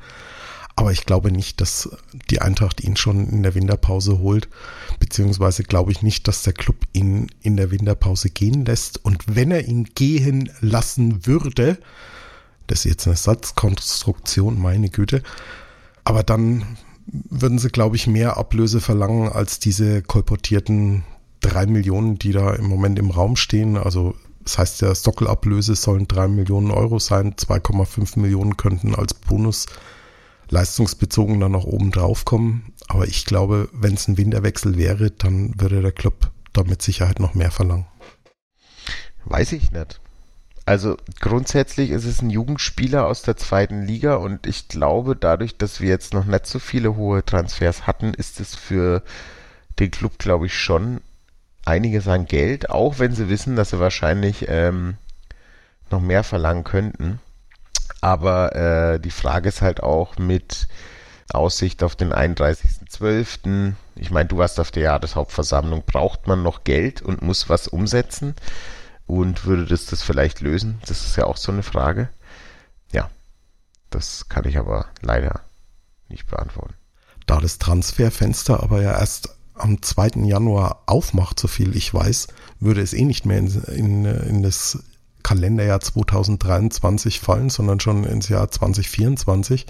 aber 0.75 0.91
ich 0.91 1.07
glaube 1.07 1.31
nicht, 1.31 1.61
dass 1.61 1.89
die 2.29 2.43
Eintracht 2.43 2.79
ihn 2.81 2.95
schon 2.95 3.27
in 3.27 3.41
der 3.41 3.55
Winterpause 3.55 4.19
holt, 4.19 4.49
beziehungsweise 4.99 5.63
glaube 5.63 5.91
ich 5.91 6.03
nicht, 6.03 6.27
dass 6.27 6.43
der 6.43 6.53
Club 6.53 6.75
ihn 6.93 7.31
in 7.41 7.57
der 7.57 7.71
Winterpause 7.71 8.29
gehen 8.29 8.63
lässt. 8.63 9.03
Und 9.03 9.23
wenn 9.25 9.49
er 9.49 9.67
ihn 9.67 9.85
gehen 9.95 10.51
lassen 10.61 11.25
würde, 11.25 11.79
das 12.67 12.85
ist 12.85 12.91
jetzt 12.91 13.07
eine 13.07 13.15
Satzkonstruktion, 13.15 14.61
meine 14.61 14.89
Güte, 14.89 15.23
aber 16.03 16.21
dann 16.21 16.77
würden 17.05 17.59
sie, 17.59 17.69
glaube 17.69 17.95
ich, 17.95 18.07
mehr 18.07 18.37
Ablöse 18.37 18.81
verlangen 18.81 19.29
als 19.29 19.59
diese 19.59 20.01
kolportierten 20.01 21.03
drei 21.41 21.65
Millionen, 21.65 22.17
die 22.17 22.31
da 22.31 22.53
im 22.53 22.65
Moment 22.65 22.97
im 22.99 23.11
Raum 23.11 23.35
stehen. 23.35 23.77
Also 23.77 24.15
das 24.43 24.57
heißt, 24.57 24.81
der 24.81 24.95
Sockelablöse 24.95 25.75
sollen 25.75 26.07
drei 26.07 26.27
Millionen 26.27 26.71
Euro 26.71 26.99
sein. 26.99 27.33
2,5 27.33 28.19
Millionen 28.19 28.57
könnten 28.57 28.95
als 28.95 29.13
Bonus 29.13 29.67
leistungsbezogen 30.49 31.39
dann 31.39 31.53
noch 31.53 31.65
oben 31.65 31.91
drauf 31.91 32.25
kommen. 32.25 32.73
Aber 32.87 33.07
ich 33.07 33.25
glaube, 33.25 33.69
wenn 33.73 33.93
es 33.93 34.07
ein 34.07 34.17
Winterwechsel 34.17 34.77
wäre, 34.77 35.11
dann 35.11 35.59
würde 35.59 35.81
der 35.81 35.91
Club 35.91 36.31
da 36.51 36.63
mit 36.63 36.81
Sicherheit 36.81 37.19
noch 37.19 37.33
mehr 37.33 37.51
verlangen. 37.51 37.85
Weiß 39.25 39.53
ich 39.53 39.71
nicht. 39.71 40.01
Also 40.65 40.95
grundsätzlich 41.19 41.89
ist 41.89 42.05
es 42.05 42.21
ein 42.21 42.29
Jugendspieler 42.29 43.05
aus 43.05 43.21
der 43.21 43.35
zweiten 43.35 43.85
Liga 43.85 44.15
und 44.15 44.47
ich 44.47 44.69
glaube, 44.69 45.15
dadurch, 45.15 45.57
dass 45.57 45.81
wir 45.81 45.89
jetzt 45.89 46.13
noch 46.13 46.25
nicht 46.25 46.47
so 46.47 46.59
viele 46.59 46.95
hohe 46.95 47.25
Transfers 47.25 47.85
hatten, 47.85 48.13
ist 48.13 48.39
es 48.39 48.55
für 48.55 49.03
den 49.79 49.91
Club, 49.91 50.19
glaube 50.19 50.45
ich, 50.45 50.57
schon 50.57 51.01
einiges 51.65 52.07
an 52.07 52.25
Geld, 52.25 52.69
auch 52.69 52.99
wenn 52.99 53.13
sie 53.13 53.29
wissen, 53.29 53.55
dass 53.55 53.71
sie 53.71 53.79
wahrscheinlich 53.79 54.45
ähm, 54.47 54.95
noch 55.89 56.01
mehr 56.01 56.23
verlangen 56.23 56.63
könnten. 56.63 57.19
Aber 57.99 58.55
äh, 58.55 58.99
die 58.99 59.11
Frage 59.11 59.49
ist 59.49 59.61
halt 59.61 59.83
auch 59.83 60.17
mit 60.17 60.67
Aussicht 61.31 61.83
auf 61.83 61.95
den 61.95 62.13
31.12. 62.13 63.73
Ich 63.95 64.11
meine, 64.11 64.29
du 64.29 64.37
warst 64.37 64.59
auf 64.59 64.71
der 64.71 64.83
Jahreshauptversammlung. 64.83 65.83
Braucht 65.85 66.27
man 66.27 66.43
noch 66.43 66.63
Geld 66.63 67.01
und 67.01 67.21
muss 67.21 67.49
was 67.49 67.67
umsetzen? 67.67 68.35
Und 69.05 69.45
würde 69.45 69.65
das 69.65 69.85
das 69.85 70.01
vielleicht 70.01 70.41
lösen? 70.41 70.79
Das 70.87 71.05
ist 71.05 71.17
ja 71.17 71.25
auch 71.25 71.37
so 71.37 71.51
eine 71.51 71.63
Frage. 71.63 72.09
Ja, 72.91 73.09
das 73.89 74.29
kann 74.29 74.45
ich 74.45 74.57
aber 74.57 74.87
leider 75.01 75.41
nicht 76.09 76.27
beantworten. 76.27 76.75
Da 77.25 77.39
das 77.39 77.57
Transferfenster 77.57 78.61
aber 78.61 78.81
ja 78.81 78.91
erst 78.91 79.35
am 79.55 79.81
2. 79.81 80.25
Januar 80.25 80.83
aufmacht, 80.87 81.39
so 81.39 81.47
viel 81.47 81.75
ich 81.75 81.93
weiß, 81.93 82.27
würde 82.59 82.81
es 82.81 82.93
eh 82.93 83.05
nicht 83.05 83.25
mehr 83.25 83.37
in, 83.37 83.63
in, 83.63 84.05
in 84.05 84.43
das 84.43 84.83
Kalenderjahr 85.21 85.79
2023 85.79 87.19
fallen, 87.19 87.49
sondern 87.49 87.79
schon 87.79 88.03
ins 88.03 88.29
Jahr 88.29 88.49
2024. 88.49 89.65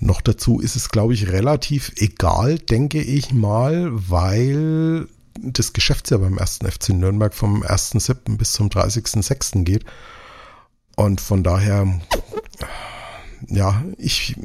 Noch 0.00 0.20
dazu 0.20 0.60
ist 0.60 0.76
es, 0.76 0.90
glaube 0.90 1.14
ich, 1.14 1.28
relativ 1.28 1.92
egal, 1.96 2.58
denke 2.58 3.00
ich 3.00 3.32
mal, 3.32 3.88
weil 3.90 5.08
das 5.42 5.72
Geschäftsjahr 5.72 6.20
beim 6.20 6.38
ersten 6.38 6.70
FC 6.70 6.90
Nürnberg 6.90 7.34
vom 7.34 7.62
1.7. 7.62 8.36
bis 8.36 8.52
zum 8.52 8.68
30.6. 8.68 9.64
geht. 9.64 9.84
Und 10.96 11.20
von 11.20 11.42
daher, 11.42 12.00
ja, 13.46 13.84
ich, 13.96 14.36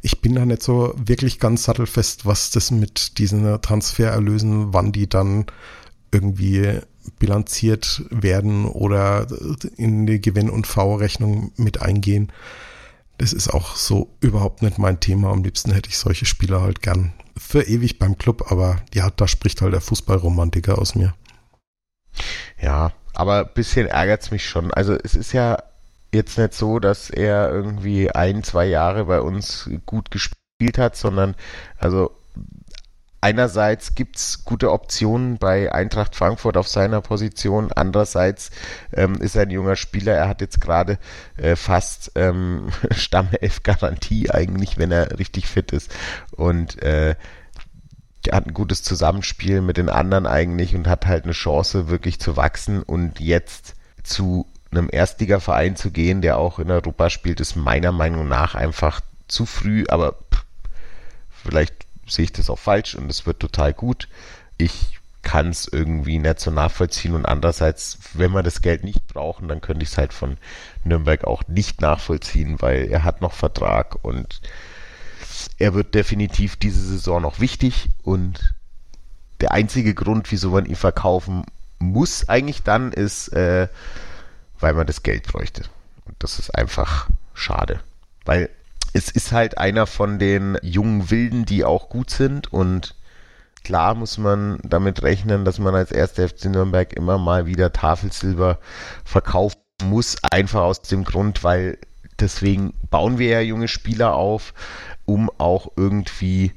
ich 0.00 0.20
bin 0.20 0.34
da 0.34 0.46
nicht 0.46 0.62
so 0.62 0.94
wirklich 0.96 1.38
ganz 1.38 1.64
sattelfest, 1.64 2.24
was 2.24 2.50
das 2.50 2.70
mit 2.70 3.18
diesen 3.18 3.60
Transfererlösen, 3.60 4.72
wann 4.72 4.92
die 4.92 5.08
dann 5.08 5.46
irgendwie 6.10 6.80
bilanziert 7.18 8.04
werden 8.10 8.66
oder 8.66 9.26
in 9.76 10.06
die 10.06 10.20
Gewinn- 10.20 10.50
und 10.50 10.66
V-Rechnung 10.66 11.52
mit 11.56 11.82
eingehen. 11.82 12.32
Das 13.18 13.32
ist 13.32 13.48
auch 13.48 13.76
so 13.76 14.14
überhaupt 14.20 14.62
nicht 14.62 14.78
mein 14.78 15.00
Thema. 15.00 15.30
Am 15.30 15.42
liebsten 15.42 15.72
hätte 15.72 15.90
ich 15.90 15.98
solche 15.98 16.26
Spieler 16.26 16.60
halt 16.60 16.82
gern 16.82 17.12
für 17.36 17.62
ewig 17.62 17.98
beim 17.98 18.18
Club, 18.18 18.50
aber 18.50 18.76
ja, 18.92 19.10
da 19.10 19.28
spricht 19.28 19.62
halt 19.62 19.72
der 19.72 19.80
Fußballromantiker 19.80 20.78
aus 20.78 20.94
mir. 20.94 21.14
Ja, 22.60 22.92
aber 23.14 23.40
ein 23.40 23.54
bisschen 23.54 23.86
ärgert 23.86 24.22
es 24.22 24.30
mich 24.30 24.48
schon. 24.48 24.72
Also 24.72 24.96
es 25.02 25.14
ist 25.14 25.32
ja 25.32 25.58
jetzt 26.12 26.38
nicht 26.38 26.54
so, 26.54 26.78
dass 26.78 27.10
er 27.10 27.50
irgendwie 27.50 28.10
ein, 28.10 28.42
zwei 28.42 28.66
Jahre 28.66 29.06
bei 29.06 29.20
uns 29.20 29.70
gut 29.86 30.10
gespielt 30.10 30.78
hat, 30.78 30.96
sondern 30.96 31.34
also 31.78 32.14
einerseits 33.22 33.94
gibt 33.94 34.16
es 34.16 34.44
gute 34.44 34.70
Optionen 34.72 35.38
bei 35.38 35.72
Eintracht 35.72 36.16
Frankfurt 36.16 36.56
auf 36.56 36.68
seiner 36.68 37.00
Position, 37.00 37.70
andererseits 37.72 38.50
ähm, 38.92 39.14
ist 39.14 39.36
er 39.36 39.42
ein 39.42 39.50
junger 39.50 39.76
Spieler, 39.76 40.12
er 40.14 40.28
hat 40.28 40.40
jetzt 40.40 40.60
gerade 40.60 40.98
äh, 41.36 41.56
fast 41.56 42.12
ähm, 42.16 42.68
Stammelf-Garantie 42.90 44.30
eigentlich, 44.30 44.76
wenn 44.76 44.90
er 44.90 45.18
richtig 45.18 45.46
fit 45.46 45.72
ist. 45.72 45.94
Und 46.32 46.82
äh, 46.82 47.14
er 48.26 48.36
hat 48.36 48.46
ein 48.46 48.54
gutes 48.54 48.82
Zusammenspiel 48.82 49.62
mit 49.62 49.76
den 49.76 49.88
anderen 49.88 50.26
eigentlich 50.26 50.74
und 50.74 50.88
hat 50.88 51.06
halt 51.06 51.24
eine 51.24 51.32
Chance 51.32 51.88
wirklich 51.88 52.20
zu 52.20 52.36
wachsen 52.36 52.82
und 52.82 53.20
jetzt 53.20 53.74
zu 54.02 54.46
einem 54.72 54.88
Erstligaverein 54.90 55.76
zu 55.76 55.90
gehen, 55.90 56.22
der 56.22 56.38
auch 56.38 56.58
in 56.58 56.70
Europa 56.70 57.10
spielt, 57.10 57.40
ist 57.40 57.56
meiner 57.56 57.92
Meinung 57.92 58.26
nach 58.26 58.54
einfach 58.54 59.00
zu 59.28 59.46
früh, 59.46 59.84
aber 59.88 60.12
pff, 60.12 60.44
vielleicht 61.30 61.86
sehe 62.14 62.24
ich 62.24 62.32
das 62.32 62.50
auch 62.50 62.58
falsch 62.58 62.94
und 62.94 63.10
es 63.10 63.26
wird 63.26 63.40
total 63.40 63.72
gut. 63.72 64.08
Ich 64.58 64.98
kann 65.22 65.50
es 65.50 65.68
irgendwie 65.68 66.18
nicht 66.18 66.40
so 66.40 66.50
nachvollziehen 66.50 67.14
und 67.14 67.26
andererseits, 67.26 67.98
wenn 68.14 68.32
wir 68.32 68.42
das 68.42 68.60
Geld 68.60 68.82
nicht 68.82 69.06
brauchen, 69.06 69.48
dann 69.48 69.60
könnte 69.60 69.84
ich 69.84 69.90
es 69.90 69.98
halt 69.98 70.12
von 70.12 70.36
Nürnberg 70.84 71.24
auch 71.24 71.44
nicht 71.46 71.80
nachvollziehen, 71.80 72.60
weil 72.60 72.90
er 72.90 73.04
hat 73.04 73.20
noch 73.20 73.32
Vertrag 73.32 74.04
und 74.04 74.40
er 75.58 75.74
wird 75.74 75.94
definitiv 75.94 76.56
diese 76.56 76.80
Saison 76.84 77.22
noch 77.22 77.40
wichtig 77.40 77.88
und 78.02 78.54
der 79.40 79.52
einzige 79.52 79.94
Grund, 79.94 80.30
wieso 80.30 80.50
man 80.50 80.66
ihn 80.66 80.76
verkaufen 80.76 81.44
muss 81.78 82.28
eigentlich 82.28 82.62
dann, 82.62 82.92
ist, 82.92 83.28
äh, 83.32 83.68
weil 84.60 84.74
man 84.74 84.86
das 84.86 85.02
Geld 85.02 85.26
bräuchte. 85.26 85.64
Und 86.04 86.14
das 86.20 86.38
ist 86.38 86.50
einfach 86.50 87.08
schade, 87.34 87.80
weil 88.24 88.50
es 88.92 89.10
ist 89.10 89.32
halt 89.32 89.58
einer 89.58 89.86
von 89.86 90.18
den 90.18 90.58
jungen 90.62 91.10
Wilden, 91.10 91.44
die 91.44 91.64
auch 91.64 91.88
gut 91.88 92.10
sind. 92.10 92.52
Und 92.52 92.94
klar 93.64 93.94
muss 93.94 94.18
man 94.18 94.58
damit 94.62 95.02
rechnen, 95.02 95.44
dass 95.44 95.58
man 95.58 95.74
als 95.74 95.92
erster 95.92 96.28
FC 96.28 96.46
Nürnberg 96.46 96.92
immer 96.92 97.18
mal 97.18 97.46
wieder 97.46 97.72
Tafelsilber 97.72 98.58
verkaufen 99.04 99.58
muss, 99.84 100.16
einfach 100.30 100.62
aus 100.62 100.82
dem 100.82 101.04
Grund, 101.04 101.42
weil 101.42 101.78
deswegen 102.20 102.74
bauen 102.90 103.18
wir 103.18 103.28
ja 103.28 103.40
junge 103.40 103.68
Spieler 103.68 104.14
auf, 104.14 104.54
um 105.04 105.30
auch 105.38 105.72
irgendwie 105.76 106.52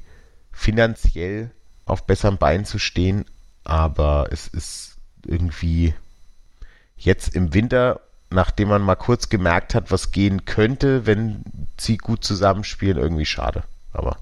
finanziell 0.52 1.50
auf 1.84 2.06
besseren 2.06 2.38
Beinen 2.38 2.64
zu 2.64 2.78
stehen, 2.78 3.24
aber 3.64 4.28
es 4.30 4.48
ist 4.48 4.96
irgendwie 5.24 5.94
jetzt 6.96 7.34
im 7.34 7.52
Winter 7.52 8.00
nachdem 8.30 8.68
man 8.68 8.82
mal 8.82 8.96
kurz 8.96 9.28
gemerkt 9.28 9.74
hat, 9.74 9.90
was 9.90 10.10
gehen 10.10 10.44
könnte, 10.44 11.06
wenn 11.06 11.44
sie 11.78 11.96
gut 11.96 12.24
zusammenspielen, 12.24 12.98
irgendwie 12.98 13.26
schade. 13.26 13.64
Aber 13.92 14.16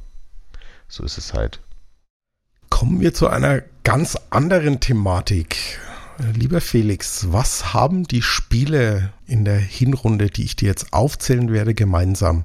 so 0.88 1.04
ist 1.04 1.18
es 1.18 1.34
halt. 1.34 1.60
Kommen 2.70 3.00
wir 3.00 3.14
zu 3.14 3.28
einer 3.28 3.62
ganz 3.82 4.16
anderen 4.30 4.80
Thematik. 4.80 5.78
Lieber 6.34 6.60
Felix, 6.60 7.32
was 7.32 7.74
haben 7.74 8.04
die 8.04 8.22
Spiele 8.22 9.12
in 9.26 9.44
der 9.44 9.58
Hinrunde, 9.58 10.30
die 10.30 10.44
ich 10.44 10.56
dir 10.56 10.68
jetzt 10.68 10.92
aufzählen 10.92 11.52
werde, 11.52 11.74
gemeinsam? 11.74 12.44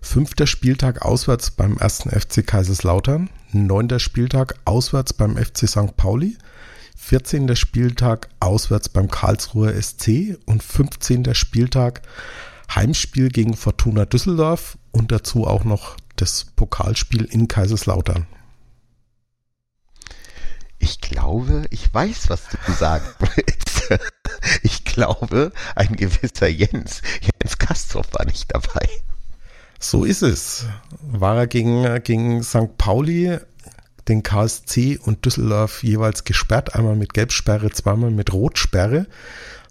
Fünfter 0.00 0.46
Spieltag 0.46 1.02
auswärts 1.02 1.50
beim 1.50 1.78
ersten 1.78 2.10
FC 2.10 2.46
Kaiserslautern, 2.46 3.28
neunter 3.52 3.98
Spieltag 3.98 4.54
auswärts 4.64 5.12
beim 5.12 5.36
FC 5.36 5.68
St. 5.68 5.96
Pauli, 5.96 6.38
14. 7.06 7.54
Spieltag 7.54 8.28
auswärts 8.40 8.88
beim 8.88 9.08
Karlsruher 9.08 9.80
SC 9.80 10.38
und 10.44 10.60
15. 10.60 11.36
Spieltag 11.36 12.02
Heimspiel 12.74 13.28
gegen 13.28 13.54
Fortuna 13.54 14.06
Düsseldorf 14.06 14.76
und 14.90 15.12
dazu 15.12 15.46
auch 15.46 15.62
noch 15.62 15.96
das 16.16 16.46
Pokalspiel 16.56 17.22
in 17.26 17.46
Kaiserslautern. 17.46 18.26
Ich 20.80 21.00
glaube, 21.00 21.66
ich 21.70 21.94
weiß, 21.94 22.28
was 22.28 22.48
du 22.48 22.72
sagen 22.72 23.06
willst. 23.20 23.88
Ich 24.64 24.84
glaube, 24.84 25.52
ein 25.76 25.94
gewisser 25.94 26.48
Jens, 26.48 27.02
Jens 27.20 27.58
Kastorf 27.58 28.08
war 28.14 28.26
nicht 28.26 28.52
dabei. 28.52 28.88
So 29.78 30.04
ist 30.04 30.22
es. 30.22 30.66
War 31.02 31.36
er 31.36 31.46
gegen, 31.46 32.02
gegen 32.02 32.42
St. 32.42 32.76
Pauli 32.76 33.38
den 34.08 34.22
KSC 34.22 34.98
und 34.98 35.24
Düsseldorf 35.24 35.82
jeweils 35.82 36.24
gesperrt, 36.24 36.74
einmal 36.74 36.96
mit 36.96 37.14
Gelbsperre, 37.14 37.70
zweimal 37.70 38.10
mit 38.10 38.32
Rotsperre. 38.32 39.06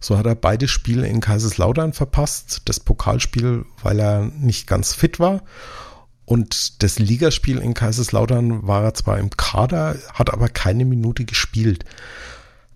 So 0.01 0.17
hat 0.17 0.25
er 0.25 0.35
beide 0.35 0.67
Spiele 0.67 1.07
in 1.07 1.21
Kaiserslautern 1.21 1.93
verpasst. 1.93 2.63
Das 2.65 2.79
Pokalspiel, 2.79 3.65
weil 3.81 3.99
er 3.99 4.25
nicht 4.25 4.67
ganz 4.67 4.93
fit 4.93 5.19
war. 5.19 5.43
Und 6.25 6.83
das 6.83 6.99
Ligaspiel 6.99 7.59
in 7.59 7.73
Kaiserslautern 7.73 8.67
war 8.67 8.83
er 8.83 8.93
zwar 8.93 9.19
im 9.19 9.29
Kader, 9.29 9.95
hat 10.13 10.33
aber 10.33 10.49
keine 10.49 10.85
Minute 10.85 11.23
gespielt. 11.23 11.85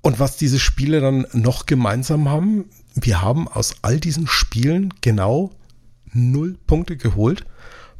Und 0.01 0.20
was 0.20 0.38
diese 0.38 0.60
Spiele 0.60 1.01
dann 1.01 1.28
noch 1.34 1.66
gemeinsam 1.66 2.30
haben, 2.30 2.66
wir 2.93 3.22
haben 3.22 3.47
aus 3.47 3.76
all 3.82 3.99
diesen 3.99 4.28
Spielen 4.28 4.93
genau 5.01 5.51
null 6.14 6.57
Punkte 6.66 6.95
geholt 6.95 7.45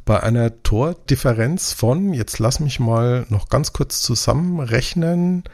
bei 0.04 0.22
einer 0.22 0.62
Tordifferenz 0.62 1.72
von, 1.72 2.14
jetzt 2.14 2.38
lass 2.38 2.60
mich 2.60 2.80
mal 2.80 3.26
noch 3.28 3.48
ganz 3.48 3.72
kurz 3.72 4.00
zusammenrechnen, 4.02 5.44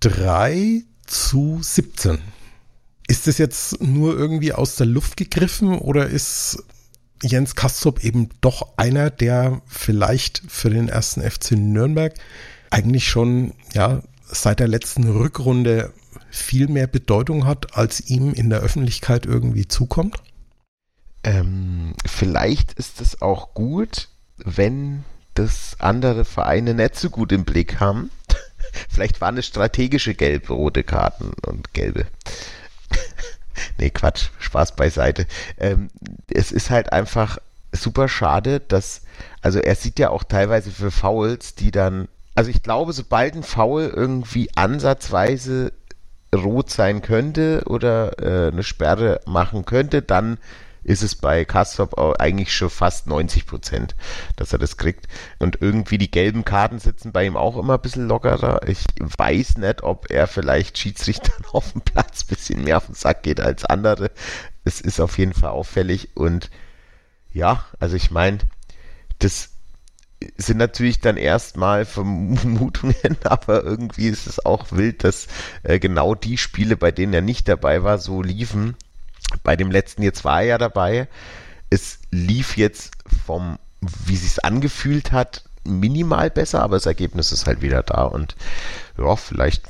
3 0.00 0.82
zu 1.06 1.58
17. 1.60 2.18
Ist 3.08 3.26
das 3.26 3.38
jetzt 3.38 3.82
nur 3.82 4.16
irgendwie 4.16 4.52
aus 4.52 4.76
der 4.76 4.86
Luft 4.86 5.16
gegriffen 5.16 5.78
oder 5.78 6.06
ist 6.06 6.62
Jens 7.22 7.56
Kastrop 7.56 8.04
eben 8.04 8.28
doch 8.40 8.74
einer, 8.76 9.10
der 9.10 9.60
vielleicht 9.66 10.42
für 10.46 10.70
den 10.70 10.88
ersten 10.88 11.22
FC 11.22 11.52
Nürnberg 11.52 12.14
eigentlich 12.70 13.08
schon 13.08 13.54
ja 13.72 14.02
seit 14.26 14.60
der 14.60 14.68
letzten 14.68 15.08
Rückrunde 15.08 15.92
viel 16.30 16.68
mehr 16.68 16.86
Bedeutung 16.86 17.46
hat, 17.46 17.76
als 17.76 18.08
ihm 18.08 18.32
in 18.34 18.50
der 18.50 18.60
Öffentlichkeit 18.60 19.26
irgendwie 19.26 19.66
zukommt? 19.66 20.16
Ähm, 21.28 21.92
vielleicht 22.06 22.72
ist 22.72 23.02
es 23.02 23.20
auch 23.20 23.52
gut, 23.52 24.08
wenn 24.38 25.04
das 25.34 25.76
andere 25.78 26.24
Vereine 26.24 26.72
nicht 26.72 26.96
so 26.96 27.10
gut 27.10 27.32
im 27.32 27.44
Blick 27.44 27.80
haben. 27.80 28.10
vielleicht 28.88 29.20
waren 29.20 29.36
es 29.36 29.46
strategische 29.46 30.14
gelb-rote 30.14 30.84
Karten 30.84 31.32
und 31.44 31.74
gelbe. 31.74 32.06
nee, 33.78 33.90
Quatsch, 33.90 34.30
Spaß 34.38 34.74
beiseite. 34.74 35.26
Ähm, 35.58 35.90
es 36.32 36.50
ist 36.50 36.70
halt 36.70 36.94
einfach 36.94 37.36
super 37.72 38.08
schade, 38.08 38.60
dass, 38.60 39.02
also 39.42 39.58
er 39.58 39.74
sieht 39.74 39.98
ja 39.98 40.08
auch 40.08 40.24
teilweise 40.24 40.70
für 40.70 40.90
Fouls, 40.90 41.54
die 41.54 41.70
dann, 41.70 42.08
also 42.36 42.48
ich 42.48 42.62
glaube, 42.62 42.94
sobald 42.94 43.34
ein 43.34 43.42
Foul 43.42 43.92
irgendwie 43.94 44.48
ansatzweise 44.56 45.74
rot 46.34 46.70
sein 46.70 47.02
könnte 47.02 47.64
oder 47.66 48.18
äh, 48.18 48.48
eine 48.50 48.62
Sperre 48.62 49.20
machen 49.26 49.66
könnte, 49.66 50.00
dann 50.00 50.38
ist 50.88 51.02
es 51.02 51.14
bei 51.14 51.44
Kastrop 51.44 51.98
eigentlich 52.18 52.52
schon 52.54 52.70
fast 52.70 53.06
90 53.06 53.46
Prozent, 53.46 53.94
dass 54.36 54.54
er 54.54 54.58
das 54.58 54.78
kriegt. 54.78 55.06
Und 55.38 55.60
irgendwie 55.60 55.98
die 55.98 56.10
gelben 56.10 56.46
Karten 56.46 56.78
sitzen 56.78 57.12
bei 57.12 57.26
ihm 57.26 57.36
auch 57.36 57.58
immer 57.58 57.74
ein 57.74 57.82
bisschen 57.82 58.08
lockerer. 58.08 58.66
Ich 58.66 58.84
weiß 58.98 59.58
nicht, 59.58 59.82
ob 59.82 60.10
er 60.10 60.26
vielleicht 60.26 60.78
Schiedsrichtern 60.78 61.44
auf 61.52 61.72
dem 61.72 61.82
Platz 61.82 62.22
ein 62.24 62.28
bisschen 62.28 62.64
mehr 62.64 62.78
auf 62.78 62.86
den 62.86 62.94
Sack 62.94 63.22
geht 63.22 63.38
als 63.38 63.66
andere. 63.66 64.10
Es 64.64 64.80
ist 64.80 64.98
auf 64.98 65.18
jeden 65.18 65.34
Fall 65.34 65.50
auffällig 65.50 66.16
und 66.16 66.50
ja, 67.32 67.66
also 67.78 67.94
ich 67.94 68.10
meine, 68.10 68.38
das 69.18 69.50
sind 70.38 70.56
natürlich 70.56 71.00
dann 71.00 71.18
erstmal 71.18 71.84
Vermutungen, 71.84 72.96
aber 73.24 73.62
irgendwie 73.62 74.08
ist 74.08 74.26
es 74.26 74.44
auch 74.44 74.72
wild, 74.72 75.04
dass 75.04 75.28
äh, 75.64 75.78
genau 75.78 76.14
die 76.14 76.38
Spiele, 76.38 76.78
bei 76.78 76.92
denen 76.92 77.12
er 77.12 77.20
nicht 77.20 77.46
dabei 77.46 77.82
war, 77.82 77.98
so 77.98 78.22
liefen. 78.22 78.74
Bei 79.42 79.56
dem 79.56 79.70
letzten 79.70 80.02
jetzt 80.02 80.24
war 80.24 80.40
er 80.40 80.46
ja 80.46 80.58
dabei. 80.58 81.08
Es 81.70 81.98
lief 82.10 82.56
jetzt 82.56 82.92
vom, 83.26 83.58
wie 83.80 84.16
sich's 84.16 84.38
angefühlt 84.38 85.12
hat, 85.12 85.44
minimal 85.64 86.30
besser, 86.30 86.62
aber 86.62 86.76
das 86.76 86.86
Ergebnis 86.86 87.32
ist 87.32 87.46
halt 87.46 87.60
wieder 87.60 87.82
da 87.82 88.04
und 88.04 88.36
ja, 88.96 89.16
vielleicht 89.16 89.68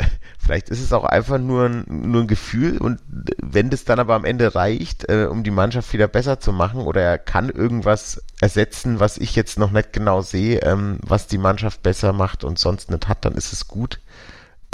Vielleicht 0.38 0.70
ist 0.70 0.80
es 0.80 0.92
auch 0.92 1.04
einfach 1.04 1.38
nur 1.38 1.66
ein, 1.66 1.84
nur 1.86 2.22
ein 2.22 2.26
Gefühl 2.26 2.78
und 2.78 3.00
wenn 3.42 3.70
das 3.70 3.84
dann 3.84 4.00
aber 4.00 4.14
am 4.14 4.24
Ende 4.24 4.54
reicht, 4.54 5.08
äh, 5.08 5.26
um 5.30 5.44
die 5.44 5.50
Mannschaft 5.50 5.92
wieder 5.92 6.08
besser 6.08 6.40
zu 6.40 6.52
machen 6.52 6.80
oder 6.80 7.02
er 7.02 7.18
kann 7.18 7.50
irgendwas 7.50 8.22
ersetzen, 8.40 8.98
was 8.98 9.18
ich 9.18 9.36
jetzt 9.36 9.58
noch 9.58 9.70
nicht 9.70 9.92
genau 9.92 10.22
sehe, 10.22 10.60
ähm, 10.62 10.98
was 11.02 11.26
die 11.26 11.38
Mannschaft 11.38 11.82
besser 11.82 12.12
macht 12.12 12.44
und 12.44 12.58
sonst 12.58 12.90
nicht 12.90 13.08
hat, 13.08 13.24
dann 13.24 13.34
ist 13.34 13.52
es 13.52 13.68
gut. 13.68 14.00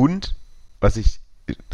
Und 0.01 0.37
was 0.81 0.97
ich 0.97 1.21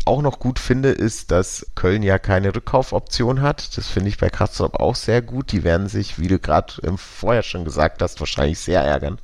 auch 0.04 0.22
noch 0.22 0.38
gut 0.38 0.58
finde, 0.58 0.90
ist, 0.90 1.30
dass 1.30 1.66
Köln 1.74 2.02
ja 2.02 2.18
keine 2.18 2.54
Rückkaufoption 2.54 3.42
hat. 3.42 3.76
Das 3.76 3.88
finde 3.88 4.08
ich 4.08 4.18
bei 4.18 4.30
Kastrop 4.30 4.76
auch 4.80 4.94
sehr 4.94 5.22
gut. 5.22 5.52
Die 5.52 5.62
werden 5.62 5.88
sich, 5.88 6.18
wie 6.18 6.28
du 6.28 6.38
gerade 6.38 6.72
vorher 6.96 7.42
schon 7.42 7.64
gesagt 7.64 8.02
hast, 8.02 8.20
wahrscheinlich 8.20 8.58
sehr 8.58 8.82
ärgern. 8.82 9.18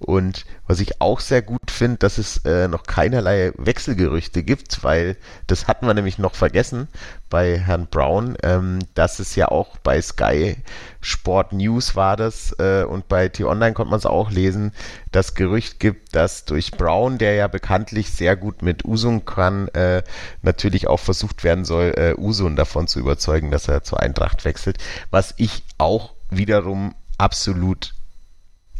Und 0.00 0.46
was 0.66 0.80
ich 0.80 1.02
auch 1.02 1.20
sehr 1.20 1.42
gut 1.42 1.70
finde, 1.70 1.98
dass 1.98 2.16
es 2.16 2.38
äh, 2.46 2.68
noch 2.68 2.84
keinerlei 2.84 3.52
Wechselgerüchte 3.58 4.42
gibt, 4.42 4.82
weil 4.82 5.18
das 5.46 5.68
hatten 5.68 5.86
wir 5.86 5.92
nämlich 5.92 6.16
noch 6.16 6.34
vergessen 6.34 6.88
bei 7.28 7.58
Herrn 7.58 7.86
Brown, 7.86 8.34
ähm, 8.42 8.78
dass 8.94 9.18
es 9.18 9.36
ja 9.36 9.48
auch 9.48 9.76
bei 9.76 10.00
Sky 10.00 10.56
Sport 11.02 11.52
News 11.52 11.96
war 11.96 12.16
das 12.16 12.56
äh, 12.58 12.84
und 12.84 13.08
bei 13.08 13.28
T-Online 13.28 13.74
konnte 13.74 13.90
man 13.90 13.98
es 13.98 14.06
auch 14.06 14.30
lesen, 14.30 14.72
das 15.12 15.34
Gerücht 15.34 15.80
gibt, 15.80 16.16
dass 16.16 16.46
durch 16.46 16.70
Brown, 16.70 17.18
der 17.18 17.34
ja 17.34 17.46
bekanntlich 17.46 18.10
sehr 18.10 18.36
gut 18.36 18.62
mit 18.62 18.86
Usun 18.86 19.26
kann, 19.26 19.68
äh, 19.68 20.02
natürlich 20.40 20.86
auch 20.86 21.00
versucht 21.00 21.44
werden 21.44 21.66
soll, 21.66 21.92
äh, 21.96 22.14
Usun 22.16 22.56
davon 22.56 22.88
zu 22.88 23.00
überzeugen, 23.00 23.50
dass 23.50 23.68
er 23.68 23.82
zur 23.82 24.00
Eintracht 24.00 24.46
wechselt, 24.46 24.78
was 25.10 25.34
ich 25.36 25.62
auch 25.76 26.14
wiederum 26.30 26.94
absolut 27.18 27.92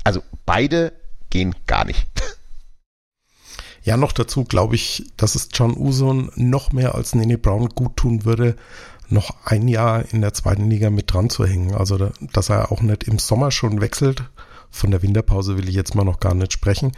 also 0.05 0.23
beide 0.47 0.93
gehen 1.31 1.55
gar 1.67 1.85
nicht. 1.85 2.09
Ja, 3.83 3.97
noch 3.97 4.13
dazu 4.13 4.45
glaube 4.45 4.75
ich, 4.75 5.11
dass 5.17 5.35
es 5.35 5.49
John 5.53 5.77
Uson 5.77 6.31
noch 6.37 6.73
mehr 6.73 6.95
als 6.95 7.15
Nene 7.15 7.39
Brown 7.39 7.71
gut 7.71 7.97
tun 7.97 8.25
würde, 8.25 8.57
noch 9.09 9.35
ein 9.45 9.69
Jahr 9.69 10.05
in 10.13 10.21
der 10.21 10.35
zweiten 10.35 10.69
Liga 10.69 10.91
mit 10.91 11.13
dran 11.13 11.31
zu 11.31 11.47
hängen. 11.47 11.75
Also, 11.75 12.11
dass 12.33 12.51
er 12.51 12.71
auch 12.71 12.83
nicht 12.83 13.05
im 13.05 13.19
Sommer 13.19 13.51
schon 13.51 13.81
wechselt. 13.81 14.25
Von 14.71 14.91
der 14.91 15.03
Winterpause 15.03 15.57
will 15.57 15.69
ich 15.69 15.75
jetzt 15.75 15.95
mal 15.95 16.05
noch 16.05 16.21
gar 16.21 16.35
nicht 16.35 16.53
sprechen. 16.53 16.93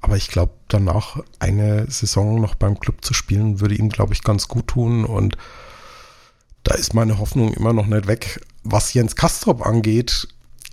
Aber 0.00 0.16
ich 0.16 0.28
glaube, 0.28 0.52
danach 0.68 1.20
eine 1.40 1.90
Saison 1.90 2.40
noch 2.40 2.54
beim 2.54 2.78
Club 2.78 3.04
zu 3.04 3.14
spielen, 3.14 3.60
würde 3.60 3.74
ihm, 3.74 3.88
glaube 3.88 4.12
ich, 4.12 4.22
ganz 4.22 4.46
gut 4.46 4.68
tun. 4.68 5.04
Und 5.04 5.36
da 6.62 6.74
ist 6.74 6.94
meine 6.94 7.18
Hoffnung 7.18 7.52
immer 7.52 7.72
noch 7.72 7.86
nicht 7.86 8.06
weg. 8.06 8.40
Was 8.62 8.94
Jens 8.94 9.16
Kastrop 9.16 9.66
angeht, 9.66 10.28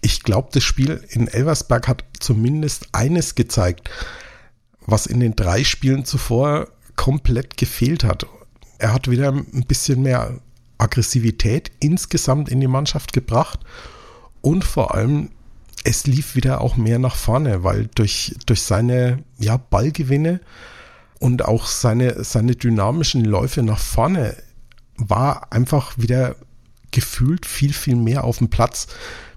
ich 0.06 0.22
glaube, 0.22 0.49
das 0.51 0.64
Spiel 0.64 1.03
in 1.10 1.28
Elversberg 1.28 1.88
hat 1.88 2.03
zumindest 2.20 2.89
eines 2.91 3.34
gezeigt, 3.34 3.89
was 4.86 5.08
in 5.08 5.20
den 5.20 5.36
drei 5.36 5.64
Spielen 5.64 6.06
zuvor 6.06 6.68
komplett 6.95 7.58
gefehlt 7.58 8.03
hat. 8.03 8.28
Er 8.78 8.93
hat 8.93 9.10
wieder 9.10 9.32
ein 9.32 9.66
bisschen 9.68 10.03
mehr 10.03 10.39
Aggressivität 10.78 11.72
insgesamt 11.80 12.49
in 12.49 12.60
die 12.60 12.68
Mannschaft 12.68 13.14
gebracht 13.14 13.62
und 14.41 14.64
vor 14.64 14.93
allem 14.93 15.32
es 15.84 16.06
lief 16.06 16.36
wieder 16.36 16.62
auch 16.62 16.78
mehr 16.78 16.99
nach 16.99 17.16
vorne, 17.16 17.64
weil 17.64 17.88
durch, 17.95 18.36
durch 18.45 18.62
seine 18.62 19.24
ja, 19.39 19.58
Ballgewinne 19.58 20.39
und 21.20 21.45
auch 21.45 21.66
seine, 21.66 22.24
seine 22.24 22.56
dynamischen 22.56 23.26
Läufe 23.26 23.64
nach 23.64 23.80
vorne 23.80 24.36
war 24.97 25.51
einfach 25.51 25.97
wieder 25.97 26.36
gefühlt 26.91 27.47
viel, 27.47 27.74
viel 27.74 27.95
mehr 27.95 28.24
auf 28.24 28.38
dem 28.38 28.49
Platz 28.49 28.88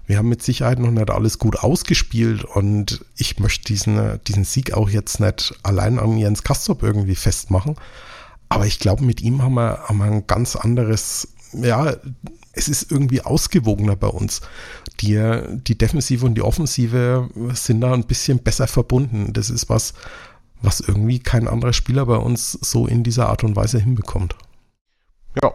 wir 0.09 0.17
haben 0.17 0.27
mit 0.29 0.41
Sicherheit 0.41 0.79
noch 0.79 0.89
nicht 0.89 1.11
alles 1.11 1.37
gut 1.37 1.59
ausgespielt 1.59 2.43
und 2.43 3.05
ich 3.15 3.37
möchte 3.37 3.65
diesen, 3.65 4.19
diesen 4.23 4.43
Sieg 4.43 4.73
auch 4.73 4.89
jetzt 4.89 5.19
nicht 5.19 5.53
allein 5.61 5.99
an 5.99 6.17
Jens 6.17 6.41
Kastrop 6.41 6.81
irgendwie 6.81 7.13
festmachen. 7.13 7.75
Aber 8.49 8.65
ich 8.65 8.79
glaube, 8.79 9.03
mit 9.03 9.21
ihm 9.21 9.43
haben 9.43 9.53
wir, 9.53 9.83
haben 9.83 9.99
wir 9.99 10.05
ein 10.05 10.25
ganz 10.25 10.55
anderes, 10.55 11.27
ja, 11.53 11.95
es 12.53 12.67
ist 12.67 12.91
irgendwie 12.91 13.21
ausgewogener 13.21 13.95
bei 13.95 14.07
uns. 14.07 14.41
Die, 14.99 15.21
die 15.67 15.77
Defensive 15.77 16.25
und 16.25 16.33
die 16.33 16.41
Offensive 16.41 17.29
sind 17.53 17.81
da 17.81 17.93
ein 17.93 18.07
bisschen 18.07 18.39
besser 18.39 18.65
verbunden. 18.65 19.31
Das 19.33 19.51
ist 19.51 19.69
was, 19.69 19.93
was 20.59 20.79
irgendwie 20.79 21.19
kein 21.19 21.47
anderer 21.47 21.73
Spieler 21.73 22.07
bei 22.07 22.17
uns 22.17 22.53
so 22.53 22.87
in 22.87 23.03
dieser 23.03 23.29
Art 23.29 23.43
und 23.43 23.55
Weise 23.55 23.77
hinbekommt. 23.77 24.35
Ja, 25.39 25.53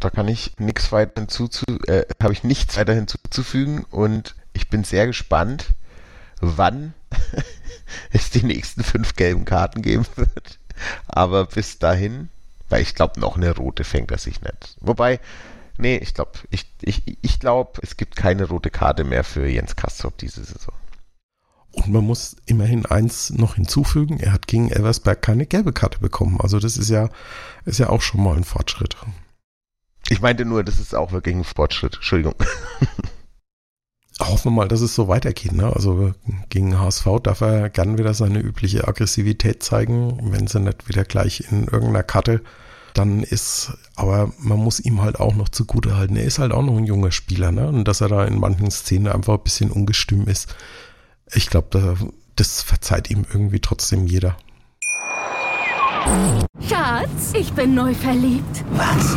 da 0.00 0.10
kann 0.10 0.28
ich 0.28 0.52
nichts 0.58 0.92
weiter 0.92 1.20
hinzuzu, 1.20 1.64
äh, 1.86 2.04
habe 2.22 2.32
ich 2.32 2.44
nichts 2.44 2.76
weiter 2.76 2.94
hinzuzufügen 2.94 3.84
und 3.90 4.34
ich 4.52 4.68
bin 4.68 4.84
sehr 4.84 5.06
gespannt, 5.06 5.74
wann 6.40 6.94
es 8.12 8.30
die 8.30 8.44
nächsten 8.44 8.84
fünf 8.84 9.16
gelben 9.16 9.44
Karten 9.44 9.82
geben 9.82 10.06
wird. 10.16 10.58
Aber 11.06 11.46
bis 11.46 11.78
dahin, 11.78 12.28
weil 12.68 12.82
ich 12.82 12.94
glaube, 12.94 13.18
noch 13.18 13.36
eine 13.36 13.54
rote 13.54 13.84
fängt 13.84 14.10
er 14.10 14.18
sich 14.18 14.40
nicht. 14.42 14.76
Wobei, 14.80 15.20
nee, 15.76 15.96
ich 15.96 16.14
glaube, 16.14 16.32
ich, 16.50 16.66
ich, 16.82 17.18
ich 17.20 17.40
glaube, 17.40 17.80
es 17.82 17.96
gibt 17.96 18.14
keine 18.14 18.44
rote 18.44 18.70
Karte 18.70 19.04
mehr 19.04 19.24
für 19.24 19.46
Jens 19.48 19.74
Kastrop 19.74 20.16
diese 20.18 20.44
Saison. 20.44 20.74
Und 21.72 21.88
man 21.88 22.04
muss 22.04 22.36
immerhin 22.46 22.86
eins 22.86 23.30
noch 23.30 23.56
hinzufügen, 23.56 24.20
er 24.20 24.32
hat 24.32 24.46
gegen 24.46 24.70
Elversberg 24.70 25.20
keine 25.22 25.46
gelbe 25.46 25.72
Karte 25.72 25.98
bekommen. 25.98 26.40
Also 26.40 26.58
das 26.58 26.76
ist 26.76 26.90
ja, 26.90 27.08
ist 27.64 27.78
ja 27.78 27.88
auch 27.88 28.02
schon 28.02 28.22
mal 28.22 28.36
ein 28.36 28.44
Fortschritt. 28.44 28.96
Ich 30.10 30.20
meinte 30.20 30.44
nur, 30.44 30.64
das 30.64 30.78
ist 30.78 30.94
auch 30.94 31.12
wirklich 31.12 31.34
ein 31.34 31.44
Fortschritt. 31.44 31.96
Entschuldigung. 31.96 32.34
Hoffen 34.20 34.52
wir 34.52 34.56
mal, 34.56 34.68
dass 34.68 34.80
es 34.80 34.94
so 34.94 35.06
weitergeht. 35.06 35.52
Ne? 35.52 35.72
Also 35.72 36.12
gegen 36.48 36.78
HSV 36.78 37.06
darf 37.22 37.40
er 37.40 37.68
gern 37.70 37.98
wieder 37.98 38.14
seine 38.14 38.40
übliche 38.40 38.88
Aggressivität 38.88 39.62
zeigen, 39.62 40.32
wenn 40.32 40.46
sie 40.46 40.60
nicht 40.60 40.88
wieder 40.88 41.04
gleich 41.04 41.44
in 41.50 41.64
irgendeiner 41.68 42.02
Karte 42.02 42.42
dann 42.94 43.22
ist, 43.22 43.72
aber 43.94 44.32
man 44.38 44.58
muss 44.58 44.80
ihm 44.80 45.00
halt 45.02 45.20
auch 45.20 45.34
noch 45.34 45.48
zugute 45.48 45.96
halten. 45.96 46.16
Er 46.16 46.24
ist 46.24 46.40
halt 46.40 46.52
auch 46.52 46.62
noch 46.62 46.76
ein 46.76 46.86
junger 46.86 47.12
Spieler, 47.12 47.52
ne? 47.52 47.68
Und 47.68 47.86
dass 47.86 48.00
er 48.00 48.08
da 48.08 48.24
in 48.24 48.40
manchen 48.40 48.70
Szenen 48.70 49.06
einfach 49.06 49.34
ein 49.34 49.42
bisschen 49.44 49.70
ungestüm 49.70 50.26
ist. 50.26 50.54
Ich 51.32 51.48
glaube, 51.48 51.68
da, 51.70 51.94
das 52.34 52.62
verzeiht 52.62 53.10
ihm 53.10 53.24
irgendwie 53.32 53.60
trotzdem 53.60 54.06
jeder. 54.06 54.36
Schatz, 56.68 57.34
ich 57.34 57.52
bin 57.52 57.74
neu 57.74 57.94
verliebt. 57.94 58.64
Was? 58.72 59.16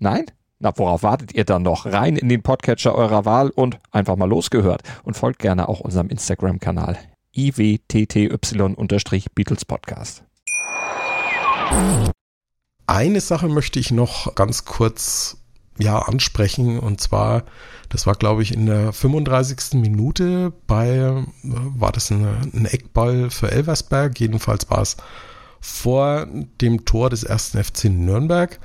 Nein? 0.00 0.24
Na, 0.58 0.72
worauf 0.76 1.02
wartet 1.02 1.34
ihr 1.34 1.44
dann 1.44 1.62
noch? 1.62 1.86
Rein 1.86 2.16
in 2.16 2.28
den 2.28 2.42
Podcatcher 2.42 2.94
eurer 2.94 3.24
Wahl 3.24 3.50
und 3.50 3.78
einfach 3.90 4.16
mal 4.16 4.28
losgehört. 4.28 4.82
Und 5.02 5.16
folgt 5.16 5.38
gerne 5.38 5.68
auch 5.68 5.80
unserem 5.80 6.08
Instagram-Kanal 6.08 6.98
iwtty-Beatles 7.36 9.64
Podcast. 9.64 10.24
Eine 12.86 13.20
Sache 13.20 13.48
möchte 13.48 13.78
ich 13.78 13.90
noch 13.90 14.34
ganz 14.34 14.64
kurz 14.64 15.38
ja 15.78 15.98
ansprechen 15.98 16.78
und 16.78 17.00
zwar, 17.00 17.42
das 17.88 18.06
war 18.06 18.14
glaube 18.14 18.42
ich 18.42 18.54
in 18.54 18.66
der 18.66 18.92
35. 18.92 19.80
Minute 19.80 20.52
bei, 20.68 21.24
war 21.42 21.90
das 21.90 22.12
eine, 22.12 22.36
ein 22.52 22.66
Eckball 22.66 23.30
für 23.30 23.50
Elversberg, 23.50 24.20
jedenfalls 24.20 24.70
war 24.70 24.82
es 24.82 24.96
vor 25.60 26.26
dem 26.60 26.84
Tor 26.84 27.10
des 27.10 27.24
ersten 27.24 27.62
FC 27.62 27.86
Nürnberg. 27.86 28.60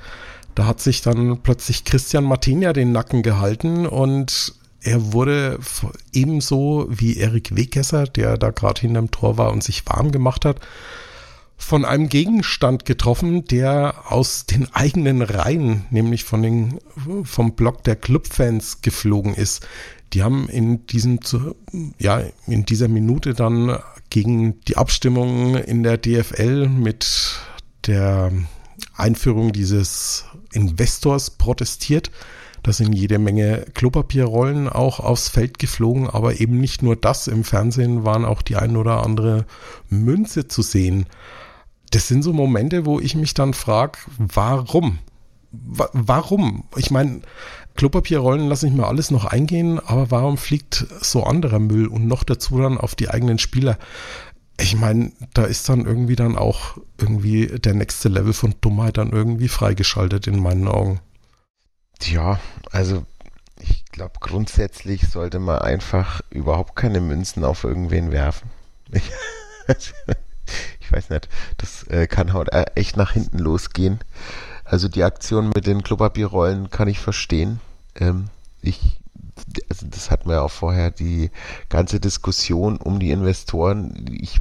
Da 0.54 0.66
hat 0.66 0.80
sich 0.80 1.02
dann 1.02 1.42
plötzlich 1.42 1.84
Christian 1.84 2.24
Martinia 2.24 2.72
den 2.72 2.92
Nacken 2.92 3.22
gehalten 3.22 3.86
und 3.86 4.54
er 4.82 5.12
wurde 5.12 5.58
ebenso 6.12 6.86
wie 6.88 7.18
Erik 7.18 7.54
Wegesser, 7.54 8.04
der 8.04 8.38
da 8.38 8.50
gerade 8.50 8.80
hinterm 8.80 9.10
Tor 9.10 9.36
war 9.36 9.52
und 9.52 9.62
sich 9.62 9.84
warm 9.86 10.10
gemacht 10.10 10.44
hat, 10.44 10.60
von 11.58 11.84
einem 11.84 12.08
Gegenstand 12.08 12.86
getroffen, 12.86 13.44
der 13.44 13.94
aus 14.08 14.46
den 14.46 14.74
eigenen 14.74 15.20
Reihen, 15.20 15.84
nämlich 15.90 16.24
von 16.24 16.42
den, 16.42 16.78
vom 17.24 17.52
Block 17.52 17.84
der 17.84 17.96
Clubfans 17.96 18.80
geflogen 18.80 19.34
ist. 19.34 19.66
Die 20.14 20.22
haben 20.22 20.48
in 20.48 20.86
diesem, 20.86 21.20
ja, 21.98 22.22
in 22.46 22.64
dieser 22.64 22.88
Minute 22.88 23.34
dann 23.34 23.78
gegen 24.08 24.60
die 24.62 24.78
Abstimmung 24.78 25.54
in 25.56 25.82
der 25.82 25.98
DFL 25.98 26.66
mit 26.66 27.36
der 27.86 28.32
Einführung 28.96 29.52
dieses 29.52 30.24
Investors 30.52 31.30
protestiert. 31.30 32.10
Da 32.62 32.72
sind 32.72 32.92
jede 32.92 33.18
Menge 33.18 33.64
Klopapierrollen 33.74 34.68
auch 34.68 35.00
aufs 35.00 35.28
Feld 35.28 35.58
geflogen, 35.58 36.08
aber 36.08 36.40
eben 36.40 36.60
nicht 36.60 36.82
nur 36.82 36.96
das. 36.96 37.26
Im 37.26 37.44
Fernsehen 37.44 38.04
waren 38.04 38.24
auch 38.24 38.42
die 38.42 38.56
ein 38.56 38.76
oder 38.76 39.02
andere 39.02 39.46
Münze 39.88 40.46
zu 40.46 40.60
sehen 40.60 41.06
das 41.90 42.06
sind 42.06 42.22
so 42.22 42.32
Momente, 42.32 42.86
wo 42.86 43.00
ich 43.00 43.14
mich 43.14 43.34
dann 43.34 43.54
frage, 43.54 43.98
warum? 44.18 44.98
warum? 45.52 46.64
Ich 46.76 46.92
meine, 46.92 47.22
Klopapierrollen 47.74 48.48
lasse 48.48 48.68
ich 48.68 48.72
mir 48.72 48.86
alles 48.86 49.10
noch 49.10 49.24
eingehen, 49.24 49.80
aber 49.80 50.10
warum 50.12 50.38
fliegt 50.38 50.86
so 51.00 51.24
anderer 51.24 51.58
Müll 51.58 51.88
und 51.88 52.06
noch 52.06 52.22
dazu 52.22 52.60
dann 52.60 52.78
auf 52.78 52.94
die 52.94 53.10
eigenen 53.10 53.38
Spieler? 53.38 53.76
Ich 54.60 54.76
meine, 54.76 55.12
da 55.34 55.44
ist 55.44 55.68
dann 55.68 55.86
irgendwie 55.86 56.16
dann 56.16 56.36
auch 56.36 56.78
irgendwie 56.98 57.46
der 57.46 57.74
nächste 57.74 58.08
Level 58.08 58.32
von 58.32 58.54
Dummheit 58.60 58.98
dann 58.98 59.10
irgendwie 59.10 59.48
freigeschaltet 59.48 60.26
in 60.26 60.40
meinen 60.40 60.68
Augen. 60.68 61.00
Ja, 62.02 62.40
also 62.70 63.04
ich 63.58 63.84
glaube 63.86 64.14
grundsätzlich 64.20 65.08
sollte 65.08 65.38
man 65.38 65.58
einfach 65.58 66.22
überhaupt 66.30 66.76
keine 66.76 67.00
Münzen 67.00 67.44
auf 67.44 67.64
irgendwen 67.64 68.10
werfen. 68.10 68.50
Ich, 68.92 69.10
ich 70.80 70.92
weiß 70.92 71.10
nicht, 71.10 71.28
das 71.58 71.84
äh, 71.84 72.06
kann 72.06 72.32
halt 72.32 72.48
echt 72.74 72.96
nach 72.96 73.12
hinten 73.12 73.38
losgehen. 73.38 74.00
Also 74.64 74.88
die 74.88 75.02
Aktion 75.02 75.50
mit 75.54 75.66
den 75.66 75.82
Klopapierrollen 75.82 76.70
kann 76.70 76.88
ich 76.88 77.00
verstehen. 77.00 77.60
Ähm, 77.96 78.28
ich, 78.62 79.00
also 79.68 79.86
das 79.88 80.10
hatten 80.10 80.28
wir 80.28 80.36
ja 80.36 80.42
auch 80.42 80.50
vorher, 80.50 80.90
die 80.90 81.30
ganze 81.68 82.00
Diskussion 82.00 82.76
um 82.76 83.00
die 83.00 83.10
Investoren. 83.10 84.06
Ich, 84.12 84.40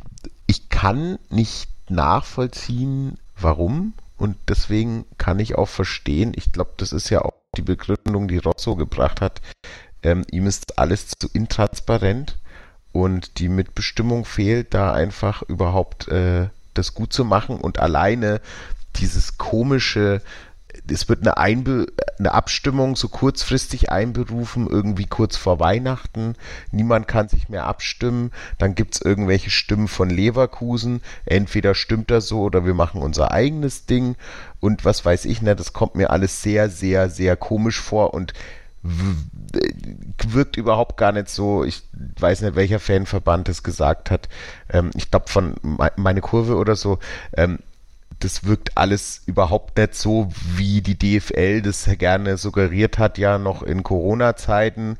ich 0.49 0.67
kann 0.69 1.19
nicht 1.29 1.69
nachvollziehen, 1.89 3.19
warum. 3.39 3.93
Und 4.17 4.35
deswegen 4.47 5.05
kann 5.19 5.37
ich 5.37 5.55
auch 5.55 5.67
verstehen, 5.67 6.31
ich 6.35 6.51
glaube, 6.51 6.71
das 6.77 6.91
ist 6.91 7.11
ja 7.11 7.21
auch 7.21 7.35
die 7.55 7.61
Begründung, 7.61 8.27
die 8.27 8.39
Rosso 8.39 8.75
gebracht 8.75 9.21
hat. 9.21 9.41
Ähm, 10.01 10.25
ihm 10.31 10.47
ist 10.47 10.79
alles 10.79 11.09
zu 11.19 11.29
intransparent 11.31 12.39
und 12.91 13.37
die 13.37 13.47
Mitbestimmung 13.47 14.25
fehlt, 14.25 14.73
da 14.73 14.91
einfach 14.91 15.43
überhaupt 15.43 16.07
äh, 16.07 16.49
das 16.73 16.95
gut 16.95 17.13
zu 17.13 17.25
machen 17.25 17.57
und 17.57 17.77
alleine 17.77 18.41
dieses 18.95 19.37
komische, 19.37 20.19
es 20.87 21.09
wird 21.09 21.21
eine, 21.21 21.37
Einbe 21.37 21.87
eine 22.17 22.33
Abstimmung 22.33 22.95
so 22.95 23.07
kurzfristig 23.07 23.91
einberufen, 23.91 24.67
irgendwie 24.67 25.05
kurz 25.05 25.37
vor 25.37 25.59
Weihnachten. 25.59 26.35
Niemand 26.71 27.07
kann 27.07 27.29
sich 27.29 27.49
mehr 27.49 27.65
abstimmen. 27.65 28.31
Dann 28.57 28.75
gibt 28.75 28.95
es 28.95 29.01
irgendwelche 29.01 29.49
Stimmen 29.49 29.87
von 29.87 30.09
Leverkusen. 30.09 31.01
Entweder 31.25 31.75
stimmt 31.75 32.11
das 32.11 32.27
so 32.27 32.41
oder 32.41 32.65
wir 32.65 32.73
machen 32.73 33.01
unser 33.01 33.31
eigenes 33.31 33.85
Ding. 33.85 34.15
Und 34.59 34.85
was 34.85 35.05
weiß 35.05 35.25
ich, 35.25 35.41
ne, 35.41 35.55
das 35.55 35.73
kommt 35.73 35.95
mir 35.95 36.09
alles 36.09 36.41
sehr, 36.41 36.69
sehr, 36.69 37.09
sehr 37.09 37.35
komisch 37.35 37.79
vor. 37.79 38.13
Und 38.13 38.33
wirkt 38.81 40.55
überhaupt 40.57 40.97
gar 40.97 41.11
nicht 41.11 41.29
so, 41.29 41.63
ich 41.63 41.83
weiß 42.19 42.41
nicht, 42.41 42.55
welcher 42.55 42.79
Fanverband 42.79 43.47
das 43.47 43.63
gesagt 43.63 44.09
hat. 44.09 44.29
Ähm, 44.71 44.91
ich 44.95 45.11
glaube 45.11 45.27
von 45.27 45.55
meine 45.97 46.21
Kurve 46.21 46.55
oder 46.55 46.75
so. 46.75 46.99
Ähm, 47.35 47.59
das 48.19 48.43
wirkt 48.43 48.77
alles 48.77 49.21
überhaupt 49.25 49.77
nicht 49.77 49.95
so, 49.95 50.31
wie 50.55 50.81
die 50.81 50.97
DFL 50.97 51.61
das 51.61 51.89
gerne 51.97 52.37
suggeriert 52.37 52.97
hat, 52.97 53.17
ja 53.17 53.37
noch 53.37 53.63
in 53.63 53.83
Corona-Zeiten. 53.83 54.97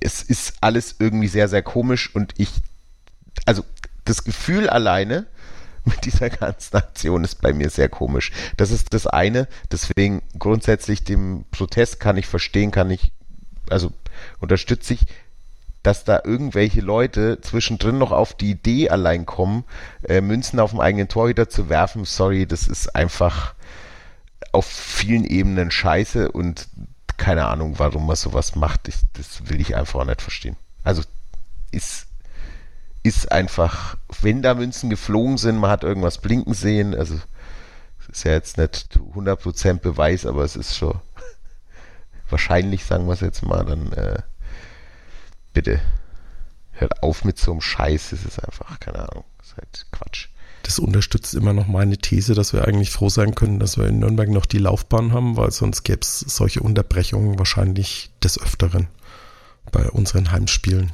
Es 0.00 0.22
ist 0.22 0.54
alles 0.60 0.96
irgendwie 0.98 1.28
sehr, 1.28 1.48
sehr 1.48 1.62
komisch 1.62 2.14
und 2.14 2.34
ich, 2.36 2.50
also 3.46 3.64
das 4.04 4.24
Gefühl 4.24 4.68
alleine 4.68 5.26
mit 5.84 6.04
dieser 6.04 6.30
ganzen 6.30 6.76
Aktion 6.76 7.24
ist 7.24 7.40
bei 7.40 7.52
mir 7.52 7.70
sehr 7.70 7.88
komisch. 7.88 8.32
Das 8.56 8.70
ist 8.70 8.94
das 8.94 9.06
eine. 9.06 9.48
Deswegen 9.70 10.22
grundsätzlich 10.38 11.04
dem 11.04 11.44
Protest 11.50 11.98
kann 11.98 12.16
ich 12.16 12.26
verstehen, 12.26 12.70
kann 12.70 12.90
ich 12.90 13.12
also 13.70 13.92
unterstütze 14.40 14.94
ich, 14.94 15.00
dass 15.82 16.04
da 16.04 16.20
irgendwelche 16.24 16.80
Leute 16.80 17.40
zwischendrin 17.40 17.98
noch 17.98 18.12
auf 18.12 18.34
die 18.34 18.50
Idee 18.50 18.90
allein 18.90 19.26
kommen, 19.26 19.64
äh, 20.08 20.20
Münzen 20.20 20.60
auf 20.60 20.70
dem 20.70 20.80
eigenen 20.80 21.08
Torhüter 21.08 21.48
zu 21.48 21.68
werfen. 21.68 22.04
Sorry, 22.04 22.46
das 22.46 22.68
ist 22.68 22.94
einfach 22.94 23.54
auf 24.52 24.66
vielen 24.66 25.24
Ebenen 25.24 25.70
scheiße 25.70 26.30
und 26.30 26.68
keine 27.16 27.46
Ahnung, 27.46 27.78
warum 27.78 28.06
man 28.06 28.16
sowas 28.16 28.54
macht. 28.54 28.88
Ich, 28.88 28.96
das 29.14 29.48
will 29.48 29.60
ich 29.60 29.76
einfach 29.76 30.00
auch 30.00 30.04
nicht 30.04 30.22
verstehen. 30.22 30.56
Also 30.84 31.02
ist, 31.70 32.06
ist 33.02 33.32
einfach, 33.32 33.96
wenn 34.20 34.42
da 34.42 34.54
Münzen 34.54 34.90
geflogen 34.90 35.38
sind, 35.38 35.58
man 35.58 35.70
hat 35.70 35.84
irgendwas 35.84 36.18
blinken 36.18 36.54
sehen, 36.54 36.94
also 36.94 37.18
ist 38.12 38.24
ja 38.24 38.32
jetzt 38.32 38.58
nicht 38.58 38.98
100% 39.14 39.78
Beweis, 39.78 40.26
aber 40.26 40.44
es 40.44 40.54
ist 40.54 40.76
schon 40.76 41.00
wahrscheinlich, 42.28 42.84
sagen 42.84 43.06
wir 43.06 43.14
es 43.14 43.20
jetzt 43.20 43.42
mal, 43.42 43.64
dann 43.64 43.92
äh, 43.92 44.18
bitte 45.52 45.80
hört 46.72 47.02
auf 47.02 47.24
mit 47.24 47.38
so 47.38 47.52
einem 47.52 47.60
Scheiß. 47.60 48.12
Es 48.12 48.24
ist 48.24 48.42
einfach, 48.42 48.80
keine 48.80 49.08
Ahnung, 49.10 49.24
ist 49.42 49.56
halt 49.56 49.86
Quatsch. 49.92 50.28
Das 50.62 50.78
unterstützt 50.78 51.34
immer 51.34 51.52
noch 51.52 51.66
meine 51.66 51.98
These, 51.98 52.34
dass 52.34 52.52
wir 52.52 52.66
eigentlich 52.66 52.90
froh 52.90 53.08
sein 53.08 53.34
können, 53.34 53.58
dass 53.58 53.78
wir 53.78 53.88
in 53.88 53.98
Nürnberg 53.98 54.28
noch 54.28 54.46
die 54.46 54.58
Laufbahn 54.58 55.12
haben, 55.12 55.36
weil 55.36 55.50
sonst 55.50 55.82
gäbe 55.82 56.00
es 56.02 56.20
solche 56.20 56.60
Unterbrechungen 56.60 57.38
wahrscheinlich 57.38 58.10
des 58.22 58.40
Öfteren 58.40 58.88
bei 59.72 59.88
unseren 59.90 60.30
Heimspielen. 60.30 60.92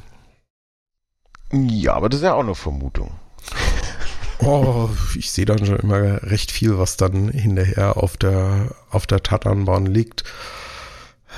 Ja, 1.51 1.93
aber 1.93 2.09
das 2.09 2.19
ist 2.19 2.25
ja 2.25 2.33
auch 2.33 2.43
eine 2.43 2.55
Vermutung. 2.55 3.11
Oh, 4.41 4.89
ich 5.17 5.31
sehe 5.31 5.43
dann 5.43 5.65
schon 5.65 5.75
immer 5.75 6.23
recht 6.23 6.49
viel, 6.49 6.77
was 6.77 6.95
dann 6.95 7.27
hinterher 7.27 7.97
auf 7.97 8.15
der, 8.15 8.73
auf 8.89 9.05
der 9.05 9.21
Tatanbahn 9.21 9.85
liegt. 9.85 10.23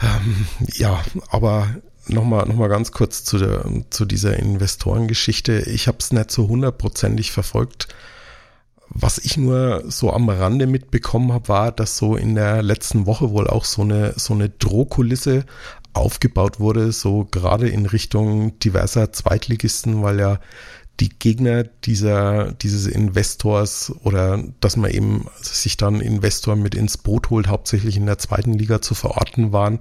Ähm, 0.03 0.45
ja, 0.73 1.03
aber 1.31 1.67
nochmal 2.07 2.47
noch 2.47 2.55
mal 2.55 2.67
ganz 2.67 2.91
kurz 2.91 3.23
zu, 3.23 3.37
der, 3.37 3.65
zu 3.89 4.05
dieser 4.05 4.37
Investorengeschichte. 4.37 5.59
Ich 5.69 5.87
habe 5.87 5.97
es 5.99 6.11
nicht 6.11 6.31
so 6.31 6.47
hundertprozentig 6.47 7.31
verfolgt. 7.31 7.87
Was 8.93 9.17
ich 9.19 9.37
nur 9.37 9.83
so 9.87 10.11
am 10.11 10.27
Rande 10.27 10.67
mitbekommen 10.67 11.31
habe, 11.31 11.47
war, 11.47 11.71
dass 11.71 11.97
so 11.97 12.17
in 12.17 12.35
der 12.35 12.61
letzten 12.61 13.05
Woche 13.05 13.31
wohl 13.31 13.47
auch 13.47 13.63
so 13.63 13.83
eine, 13.83 14.13
so 14.17 14.33
eine 14.33 14.49
Drohkulisse 14.49 15.45
aufgebaut 15.93 16.59
wurde, 16.59 16.91
so 16.91 17.25
gerade 17.29 17.69
in 17.69 17.85
Richtung 17.85 18.59
diverser 18.59 19.13
Zweitligisten, 19.13 20.03
weil 20.03 20.19
ja 20.19 20.39
die 20.99 21.09
Gegner 21.09 21.63
dieser, 21.63 22.51
dieses 22.51 22.85
Investors 22.85 23.93
oder 24.03 24.43
dass 24.59 24.77
man 24.77 24.91
eben 24.91 25.25
sich 25.41 25.77
dann 25.77 25.99
Investor 25.99 26.55
mit 26.55 26.75
ins 26.75 26.97
Boot 26.97 27.29
holt, 27.29 27.47
hauptsächlich 27.47 27.97
in 27.97 28.05
der 28.05 28.19
zweiten 28.19 28.53
Liga 28.53 28.81
zu 28.81 28.93
verorten 28.93 29.51
waren, 29.51 29.79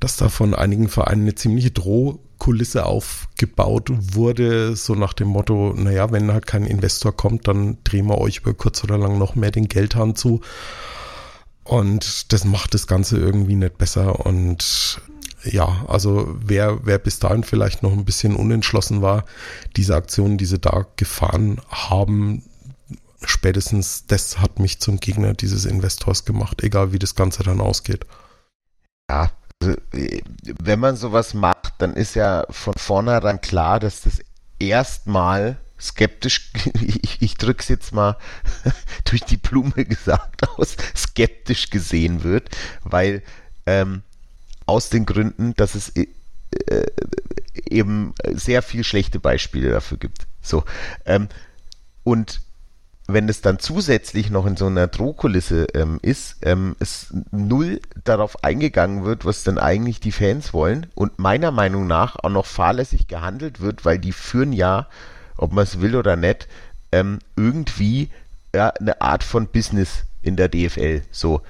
dass 0.00 0.16
da 0.16 0.28
von 0.28 0.54
einigen 0.54 0.88
Vereinen 0.88 1.22
eine 1.22 1.34
ziemliche 1.34 1.70
Droh 1.70 2.20
Kulisse 2.38 2.84
aufgebaut 2.84 3.90
wurde, 4.14 4.76
so 4.76 4.94
nach 4.94 5.12
dem 5.12 5.28
Motto, 5.28 5.72
naja, 5.74 6.12
wenn 6.12 6.32
halt 6.32 6.46
kein 6.46 6.66
Investor 6.66 7.16
kommt, 7.16 7.48
dann 7.48 7.78
drehen 7.84 8.06
wir 8.06 8.18
euch 8.18 8.38
über 8.38 8.52
kurz 8.54 8.84
oder 8.84 8.98
lang 8.98 9.18
noch 9.18 9.34
mehr 9.34 9.50
den 9.50 9.68
Geldhahn 9.68 10.14
zu. 10.14 10.40
Und 11.62 12.32
das 12.32 12.44
macht 12.44 12.74
das 12.74 12.86
Ganze 12.86 13.18
irgendwie 13.18 13.54
nicht 13.54 13.78
besser. 13.78 14.26
Und 14.26 15.00
ja, 15.44 15.84
also 15.88 16.36
wer, 16.38 16.84
wer 16.84 16.98
bis 16.98 17.18
dahin 17.18 17.44
vielleicht 17.44 17.82
noch 17.82 17.92
ein 17.92 18.04
bisschen 18.04 18.36
unentschlossen 18.36 19.00
war, 19.00 19.24
diese 19.76 19.94
Aktionen, 19.94 20.36
die 20.36 20.46
sie 20.46 20.58
da 20.58 20.86
gefahren 20.96 21.60
haben, 21.70 22.42
spätestens 23.22 24.06
das 24.06 24.38
hat 24.38 24.58
mich 24.58 24.80
zum 24.80 24.98
Gegner 25.00 25.32
dieses 25.34 25.64
Investors 25.64 26.24
gemacht, 26.24 26.62
egal 26.62 26.92
wie 26.92 26.98
das 26.98 27.14
Ganze 27.14 27.42
dann 27.42 27.60
ausgeht. 27.60 28.04
Ja, 29.08 29.30
also, 29.64 29.80
wenn 30.60 30.80
man 30.80 30.96
sowas 30.96 31.34
macht, 31.34 31.74
dann 31.78 31.94
ist 31.94 32.14
ja 32.14 32.46
von 32.50 32.74
vornherein 32.74 33.40
klar, 33.40 33.80
dass 33.80 34.02
das 34.02 34.20
erstmal 34.58 35.58
skeptisch, 35.80 36.52
ich, 36.80 37.22
ich 37.22 37.36
drücke 37.36 37.60
es 37.60 37.68
jetzt 37.68 37.92
mal 37.92 38.16
durch 39.04 39.22
die 39.22 39.36
Blume 39.36 39.84
gesagt 39.84 40.48
aus, 40.48 40.76
skeptisch 40.96 41.70
gesehen 41.70 42.24
wird, 42.24 42.50
weil 42.82 43.22
ähm, 43.66 44.02
aus 44.66 44.88
den 44.88 45.06
Gründen, 45.06 45.54
dass 45.54 45.74
es 45.74 45.90
äh, 45.90 46.06
eben 47.68 48.14
sehr 48.32 48.62
viel 48.62 48.84
schlechte 48.84 49.20
Beispiele 49.20 49.70
dafür 49.70 49.98
gibt. 49.98 50.26
So 50.42 50.64
ähm, 51.06 51.28
und 52.02 52.40
wenn 53.06 53.28
es 53.28 53.42
dann 53.42 53.58
zusätzlich 53.58 54.30
noch 54.30 54.46
in 54.46 54.56
so 54.56 54.66
einer 54.66 54.86
Drohkulisse 54.86 55.66
ähm, 55.74 55.98
ist, 56.00 56.36
ähm, 56.42 56.74
es 56.80 57.12
null 57.30 57.80
darauf 58.04 58.42
eingegangen 58.42 59.04
wird, 59.04 59.24
was 59.24 59.44
denn 59.44 59.58
eigentlich 59.58 60.00
die 60.00 60.12
Fans 60.12 60.54
wollen 60.54 60.86
und 60.94 61.18
meiner 61.18 61.50
Meinung 61.50 61.86
nach 61.86 62.16
auch 62.16 62.30
noch 62.30 62.46
fahrlässig 62.46 63.06
gehandelt 63.06 63.60
wird, 63.60 63.84
weil 63.84 63.98
die 63.98 64.12
führen 64.12 64.52
ja 64.52 64.86
ob 65.36 65.52
man 65.52 65.64
es 65.64 65.80
will 65.80 65.96
oder 65.96 66.16
nicht, 66.16 66.48
ähm, 66.92 67.18
irgendwie 67.36 68.10
ja, 68.54 68.68
eine 68.70 69.00
Art 69.00 69.24
von 69.24 69.48
Business 69.48 70.04
in 70.22 70.36
der 70.36 70.48
DFL. 70.48 71.02
So. 71.10 71.42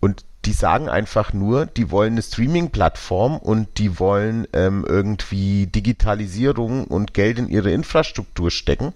Und 0.00 0.24
die 0.44 0.52
sagen 0.52 0.88
einfach 0.88 1.32
nur, 1.32 1.66
die 1.66 1.90
wollen 1.90 2.14
eine 2.14 2.22
Streaming-Plattform 2.22 3.38
und 3.38 3.78
die 3.78 3.98
wollen 3.98 4.46
ähm, 4.52 4.84
irgendwie 4.86 5.66
Digitalisierung 5.66 6.84
und 6.84 7.14
Geld 7.14 7.38
in 7.38 7.48
ihre 7.48 7.70
Infrastruktur 7.70 8.50
stecken. 8.50 8.92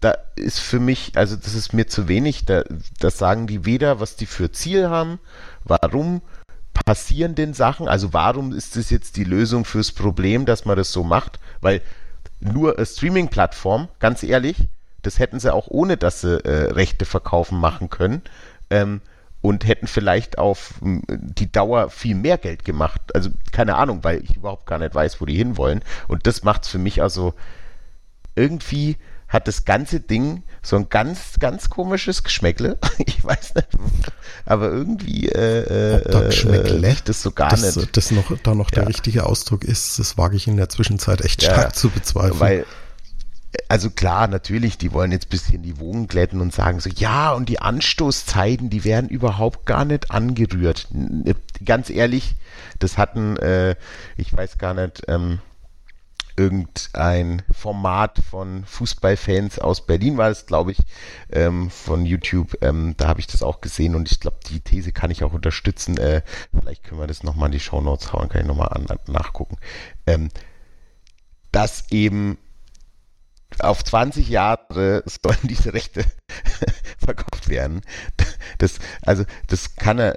Da 0.00 0.16
ist 0.36 0.60
für 0.60 0.80
mich, 0.80 1.12
also 1.14 1.36
das 1.36 1.54
ist 1.54 1.72
mir 1.72 1.86
zu 1.86 2.08
wenig, 2.08 2.46
da, 2.46 2.64
das 2.98 3.18
sagen 3.18 3.46
die 3.46 3.66
weder, 3.66 4.00
was 4.00 4.16
die 4.16 4.26
für 4.26 4.50
Ziel 4.50 4.88
haben, 4.88 5.18
warum 5.64 6.22
passieren 6.72 7.34
denn 7.34 7.52
Sachen, 7.52 7.88
also 7.88 8.14
warum 8.14 8.52
ist 8.52 8.76
das 8.76 8.88
jetzt 8.88 9.16
die 9.16 9.24
Lösung 9.24 9.66
fürs 9.66 9.92
Problem, 9.92 10.46
dass 10.46 10.64
man 10.64 10.76
das 10.76 10.92
so 10.92 11.04
macht, 11.04 11.38
weil 11.60 11.82
nur 12.40 12.76
eine 12.76 12.86
Streaming-Plattform, 12.86 13.88
ganz 13.98 14.22
ehrlich, 14.22 14.56
das 15.02 15.18
hätten 15.18 15.40
sie 15.40 15.52
auch 15.52 15.68
ohne, 15.68 15.96
dass 15.96 16.22
sie 16.22 16.42
äh, 16.44 16.72
Rechte 16.72 17.04
verkaufen 17.04 17.58
machen 17.58 17.90
können. 17.90 18.22
Ähm, 18.70 19.00
und 19.42 19.66
hätten 19.66 19.86
vielleicht 19.86 20.38
auf 20.38 20.74
die 20.82 21.50
Dauer 21.50 21.88
viel 21.88 22.14
mehr 22.14 22.36
Geld 22.36 22.64
gemacht. 22.64 23.00
Also 23.14 23.30
keine 23.52 23.76
Ahnung, 23.76 24.04
weil 24.04 24.22
ich 24.22 24.36
überhaupt 24.36 24.66
gar 24.66 24.78
nicht 24.78 24.94
weiß, 24.94 25.20
wo 25.20 25.24
die 25.24 25.36
hinwollen. 25.36 25.82
Und 26.08 26.26
das 26.26 26.44
macht 26.44 26.64
es 26.64 26.68
für 26.68 26.78
mich 26.78 27.00
also 27.00 27.34
irgendwie 28.36 28.96
hat 29.30 29.48
das 29.48 29.64
ganze 29.64 30.00
Ding 30.00 30.42
so 30.60 30.76
ein 30.76 30.90
ganz, 30.90 31.38
ganz 31.38 31.70
komisches 31.70 32.22
Geschmäckle. 32.22 32.78
Ich 32.98 33.24
weiß 33.24 33.54
nicht, 33.54 33.68
aber 34.44 34.68
irgendwie 34.70 35.28
äh, 35.28 36.02
da 36.10 36.20
Geschmäckle, 36.22 36.86
äh, 36.86 36.96
das 37.04 37.22
so 37.22 37.30
gar 37.30 37.50
das, 37.50 37.76
nicht. 37.76 37.96
Das 37.96 38.10
noch 38.10 38.30
da 38.42 38.54
noch 38.54 38.70
ja. 38.70 38.80
der 38.80 38.88
richtige 38.88 39.24
Ausdruck 39.24 39.64
ist, 39.64 39.98
das 39.98 40.18
wage 40.18 40.36
ich 40.36 40.46
in 40.48 40.56
der 40.56 40.68
Zwischenzeit 40.68 41.22
echt 41.22 41.42
ja, 41.42 41.52
stark 41.52 41.76
zu 41.76 41.88
bezweifeln. 41.90 42.40
Weil 42.40 42.66
also 43.68 43.90
klar, 43.90 44.28
natürlich, 44.28 44.78
die 44.78 44.92
wollen 44.92 45.12
jetzt 45.12 45.26
ein 45.26 45.30
bisschen 45.30 45.62
die 45.62 45.78
Wogen 45.78 46.06
glätten 46.06 46.40
und 46.40 46.52
sagen 46.52 46.80
so, 46.80 46.90
ja, 46.90 47.32
und 47.32 47.48
die 47.48 47.60
Anstoßzeiten, 47.60 48.70
die 48.70 48.84
werden 48.84 49.08
überhaupt 49.08 49.66
gar 49.66 49.84
nicht 49.84 50.10
angerührt. 50.10 50.88
Ganz 51.64 51.90
ehrlich, 51.90 52.34
das 52.78 52.96
hatten, 52.96 53.36
äh, 53.38 53.76
ich 54.16 54.32
weiß 54.36 54.58
gar 54.58 54.74
nicht, 54.74 55.02
ähm, 55.08 55.40
irgendein 56.40 57.42
Format 57.52 58.18
von 58.18 58.64
Fußballfans 58.64 59.58
aus 59.58 59.84
Berlin 59.84 60.16
war 60.16 60.30
es, 60.30 60.46
glaube 60.46 60.72
ich, 60.72 60.78
ähm, 61.30 61.68
von 61.68 62.06
YouTube. 62.06 62.56
Ähm, 62.62 62.94
da 62.96 63.08
habe 63.08 63.20
ich 63.20 63.26
das 63.26 63.42
auch 63.42 63.60
gesehen 63.60 63.94
und 63.94 64.10
ich 64.10 64.20
glaube, 64.20 64.38
die 64.48 64.60
These 64.60 64.92
kann 64.92 65.10
ich 65.10 65.22
auch 65.22 65.34
unterstützen. 65.34 65.98
Äh, 65.98 66.22
vielleicht 66.58 66.84
können 66.84 66.98
wir 66.98 67.06
das 67.06 67.22
nochmal 67.22 67.46
in 67.46 67.52
die 67.52 67.60
Show 67.60 67.82
Notes 67.82 68.14
hauen, 68.14 68.30
kann 68.30 68.40
ich 68.40 68.46
nochmal 68.46 68.70
nachgucken. 69.06 69.58
Ähm, 70.06 70.30
dass 71.52 71.90
eben 71.90 72.38
auf 73.58 73.84
20 73.84 74.28
Jahre 74.28 75.02
sollen 75.06 75.38
diese 75.42 75.74
Rechte 75.74 76.06
verkauft 77.04 77.48
werden. 77.48 77.82
Das, 78.58 78.78
also, 79.02 79.24
das 79.46 79.76
kann, 79.76 79.98
er, 79.98 80.16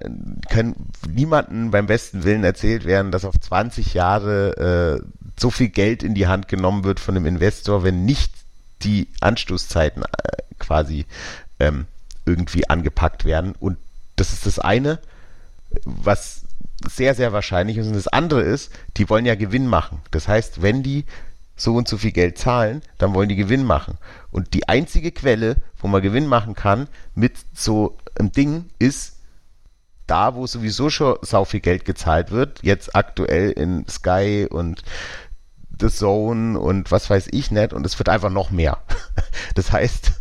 kann 0.49 0.75
niemandem 1.07 1.71
beim 1.71 1.87
besten 1.87 2.23
Willen 2.25 2.43
erzählt 2.43 2.83
werden, 2.83 3.11
dass 3.11 3.23
auf 3.23 3.39
20 3.39 3.93
Jahre 3.93 5.01
äh, 5.01 5.07
so 5.39 5.49
viel 5.49 5.69
Geld 5.69 6.03
in 6.03 6.13
die 6.13 6.27
Hand 6.27 6.49
genommen 6.49 6.83
wird 6.83 6.99
von 6.99 7.15
einem 7.15 7.25
Investor, 7.25 7.83
wenn 7.83 8.03
nicht 8.03 8.33
die 8.81 9.07
Anstoßzeiten 9.21 10.03
äh, 10.03 10.07
quasi 10.59 11.05
ähm, 11.59 11.85
irgendwie 12.25 12.69
angepackt 12.69 13.23
werden. 13.23 13.55
Und 13.57 13.77
das 14.15 14.33
ist 14.33 14.45
das 14.45 14.59
eine, 14.59 14.99
was 15.85 16.43
sehr, 16.89 17.15
sehr 17.15 17.33
wahrscheinlich 17.33 17.77
ist. 17.77 17.87
Und 17.87 17.95
das 17.95 18.07
andere 18.07 18.41
ist, 18.41 18.71
die 18.97 19.09
wollen 19.09 19.25
ja 19.25 19.35
Gewinn 19.35 19.67
machen. 19.67 20.01
Das 20.11 20.27
heißt, 20.27 20.61
wenn 20.61 20.83
die 20.83 21.05
so 21.55 21.75
und 21.75 21.87
so 21.87 21.97
viel 21.97 22.11
Geld 22.11 22.37
zahlen, 22.37 22.81
dann 22.97 23.13
wollen 23.13 23.29
die 23.29 23.35
Gewinn 23.35 23.63
machen. 23.63 23.97
Und 24.31 24.53
die 24.53 24.67
einzige 24.67 25.11
Quelle, 25.11 25.57
wo 25.77 25.87
man 25.87 26.01
Gewinn 26.01 26.27
machen 26.27 26.55
kann 26.55 26.87
mit 27.15 27.33
so 27.53 27.97
einem 28.17 28.31
Ding, 28.31 28.69
ist 28.79 29.17
da, 30.07 30.35
wo 30.35 30.47
sowieso 30.47 30.89
schon 30.89 31.17
sau 31.21 31.45
viel 31.45 31.61
Geld 31.61 31.85
gezahlt 31.85 32.31
wird, 32.31 32.59
jetzt 32.63 32.95
aktuell 32.95 33.51
in 33.51 33.87
Sky 33.87 34.47
und 34.49 34.83
The 35.79 35.89
Zone 35.89 36.59
und 36.59 36.91
was 36.91 37.09
weiß 37.09 37.27
ich 37.31 37.51
nicht 37.51 37.73
und 37.73 37.85
es 37.85 37.97
wird 37.99 38.09
einfach 38.09 38.29
noch 38.29 38.51
mehr. 38.51 38.79
Das 39.55 39.71
heißt, 39.71 40.13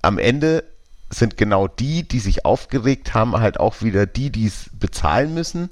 am 0.00 0.18
Ende 0.18 0.64
sind 1.10 1.36
genau 1.36 1.68
die, 1.68 2.06
die 2.06 2.20
sich 2.20 2.44
aufgeregt 2.46 3.12
haben, 3.12 3.36
halt 3.38 3.60
auch 3.60 3.82
wieder 3.82 4.06
die, 4.06 4.30
die 4.30 4.46
es 4.46 4.70
bezahlen 4.72 5.34
müssen. 5.34 5.70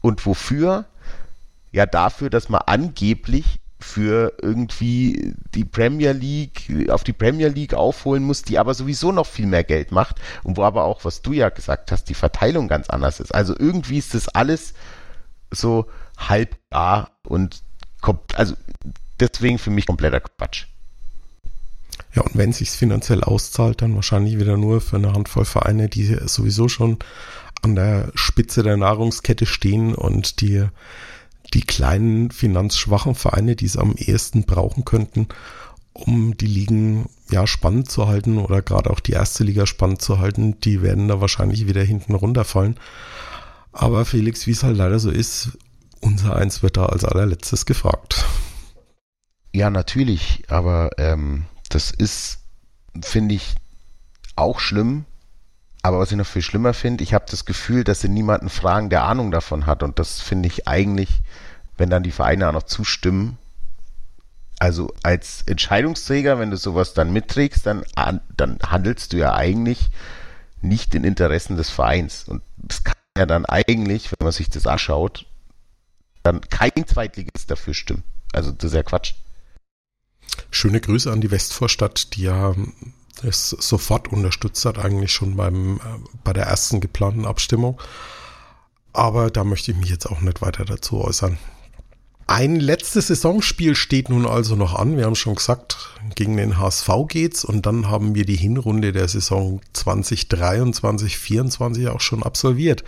Und 0.00 0.26
wofür? 0.26 0.86
Ja, 1.76 1.84
dafür, 1.84 2.30
dass 2.30 2.48
man 2.48 2.62
angeblich 2.64 3.60
für 3.78 4.32
irgendwie 4.40 5.34
die 5.54 5.66
Premier 5.66 6.12
League, 6.12 6.88
auf 6.88 7.04
die 7.04 7.12
Premier 7.12 7.48
League 7.48 7.74
aufholen 7.74 8.24
muss, 8.24 8.40
die 8.40 8.58
aber 8.58 8.72
sowieso 8.72 9.12
noch 9.12 9.26
viel 9.26 9.44
mehr 9.44 9.62
Geld 9.62 9.92
macht 9.92 10.16
und 10.42 10.56
wo 10.56 10.62
aber 10.62 10.84
auch, 10.84 11.04
was 11.04 11.20
du 11.20 11.34
ja 11.34 11.50
gesagt 11.50 11.92
hast, 11.92 12.04
die 12.04 12.14
Verteilung 12.14 12.66
ganz 12.66 12.88
anders 12.88 13.20
ist. 13.20 13.34
Also 13.34 13.54
irgendwie 13.58 13.98
ist 13.98 14.14
das 14.14 14.28
alles 14.28 14.72
so 15.50 15.84
halb 16.16 16.56
da 16.70 17.10
und 17.24 17.62
kommt, 18.00 18.38
also 18.38 18.54
deswegen 19.20 19.58
für 19.58 19.70
mich 19.70 19.84
kompletter 19.84 20.20
Quatsch. 20.20 20.68
Ja, 22.14 22.22
und 22.22 22.38
wenn 22.38 22.54
sich 22.54 22.70
finanziell 22.70 23.22
auszahlt, 23.22 23.82
dann 23.82 23.94
wahrscheinlich 23.96 24.38
wieder 24.38 24.56
nur 24.56 24.80
für 24.80 24.96
eine 24.96 25.12
Handvoll 25.12 25.44
Vereine, 25.44 25.90
die 25.90 26.06
sowieso 26.24 26.70
schon 26.70 26.96
an 27.60 27.74
der 27.74 28.12
Spitze 28.14 28.62
der 28.62 28.78
Nahrungskette 28.78 29.44
stehen 29.44 29.94
und 29.94 30.40
die, 30.40 30.66
die 31.54 31.62
kleinen 31.62 32.30
finanzschwachen 32.30 33.14
Vereine, 33.14 33.56
die 33.56 33.66
es 33.66 33.76
am 33.76 33.94
ehesten 33.96 34.44
brauchen 34.44 34.84
könnten, 34.84 35.28
um 35.92 36.36
die 36.36 36.46
Ligen 36.46 37.08
ja 37.30 37.46
spannend 37.46 37.90
zu 37.90 38.06
halten 38.06 38.38
oder 38.38 38.62
gerade 38.62 38.90
auch 38.90 39.00
die 39.00 39.12
erste 39.12 39.44
Liga 39.44 39.66
spannend 39.66 40.02
zu 40.02 40.18
halten, 40.18 40.60
die 40.60 40.82
werden 40.82 41.08
da 41.08 41.20
wahrscheinlich 41.20 41.66
wieder 41.66 41.82
hinten 41.82 42.14
runterfallen. 42.14 42.78
Aber 43.72 44.04
Felix, 44.04 44.46
wie 44.46 44.52
es 44.52 44.62
halt 44.62 44.76
leider 44.76 44.98
so 44.98 45.10
ist, 45.10 45.58
unser 46.00 46.36
Eins 46.36 46.62
wird 46.62 46.76
da 46.76 46.86
als 46.86 47.04
allerletztes 47.04 47.66
gefragt. 47.66 48.24
Ja, 49.52 49.70
natürlich, 49.70 50.44
aber 50.48 50.90
ähm, 50.98 51.46
das 51.68 51.90
ist, 51.90 52.40
finde 53.02 53.34
ich, 53.34 53.54
auch 54.34 54.60
schlimm. 54.60 55.04
Aber 55.86 56.00
was 56.00 56.10
ich 56.10 56.16
noch 56.16 56.26
viel 56.26 56.42
schlimmer 56.42 56.74
finde, 56.74 57.04
ich 57.04 57.14
habe 57.14 57.26
das 57.30 57.44
Gefühl, 57.44 57.84
dass 57.84 58.00
sie 58.00 58.08
niemanden 58.08 58.48
fragen, 58.48 58.90
der 58.90 59.04
Ahnung 59.04 59.30
davon 59.30 59.66
hat. 59.66 59.84
Und 59.84 60.00
das 60.00 60.20
finde 60.20 60.48
ich 60.48 60.66
eigentlich, 60.66 61.20
wenn 61.78 61.90
dann 61.90 62.02
die 62.02 62.10
Vereine 62.10 62.48
auch 62.48 62.52
noch 62.52 62.64
zustimmen, 62.64 63.38
also 64.58 64.92
als 65.04 65.44
Entscheidungsträger, 65.46 66.40
wenn 66.40 66.50
du 66.50 66.56
sowas 66.56 66.92
dann 66.92 67.12
mitträgst, 67.12 67.66
dann, 67.66 67.84
dann 68.36 68.58
handelst 68.66 69.12
du 69.12 69.18
ja 69.18 69.36
eigentlich 69.36 69.90
nicht 70.60 70.92
in 70.96 71.04
Interessen 71.04 71.56
des 71.56 71.70
Vereins. 71.70 72.24
Und 72.24 72.42
das 72.56 72.82
kann 72.82 72.96
ja 73.16 73.24
dann 73.24 73.46
eigentlich, 73.46 74.10
wenn 74.10 74.24
man 74.24 74.32
sich 74.32 74.50
das 74.50 74.66
anschaut, 74.66 75.24
dann 76.24 76.40
kein 76.40 76.84
Zweitligist 76.84 77.48
dafür 77.48 77.74
stimmen. 77.74 78.02
Also 78.32 78.50
das 78.50 78.72
ist 78.72 78.74
ja 78.74 78.82
Quatsch. 78.82 79.14
Schöne 80.50 80.80
Grüße 80.80 81.12
an 81.12 81.20
die 81.20 81.30
Westvorstadt, 81.30 82.16
die 82.16 82.22
ja 82.22 82.56
es 83.22 83.50
sofort 83.50 84.12
unterstützt 84.12 84.64
hat, 84.64 84.78
eigentlich 84.78 85.12
schon 85.12 85.36
beim, 85.36 85.76
äh, 85.76 85.80
bei 86.24 86.32
der 86.32 86.46
ersten 86.46 86.80
geplanten 86.80 87.26
Abstimmung. 87.26 87.80
Aber 88.92 89.30
da 89.30 89.44
möchte 89.44 89.72
ich 89.72 89.76
mich 89.76 89.90
jetzt 89.90 90.06
auch 90.06 90.20
nicht 90.20 90.42
weiter 90.42 90.64
dazu 90.64 91.00
äußern. 91.02 91.38
Ein 92.28 92.56
letztes 92.56 93.06
Saisonspiel 93.06 93.76
steht 93.76 94.08
nun 94.08 94.26
also 94.26 94.56
noch 94.56 94.74
an. 94.74 94.96
Wir 94.96 95.04
haben 95.04 95.14
schon 95.14 95.36
gesagt, 95.36 95.90
gegen 96.16 96.36
den 96.36 96.58
HSV 96.58 96.88
geht's 97.08 97.44
und 97.44 97.66
dann 97.66 97.88
haben 97.88 98.16
wir 98.16 98.26
die 98.26 98.36
Hinrunde 98.36 98.92
der 98.92 99.06
Saison 99.06 99.60
2023, 99.74 101.12
2024 101.12 101.88
auch 101.88 102.00
schon 102.00 102.24
absolviert. 102.24 102.82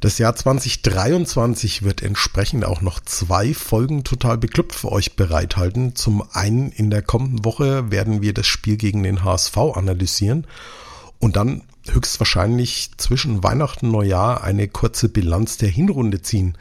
Das 0.00 0.18
Jahr 0.18 0.36
2023 0.36 1.82
wird 1.82 2.02
entsprechend 2.02 2.66
auch 2.66 2.82
noch 2.82 3.00
zwei 3.00 3.54
Folgen 3.54 4.04
total 4.04 4.36
bekloppt 4.36 4.74
für 4.74 4.92
euch 4.92 5.16
bereithalten. 5.16 5.94
Zum 5.94 6.22
einen 6.32 6.70
in 6.70 6.90
der 6.90 7.00
kommenden 7.00 7.44
Woche 7.46 7.90
werden 7.90 8.20
wir 8.20 8.34
das 8.34 8.46
Spiel 8.46 8.76
gegen 8.76 9.02
den 9.02 9.24
HSV 9.24 9.56
analysieren 9.56 10.46
und 11.18 11.36
dann 11.36 11.62
höchstwahrscheinlich 11.88 12.90
zwischen 12.98 13.42
Weihnachten 13.42 13.86
und 13.86 13.92
Neujahr 13.92 14.44
eine 14.44 14.68
kurze 14.68 15.08
Bilanz 15.08 15.56
der 15.56 15.70
Hinrunde 15.70 16.20
ziehen. 16.20 16.58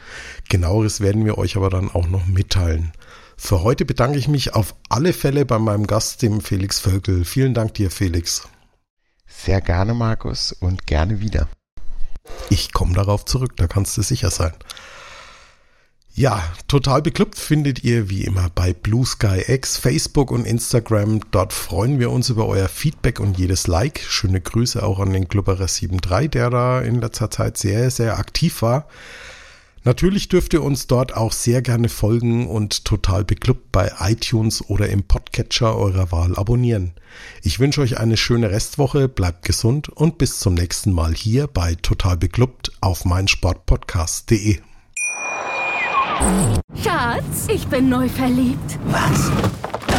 Genaueres 0.48 1.02
werden 1.02 1.26
wir 1.26 1.38
euch 1.38 1.58
aber 1.58 1.70
dann 1.70 1.92
auch 1.92 2.08
noch 2.08 2.28
mitteilen. 2.28 2.94
Für 3.36 3.64
heute 3.64 3.84
bedanke 3.84 4.18
ich 4.18 4.30
mich 4.30 4.54
auf 4.54 4.76
alle 4.88 5.12
Fälle 5.12 5.46
bei 5.46 5.60
meinem 5.60 5.88
Gast, 5.88 6.22
dem 6.22 6.40
Felix 6.40 6.80
Völkel. 6.80 7.26
Vielen 7.26 7.54
Dank 7.54 7.74
dir, 7.74 7.92
Felix. 7.92 8.48
Sehr 9.28 9.60
gerne, 9.60 9.94
Markus, 9.94 10.54
und 10.54 10.88
gerne 10.88 11.20
wieder. 11.20 11.50
Ich 12.50 12.74
komme 12.74 12.94
darauf 12.94 13.26
zurück, 13.26 13.56
da 13.58 13.68
kannst 13.68 13.98
du 13.98 14.02
sicher 14.02 14.30
sein. 14.30 14.54
Ja, 16.18 16.42
total 16.70 17.02
bekloppt 17.02 17.38
findet 17.38 17.84
ihr 17.84 18.10
wie 18.10 18.24
immer 18.24 18.50
bei 18.56 18.72
Blue 18.72 19.06
Sky 19.06 19.44
X, 19.48 19.76
Facebook 19.76 20.32
und 20.32 20.46
Instagram. 20.46 21.20
Dort 21.32 21.52
freuen 21.52 22.00
wir 22.00 22.10
uns 22.10 22.30
über 22.30 22.48
euer 22.48 22.70
Feedback 22.70 23.20
und 23.20 23.38
jedes 23.38 23.68
Like. 23.68 24.00
Schöne 24.00 24.40
Grüße 24.40 24.82
auch 24.82 25.00
an 25.00 25.12
den 25.12 25.28
Glubberer 25.28 25.68
73, 25.68 26.32
der 26.32 26.50
da 26.50 26.80
in 26.80 27.02
letzter 27.02 27.30
Zeit 27.30 27.58
sehr, 27.58 27.92
sehr 27.92 28.18
aktiv 28.18 28.62
war. 28.62 28.88
Natürlich 29.86 30.30
dürft 30.30 30.54
ihr 30.54 30.64
uns 30.64 30.88
dort 30.88 31.16
auch 31.16 31.32
sehr 31.32 31.62
gerne 31.62 31.90
folgen 31.90 32.48
und 32.48 32.86
total 32.86 33.24
bekloppt 33.24 33.72
bei 33.72 33.92
iTunes 34.00 34.68
oder 34.68 34.90
im 34.90 35.04
Podcatcher 35.04 35.78
eurer 35.78 36.12
Wahl 36.12 36.36
abonnieren. 36.36 36.94
Ich 37.44 37.60
wünsche 37.60 37.82
euch 37.82 38.00
eine 38.00 38.18
schöne 38.18 38.50
Restwoche, 38.50 39.08
bleibt 39.08 39.46
gesund 39.46 39.90
und 39.90 40.18
bis 40.18 40.40
zum 40.40 40.56
nächsten 40.56 40.92
Mal 40.92 41.14
hier 41.14 41.46
bei 41.46 41.76
Total 41.76 42.18
Beklubbt 42.18 42.72
auf 42.82 43.06
meinsportpodcast.de. 43.06 44.58
Schatz, 46.84 47.48
ich 47.48 47.68
bin 47.68 47.88
neu 47.88 48.10
verliebt. 48.10 48.80
Was? 48.88 49.32